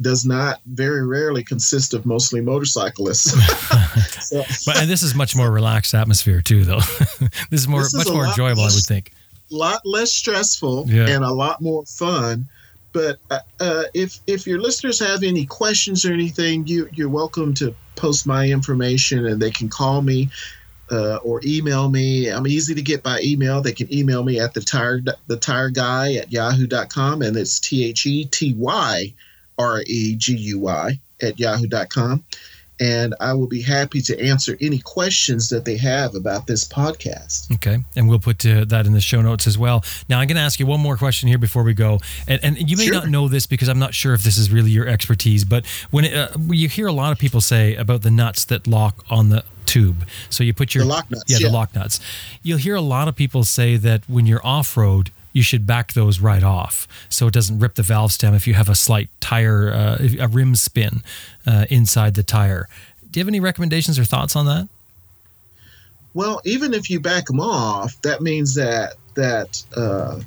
does 0.00 0.24
not 0.24 0.60
very 0.66 1.06
rarely 1.06 1.44
consist 1.44 1.94
of 1.94 2.04
mostly 2.04 2.40
motorcyclists. 2.40 3.30
so, 4.28 4.42
But 4.66 4.78
and 4.78 4.90
this 4.90 5.02
is 5.02 5.14
much 5.14 5.36
more 5.36 5.50
relaxed 5.50 5.94
atmosphere 5.94 6.42
too, 6.42 6.64
though. 6.64 6.80
this 7.50 7.60
is 7.60 7.68
more 7.68 7.80
This 7.82 7.94
is 7.94 8.04
much 8.06 8.12
more 8.12 8.26
enjoyable, 8.26 8.62
I 8.62 8.66
would 8.66 8.84
think. 8.84 9.12
A 9.52 9.54
lot 9.54 9.80
less 9.84 10.12
stressful 10.12 10.86
Yeah. 10.88 11.08
and 11.08 11.24
a 11.24 11.30
lot 11.32 11.60
more 11.60 11.84
fun. 11.86 12.48
But 12.92 13.18
uh, 13.30 13.40
uh, 13.60 13.84
if 13.92 14.20
if 14.26 14.46
your 14.46 14.60
listeners 14.60 14.98
have 15.00 15.22
any 15.24 15.46
questions 15.46 16.04
or 16.04 16.12
anything, 16.12 16.66
you 16.66 16.88
you're 16.92 17.08
welcome 17.08 17.52
to 17.54 17.74
post 17.96 18.24
my 18.26 18.46
information 18.48 19.26
and 19.26 19.42
they 19.42 19.50
can 19.50 19.68
call 19.68 20.00
me 20.02 20.30
uh, 20.92 21.16
or 21.16 21.40
email 21.44 21.90
me. 21.90 22.28
I'm 22.28 22.46
easy 22.46 22.72
to 22.74 22.82
get 22.82 23.02
by 23.02 23.20
email. 23.22 23.60
They 23.60 23.72
can 23.72 23.92
email 23.92 24.22
me 24.22 24.38
at 24.38 24.54
the 24.54 24.60
tire 24.60 25.00
the 25.26 25.36
tire 25.36 25.70
guy 25.70 26.14
at 26.14 26.32
yahoo.com 26.32 27.22
and 27.22 27.36
it's 27.36 27.58
T 27.58 27.84
H 27.84 28.06
E 28.06 28.26
T 28.26 28.54
Y 28.56 29.12
R 29.58 29.82
E 29.86 30.14
G 30.16 30.34
U 30.36 30.58
Y 30.60 30.98
at 31.22 31.38
yahoo.com. 31.38 32.24
And 32.80 33.14
I 33.20 33.34
will 33.34 33.46
be 33.46 33.62
happy 33.62 34.00
to 34.00 34.20
answer 34.20 34.58
any 34.60 34.80
questions 34.80 35.48
that 35.50 35.64
they 35.64 35.76
have 35.76 36.16
about 36.16 36.48
this 36.48 36.66
podcast. 36.66 37.52
Okay, 37.54 37.78
and 37.94 38.08
we'll 38.08 38.18
put 38.18 38.44
uh, 38.44 38.64
that 38.64 38.84
in 38.84 38.92
the 38.92 39.00
show 39.00 39.22
notes 39.22 39.46
as 39.46 39.56
well. 39.56 39.84
Now, 40.08 40.18
I'm 40.18 40.26
going 40.26 40.34
to 40.38 40.42
ask 40.42 40.58
you 40.58 40.66
one 40.66 40.80
more 40.80 40.96
question 40.96 41.28
here 41.28 41.38
before 41.38 41.62
we 41.62 41.72
go, 41.72 42.00
and, 42.26 42.42
and 42.42 42.68
you 42.68 42.76
may 42.76 42.86
Sure. 42.86 42.94
not 42.94 43.08
know 43.08 43.28
this 43.28 43.46
because 43.46 43.68
I'm 43.68 43.78
not 43.78 43.94
sure 43.94 44.12
if 44.12 44.24
this 44.24 44.36
is 44.36 44.50
really 44.50 44.72
your 44.72 44.88
expertise, 44.88 45.44
but 45.44 45.64
when 45.92 46.04
it, 46.04 46.14
uh, 46.16 46.30
you 46.50 46.68
hear 46.68 46.88
a 46.88 46.92
lot 46.92 47.12
of 47.12 47.18
people 47.18 47.40
say 47.40 47.76
about 47.76 48.02
the 48.02 48.10
nuts 48.10 48.44
that 48.46 48.66
lock 48.66 49.04
on 49.08 49.28
the 49.28 49.44
tube, 49.66 50.04
so 50.28 50.42
you 50.42 50.52
put 50.52 50.74
your 50.74 50.82
The 50.82 50.90
lock 50.90 51.08
nuts, 51.12 51.24
yeah, 51.28 51.36
yeah. 51.40 51.46
the 51.46 51.52
lock 51.54 51.76
nuts. 51.76 52.00
You'll 52.42 52.58
hear 52.58 52.74
a 52.74 52.80
lot 52.80 53.06
of 53.06 53.14
people 53.14 53.44
say 53.44 53.76
that 53.76 54.02
when 54.08 54.26
you're 54.26 54.44
off 54.44 54.76
road. 54.76 55.12
You 55.34 55.42
should 55.42 55.66
back 55.66 55.92
those 55.92 56.20
right 56.20 56.42
off 56.42 56.88
so 57.10 57.26
it 57.26 57.34
doesn't 57.34 57.58
rip 57.58 57.74
the 57.74 57.82
valve 57.82 58.12
stem 58.12 58.32
if 58.32 58.46
you 58.46 58.54
have 58.54 58.70
a 58.70 58.74
slight 58.74 59.10
tire, 59.20 59.70
uh, 59.70 59.98
a 60.18 60.28
rim 60.28 60.54
spin 60.54 61.02
uh, 61.46 61.66
inside 61.68 62.14
the 62.14 62.22
tire. 62.22 62.68
Do 63.10 63.20
you 63.20 63.22
have 63.22 63.28
any 63.28 63.40
recommendations 63.40 63.98
or 63.98 64.04
thoughts 64.04 64.34
on 64.34 64.46
that? 64.46 64.68
Well, 66.14 66.40
even 66.44 66.72
if 66.72 66.88
you 66.88 67.00
back 67.00 67.26
them 67.26 67.40
off, 67.40 68.00
that 68.02 68.22
means 68.22 68.54
that 68.54 68.94
that 69.14 69.62
uh, 69.76 70.20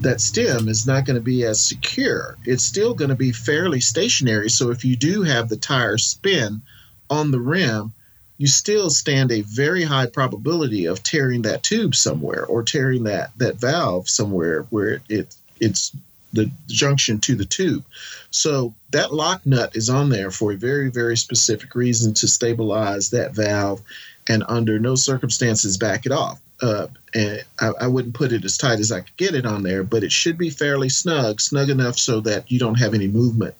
that 0.00 0.20
stem 0.20 0.68
is 0.68 0.86
not 0.86 1.04
going 1.04 1.16
to 1.16 1.20
be 1.20 1.44
as 1.44 1.60
secure. 1.60 2.36
It's 2.44 2.62
still 2.62 2.94
going 2.94 3.10
to 3.10 3.16
be 3.16 3.32
fairly 3.32 3.80
stationary. 3.80 4.48
So 4.48 4.70
if 4.70 4.84
you 4.84 4.96
do 4.96 5.22
have 5.22 5.48
the 5.48 5.56
tire 5.56 5.98
spin 5.98 6.62
on 7.10 7.30
the 7.30 7.40
rim, 7.40 7.92
you 8.38 8.46
still 8.46 8.88
stand 8.88 9.30
a 9.30 9.42
very 9.42 9.82
high 9.82 10.06
probability 10.06 10.86
of 10.86 11.02
tearing 11.02 11.42
that 11.42 11.64
tube 11.64 11.94
somewhere 11.94 12.46
or 12.46 12.62
tearing 12.62 13.04
that 13.04 13.30
that 13.36 13.56
valve 13.56 14.08
somewhere 14.08 14.62
where 14.70 15.00
it 15.08 15.36
it's 15.60 15.94
the 16.32 16.50
junction 16.68 17.18
to 17.18 17.34
the 17.34 17.44
tube. 17.44 17.84
So 18.30 18.74
that 18.90 19.14
lock 19.14 19.44
nut 19.46 19.74
is 19.74 19.88
on 19.88 20.08
there 20.08 20.30
for 20.30 20.52
a 20.52 20.56
very 20.56 20.88
very 20.90 21.16
specific 21.16 21.74
reason 21.74 22.14
to 22.14 22.28
stabilize 22.28 23.10
that 23.10 23.34
valve 23.34 23.82
and 24.28 24.44
under 24.48 24.78
no 24.78 24.94
circumstances 24.94 25.76
back 25.76 26.06
it 26.06 26.12
off. 26.12 26.40
Uh, 26.60 26.88
and 27.14 27.42
I, 27.60 27.72
I 27.82 27.86
wouldn't 27.86 28.14
put 28.14 28.32
it 28.32 28.44
as 28.44 28.58
tight 28.58 28.80
as 28.80 28.92
I 28.92 29.00
could 29.00 29.16
get 29.16 29.34
it 29.34 29.46
on 29.46 29.62
there, 29.62 29.84
but 29.84 30.02
it 30.02 30.12
should 30.12 30.36
be 30.36 30.50
fairly 30.50 30.88
snug, 30.88 31.40
snug 31.40 31.70
enough 31.70 31.96
so 31.98 32.20
that 32.20 32.50
you 32.50 32.58
don't 32.58 32.78
have 32.78 32.94
any 32.94 33.06
movement 33.06 33.54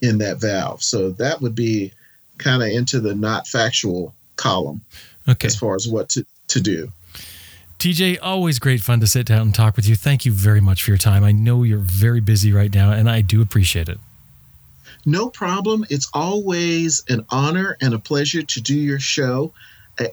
in 0.00 0.18
that 0.18 0.40
valve. 0.40 0.82
So 0.82 1.10
that 1.10 1.42
would 1.42 1.54
be 1.54 1.92
kind 2.40 2.62
of 2.62 2.68
into 2.68 3.00
the 3.00 3.14
not 3.14 3.46
factual 3.46 4.14
column 4.36 4.80
Okay. 5.28 5.46
as 5.46 5.54
far 5.56 5.76
as 5.76 5.86
what 5.86 6.08
to, 6.10 6.26
to 6.48 6.60
do. 6.60 6.92
TJ, 7.78 8.18
always 8.20 8.58
great 8.58 8.82
fun 8.82 9.00
to 9.00 9.06
sit 9.06 9.26
down 9.26 9.42
and 9.42 9.54
talk 9.54 9.76
with 9.76 9.88
you. 9.88 9.94
Thank 9.94 10.26
you 10.26 10.32
very 10.32 10.60
much 10.60 10.82
for 10.82 10.90
your 10.90 10.98
time. 10.98 11.24
I 11.24 11.32
know 11.32 11.62
you're 11.62 11.78
very 11.78 12.20
busy 12.20 12.52
right 12.52 12.72
now, 12.72 12.90
and 12.92 13.08
I 13.08 13.20
do 13.22 13.40
appreciate 13.40 13.88
it. 13.88 13.98
No 15.06 15.30
problem. 15.30 15.86
It's 15.88 16.10
always 16.12 17.02
an 17.08 17.24
honor 17.30 17.78
and 17.80 17.94
a 17.94 17.98
pleasure 17.98 18.42
to 18.42 18.60
do 18.60 18.74
your 18.76 19.00
show. 19.00 19.54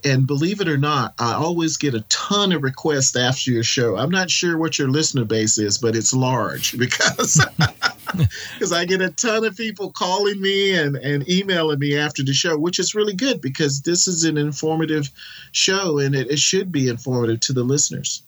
And 0.04 0.28
believe 0.28 0.60
it 0.60 0.68
or 0.68 0.78
not, 0.78 1.14
I 1.20 1.34
always 1.34 1.78
get 1.78 1.94
a 1.94 2.02
ton 2.02 2.52
of 2.52 2.64
requests 2.64 3.16
after 3.16 3.52
your 3.52 3.64
show. 3.64 3.96
I'm 3.96 4.10
not 4.10 4.30
sure 4.30 4.58
what 4.58 4.78
your 4.78 4.90
listener 4.90 5.24
base 5.24 5.58
is, 5.58 5.78
but 5.78 5.96
it's 5.96 6.14
large 6.14 6.78
because 6.78 7.44
because 8.54 8.72
I 8.74 8.86
get 8.86 9.02
a 9.02 9.10
ton 9.12 9.46
of 9.46 9.56
people 9.56 9.92
calling 9.92 10.42
me 10.42 10.74
and, 10.76 10.96
and 10.98 11.28
emailing 11.30 11.80
me 11.80 11.98
after 11.98 12.24
the 12.24 12.34
show, 12.34 12.58
which 12.58 12.80
is 12.80 12.96
really 12.96 13.14
good 13.14 13.42
because 13.42 13.82
this 13.82 14.08
is 14.08 14.24
an 14.24 14.38
informative 14.38 15.10
show 15.52 16.00
and 16.00 16.16
it, 16.16 16.32
it 16.32 16.40
should 16.40 16.72
be 16.72 16.90
informative 16.90 17.40
to 17.42 17.54
the 17.54 17.64
listeners. 17.64 18.24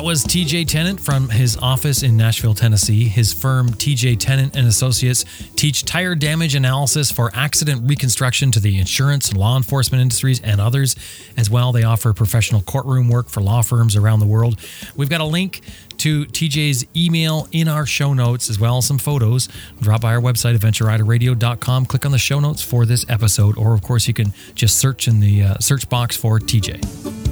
That 0.00 0.06
was 0.06 0.24
TJ 0.24 0.66
Tennent 0.66 0.98
from 0.98 1.28
his 1.28 1.58
office 1.58 2.02
in 2.02 2.16
Nashville, 2.16 2.54
Tennessee. 2.54 3.04
His 3.04 3.34
firm, 3.34 3.68
TJ 3.68 4.16
Tennent 4.16 4.56
and 4.56 4.66
Associates, 4.66 5.26
teach 5.56 5.84
tire 5.84 6.14
damage 6.14 6.54
analysis 6.54 7.10
for 7.10 7.30
accident 7.34 7.82
reconstruction 7.84 8.50
to 8.52 8.60
the 8.60 8.78
insurance 8.78 9.28
and 9.28 9.38
law 9.38 9.58
enforcement 9.58 10.00
industries 10.00 10.40
and 10.40 10.58
others. 10.58 10.96
As 11.36 11.50
well, 11.50 11.70
they 11.70 11.84
offer 11.84 12.14
professional 12.14 12.62
courtroom 12.62 13.10
work 13.10 13.28
for 13.28 13.42
law 13.42 13.60
firms 13.60 13.94
around 13.94 14.20
the 14.20 14.26
world. 14.26 14.58
We've 14.96 15.10
got 15.10 15.20
a 15.20 15.24
link 15.24 15.60
to 15.98 16.24
TJ's 16.24 16.86
email 16.96 17.46
in 17.52 17.68
our 17.68 17.84
show 17.84 18.14
notes, 18.14 18.48
as 18.48 18.58
well 18.58 18.78
as 18.78 18.86
some 18.86 18.96
photos. 18.96 19.50
Drop 19.82 20.00
by 20.00 20.14
our 20.14 20.22
website, 20.22 20.56
adventureriderradio.com. 20.56 21.84
Click 21.84 22.06
on 22.06 22.12
the 22.12 22.18
show 22.18 22.40
notes 22.40 22.62
for 22.62 22.86
this 22.86 23.04
episode, 23.10 23.58
or 23.58 23.74
of 23.74 23.82
course, 23.82 24.08
you 24.08 24.14
can 24.14 24.32
just 24.54 24.78
search 24.78 25.08
in 25.08 25.20
the 25.20 25.42
uh, 25.42 25.58
search 25.58 25.90
box 25.90 26.16
for 26.16 26.38
TJ. 26.38 27.29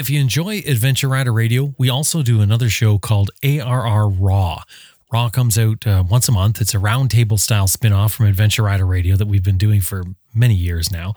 If 0.00 0.08
you 0.08 0.18
enjoy 0.18 0.62
Adventure 0.66 1.08
Rider 1.08 1.30
Radio, 1.30 1.74
we 1.76 1.90
also 1.90 2.22
do 2.22 2.40
another 2.40 2.70
show 2.70 2.98
called 2.98 3.30
ARR 3.44 4.08
Raw. 4.08 4.62
Raw 5.12 5.28
comes 5.28 5.58
out 5.58 5.86
uh, 5.86 6.02
once 6.08 6.26
a 6.26 6.32
month. 6.32 6.58
It's 6.58 6.72
a 6.72 6.78
roundtable 6.78 7.38
style 7.38 7.66
spin 7.66 7.92
off 7.92 8.14
from 8.14 8.24
Adventure 8.24 8.62
Rider 8.62 8.86
Radio 8.86 9.14
that 9.16 9.28
we've 9.28 9.44
been 9.44 9.58
doing 9.58 9.82
for 9.82 10.04
many 10.34 10.54
years 10.54 10.90
now. 10.90 11.12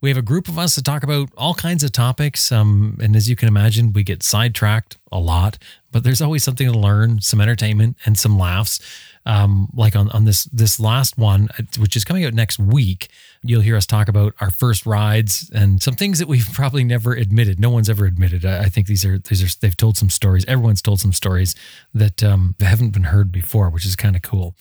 We 0.00 0.10
have 0.10 0.18
a 0.18 0.22
group 0.22 0.48
of 0.48 0.58
us 0.58 0.74
to 0.74 0.82
talk 0.82 1.04
about 1.04 1.28
all 1.36 1.54
kinds 1.54 1.84
of 1.84 1.92
topics. 1.92 2.50
Um, 2.50 2.98
and 3.00 3.14
as 3.14 3.30
you 3.30 3.36
can 3.36 3.46
imagine, 3.46 3.92
we 3.92 4.02
get 4.02 4.24
sidetracked 4.24 4.98
a 5.12 5.20
lot, 5.20 5.56
but 5.92 6.02
there's 6.02 6.20
always 6.20 6.42
something 6.42 6.70
to 6.70 6.76
learn, 6.76 7.20
some 7.20 7.40
entertainment, 7.40 7.96
and 8.04 8.18
some 8.18 8.36
laughs. 8.36 8.80
Um, 9.24 9.68
like 9.72 9.94
on, 9.96 10.08
on 10.10 10.24
this 10.24 10.44
this 10.44 10.78
last 10.78 11.16
one, 11.16 11.48
uh, 11.58 11.62
which 11.78 11.96
is 11.96 12.04
coming 12.04 12.24
out 12.24 12.34
next 12.34 12.58
week, 12.58 13.08
you'll 13.48 13.62
hear 13.62 13.76
us 13.76 13.86
talk 13.86 14.08
about 14.08 14.34
our 14.40 14.50
first 14.50 14.86
rides 14.86 15.50
and 15.54 15.82
some 15.82 15.94
things 15.94 16.18
that 16.18 16.28
we've 16.28 16.48
probably 16.52 16.84
never 16.84 17.12
admitted. 17.12 17.60
No 17.60 17.70
one's 17.70 17.90
ever 17.90 18.04
admitted. 18.06 18.44
I, 18.44 18.64
I 18.64 18.68
think 18.68 18.86
these 18.86 19.04
are 19.04 19.18
these 19.18 19.42
are 19.42 19.58
they've 19.60 19.76
told 19.76 19.96
some 19.96 20.10
stories. 20.10 20.44
Everyone's 20.46 20.82
told 20.82 21.00
some 21.00 21.12
stories 21.12 21.54
that 21.94 22.22
um, 22.22 22.54
haven't 22.60 22.90
been 22.90 23.04
heard 23.04 23.32
before, 23.32 23.70
which 23.70 23.86
is 23.86 23.96
kind 23.96 24.16
of 24.16 24.22
cool. 24.22 24.54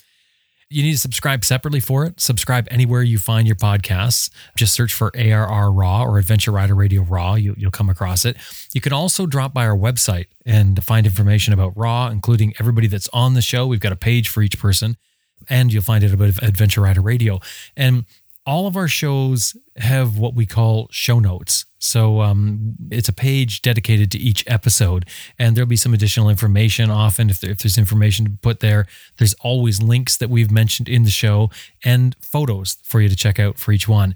You 0.69 0.81
need 0.81 0.93
to 0.93 0.97
subscribe 0.97 1.45
separately 1.45 1.79
for 1.79 2.05
it. 2.05 2.19
Subscribe 2.19 2.67
anywhere 2.71 3.03
you 3.03 3.19
find 3.19 3.45
your 3.45 3.55
podcasts. 3.55 4.31
Just 4.57 4.73
search 4.73 4.93
for 4.93 5.11
ARR 5.15 5.71
Raw 5.71 6.03
or 6.03 6.17
Adventure 6.17 6.51
Rider 6.51 6.73
Radio 6.73 7.03
Raw. 7.03 7.35
You, 7.35 7.55
will 7.61 7.69
come 7.69 7.89
across 7.89 8.25
it. 8.25 8.35
You 8.73 8.81
can 8.81 8.91
also 8.91 9.27
drop 9.27 9.53
by 9.53 9.67
our 9.67 9.77
website 9.77 10.25
and 10.43 10.83
find 10.83 11.05
information 11.05 11.53
about 11.53 11.77
Raw, 11.77 12.07
including 12.07 12.53
everybody 12.59 12.87
that's 12.87 13.07
on 13.13 13.35
the 13.35 13.43
show. 13.43 13.67
We've 13.67 13.79
got 13.79 13.91
a 13.91 13.95
page 13.95 14.27
for 14.27 14.41
each 14.41 14.57
person, 14.57 14.97
and 15.47 15.71
you'll 15.71 15.83
find 15.83 16.03
it 16.03 16.13
about 16.13 16.41
Adventure 16.41 16.81
Rider 16.81 17.01
Radio. 17.01 17.39
And 17.77 18.05
all 18.45 18.67
of 18.67 18.77
our 18.77 18.87
shows 18.87 19.55
have 19.77 20.17
what 20.17 20.35
we 20.35 20.45
call 20.45 20.87
show 20.91 21.19
notes. 21.19 21.65
So 21.79 22.21
um, 22.21 22.75
it's 22.91 23.09
a 23.09 23.13
page 23.13 23.61
dedicated 23.61 24.11
to 24.11 24.17
each 24.17 24.43
episode, 24.47 25.05
and 25.37 25.55
there'll 25.55 25.67
be 25.67 25.75
some 25.75 25.93
additional 25.93 26.29
information. 26.29 26.89
Often, 26.89 27.29
if, 27.29 27.39
there, 27.39 27.51
if 27.51 27.59
there's 27.59 27.77
information 27.77 28.25
to 28.25 28.31
put 28.41 28.59
there, 28.59 28.87
there's 29.17 29.33
always 29.35 29.81
links 29.81 30.17
that 30.17 30.29
we've 30.29 30.51
mentioned 30.51 30.89
in 30.89 31.03
the 31.03 31.09
show 31.09 31.49
and 31.83 32.15
photos 32.21 32.77
for 32.83 33.01
you 33.01 33.09
to 33.09 33.15
check 33.15 33.39
out 33.39 33.57
for 33.57 33.71
each 33.71 33.87
one. 33.87 34.15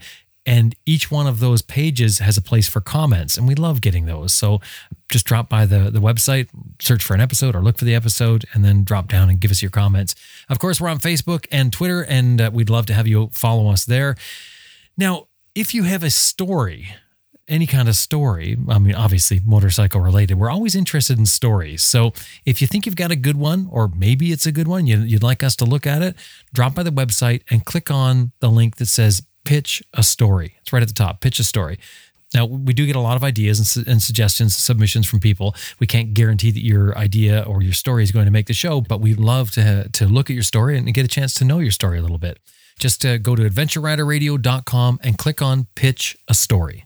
And 0.49 0.75
each 0.83 1.11
one 1.11 1.27
of 1.27 1.39
those 1.39 1.61
pages 1.61 2.17
has 2.17 2.35
a 2.35 2.41
place 2.41 2.67
for 2.67 2.81
comments, 2.81 3.37
and 3.37 3.47
we 3.47 3.53
love 3.53 3.81
getting 3.81 4.07
those. 4.07 4.33
So 4.33 4.61
just 5.07 5.27
drop 5.27 5.47
by 5.47 5.67
the, 5.67 5.91
the 5.91 6.01
website, 6.01 6.49
search 6.79 7.03
for 7.03 7.13
an 7.13 7.21
episode 7.21 7.55
or 7.55 7.61
look 7.61 7.77
for 7.77 7.85
the 7.85 7.93
episode, 7.93 8.45
and 8.51 8.65
then 8.65 8.83
drop 8.83 9.09
down 9.09 9.29
and 9.29 9.39
give 9.39 9.51
us 9.51 9.61
your 9.61 9.69
comments. 9.69 10.15
Of 10.49 10.57
course, 10.57 10.81
we're 10.81 10.89
on 10.89 10.97
Facebook 10.97 11.45
and 11.51 11.71
Twitter, 11.71 12.01
and 12.03 12.41
uh, 12.41 12.49
we'd 12.51 12.71
love 12.71 12.87
to 12.87 12.95
have 12.95 13.05
you 13.05 13.29
follow 13.31 13.69
us 13.69 13.85
there. 13.85 14.15
Now, 14.97 15.27
if 15.53 15.75
you 15.75 15.83
have 15.83 16.01
a 16.01 16.09
story, 16.09 16.95
any 17.47 17.67
kind 17.67 17.87
of 17.87 17.95
story, 17.95 18.57
I 18.67 18.79
mean, 18.79 18.95
obviously 18.95 19.41
motorcycle 19.45 20.01
related, 20.01 20.39
we're 20.39 20.49
always 20.49 20.73
interested 20.73 21.19
in 21.19 21.27
stories. 21.27 21.83
So 21.83 22.11
if 22.43 22.59
you 22.59 22.65
think 22.65 22.87
you've 22.87 22.95
got 22.95 23.11
a 23.11 23.15
good 23.15 23.37
one, 23.37 23.67
or 23.69 23.87
maybe 23.87 24.31
it's 24.31 24.47
a 24.47 24.51
good 24.51 24.67
one, 24.67 24.87
you'd 24.87 25.21
like 25.21 25.43
us 25.43 25.55
to 25.57 25.65
look 25.65 25.85
at 25.85 26.01
it, 26.01 26.15
drop 26.53 26.73
by 26.73 26.81
the 26.81 26.89
website 26.89 27.43
and 27.51 27.63
click 27.65 27.91
on 27.91 28.31
the 28.39 28.49
link 28.49 28.77
that 28.77 28.87
says 28.87 29.21
pitch 29.45 29.83
a 29.93 30.03
story. 30.03 30.55
It's 30.61 30.73
right 30.73 30.81
at 30.81 30.87
the 30.87 30.93
top, 30.93 31.21
pitch 31.21 31.39
a 31.39 31.43
story. 31.43 31.79
Now, 32.33 32.45
we 32.45 32.73
do 32.73 32.85
get 32.85 32.95
a 32.95 32.99
lot 32.99 33.15
of 33.15 33.23
ideas 33.23 33.57
and, 33.57 33.65
su- 33.65 33.83
and, 33.87 34.01
suggestions, 34.01 34.55
submissions 34.55 35.07
from 35.07 35.19
people. 35.19 35.55
We 35.79 35.87
can't 35.87 36.13
guarantee 36.13 36.51
that 36.51 36.63
your 36.63 36.95
idea 36.95 37.41
or 37.41 37.63
your 37.63 37.73
story 37.73 38.03
is 38.03 38.11
going 38.11 38.25
to 38.25 38.31
make 38.31 38.45
the 38.45 38.53
show, 38.53 38.81
but 38.81 39.01
we'd 39.01 39.19
love 39.19 39.49
to, 39.51 39.89
to 39.89 40.05
look 40.05 40.29
at 40.29 40.35
your 40.35 40.43
story 40.43 40.77
and 40.77 40.93
get 40.93 41.05
a 41.05 41.07
chance 41.07 41.33
to 41.35 41.45
know 41.45 41.57
your 41.57 41.71
story 41.71 41.97
a 41.97 42.01
little 42.03 42.19
bit. 42.19 42.37
Just 42.77 43.03
uh, 43.03 43.17
go 43.17 43.35
to 43.35 43.43
adventureriderradio.com 43.43 44.99
and 45.03 45.17
click 45.17 45.41
on 45.41 45.67
Pitch 45.75 46.15
a 46.27 46.33
Story. 46.33 46.85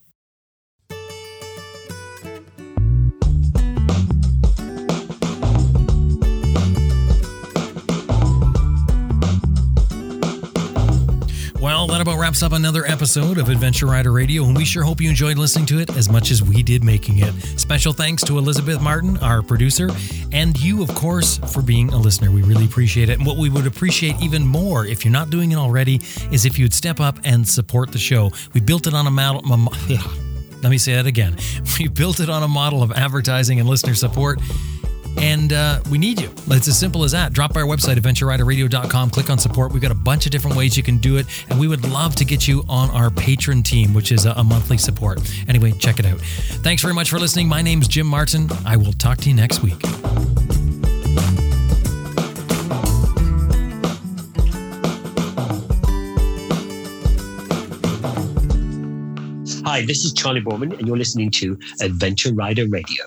Wraps 12.21 12.43
up 12.43 12.51
another 12.51 12.85
episode 12.85 13.39
of 13.39 13.49
Adventure 13.49 13.87
Rider 13.87 14.11
Radio, 14.11 14.43
and 14.43 14.55
we 14.55 14.63
sure 14.63 14.83
hope 14.83 15.01
you 15.01 15.09
enjoyed 15.09 15.39
listening 15.39 15.65
to 15.65 15.79
it 15.79 15.89
as 15.97 16.07
much 16.07 16.29
as 16.29 16.43
we 16.43 16.61
did 16.61 16.83
making 16.83 17.17
it. 17.17 17.33
Special 17.59 17.93
thanks 17.93 18.23
to 18.25 18.37
Elizabeth 18.37 18.79
Martin, 18.79 19.17
our 19.23 19.41
producer, 19.41 19.89
and 20.31 20.55
you, 20.61 20.83
of 20.83 20.93
course, 20.93 21.39
for 21.51 21.63
being 21.63 21.91
a 21.93 21.97
listener. 21.97 22.29
We 22.29 22.43
really 22.43 22.65
appreciate 22.65 23.09
it. 23.09 23.17
And 23.17 23.25
what 23.25 23.37
we 23.37 23.49
would 23.49 23.65
appreciate 23.65 24.21
even 24.21 24.45
more, 24.45 24.85
if 24.85 25.03
you're 25.03 25.11
not 25.11 25.31
doing 25.31 25.51
it 25.51 25.55
already, 25.55 25.95
is 26.31 26.45
if 26.45 26.59
you'd 26.59 26.75
step 26.75 26.99
up 26.99 27.17
and 27.23 27.47
support 27.47 27.91
the 27.91 27.97
show. 27.97 28.29
We 28.53 28.61
built 28.61 28.85
it 28.85 28.93
on 28.93 29.07
a 29.07 29.11
model. 29.11 29.41
Let 30.61 30.69
me 30.69 30.77
say 30.77 30.93
that 30.93 31.07
again. 31.07 31.37
We 31.79 31.87
built 31.87 32.19
it 32.19 32.29
on 32.29 32.43
a 32.43 32.47
model 32.47 32.83
of 32.83 32.91
advertising 32.91 33.59
and 33.59 33.67
listener 33.67 33.95
support 33.95 34.39
and 35.17 35.53
uh, 35.53 35.81
we 35.89 35.97
need 35.97 36.21
you. 36.21 36.29
It's 36.47 36.67
as 36.67 36.77
simple 36.77 37.03
as 37.03 37.11
that. 37.11 37.33
Drop 37.33 37.53
by 37.53 37.61
our 37.61 37.67
website, 37.67 37.95
adventureriderradio.com, 37.95 39.09
click 39.09 39.29
on 39.29 39.37
support. 39.37 39.71
We've 39.71 39.81
got 39.81 39.91
a 39.91 39.95
bunch 39.95 40.25
of 40.25 40.31
different 40.31 40.57
ways 40.57 40.75
you 40.75 40.83
can 40.83 40.97
do 40.97 41.17
it, 41.17 41.25
and 41.49 41.59
we 41.59 41.67
would 41.67 41.87
love 41.89 42.15
to 42.17 42.25
get 42.25 42.47
you 42.47 42.63
on 42.67 42.89
our 42.91 43.09
patron 43.09 43.63
team, 43.63 43.93
which 43.93 44.11
is 44.11 44.25
a, 44.25 44.41
monthly 44.43 44.77
support. 44.77 45.19
Anyway, 45.47 45.71
check 45.71 45.99
it 45.99 46.05
out. 46.05 46.19
Thanks 46.19 46.81
very 46.81 46.93
much 46.93 47.09
for 47.09 47.19
listening. 47.19 47.47
My 47.47 47.61
name's 47.61 47.87
Jim 47.87 48.07
Martin. 48.07 48.49
I 48.65 48.75
will 48.75 48.91
talk 48.93 49.17
to 49.19 49.29
you 49.29 49.35
next 49.35 49.61
week. 49.63 49.79
Hi, 59.63 59.85
this 59.85 60.03
is 60.03 60.11
Charley 60.11 60.41
Boorman, 60.41 60.77
and 60.77 60.85
you're 60.85 60.97
listening 60.97 61.31
to 61.31 61.57
Adventure 61.79 62.33
Rider 62.33 62.67
Radio. 62.67 63.05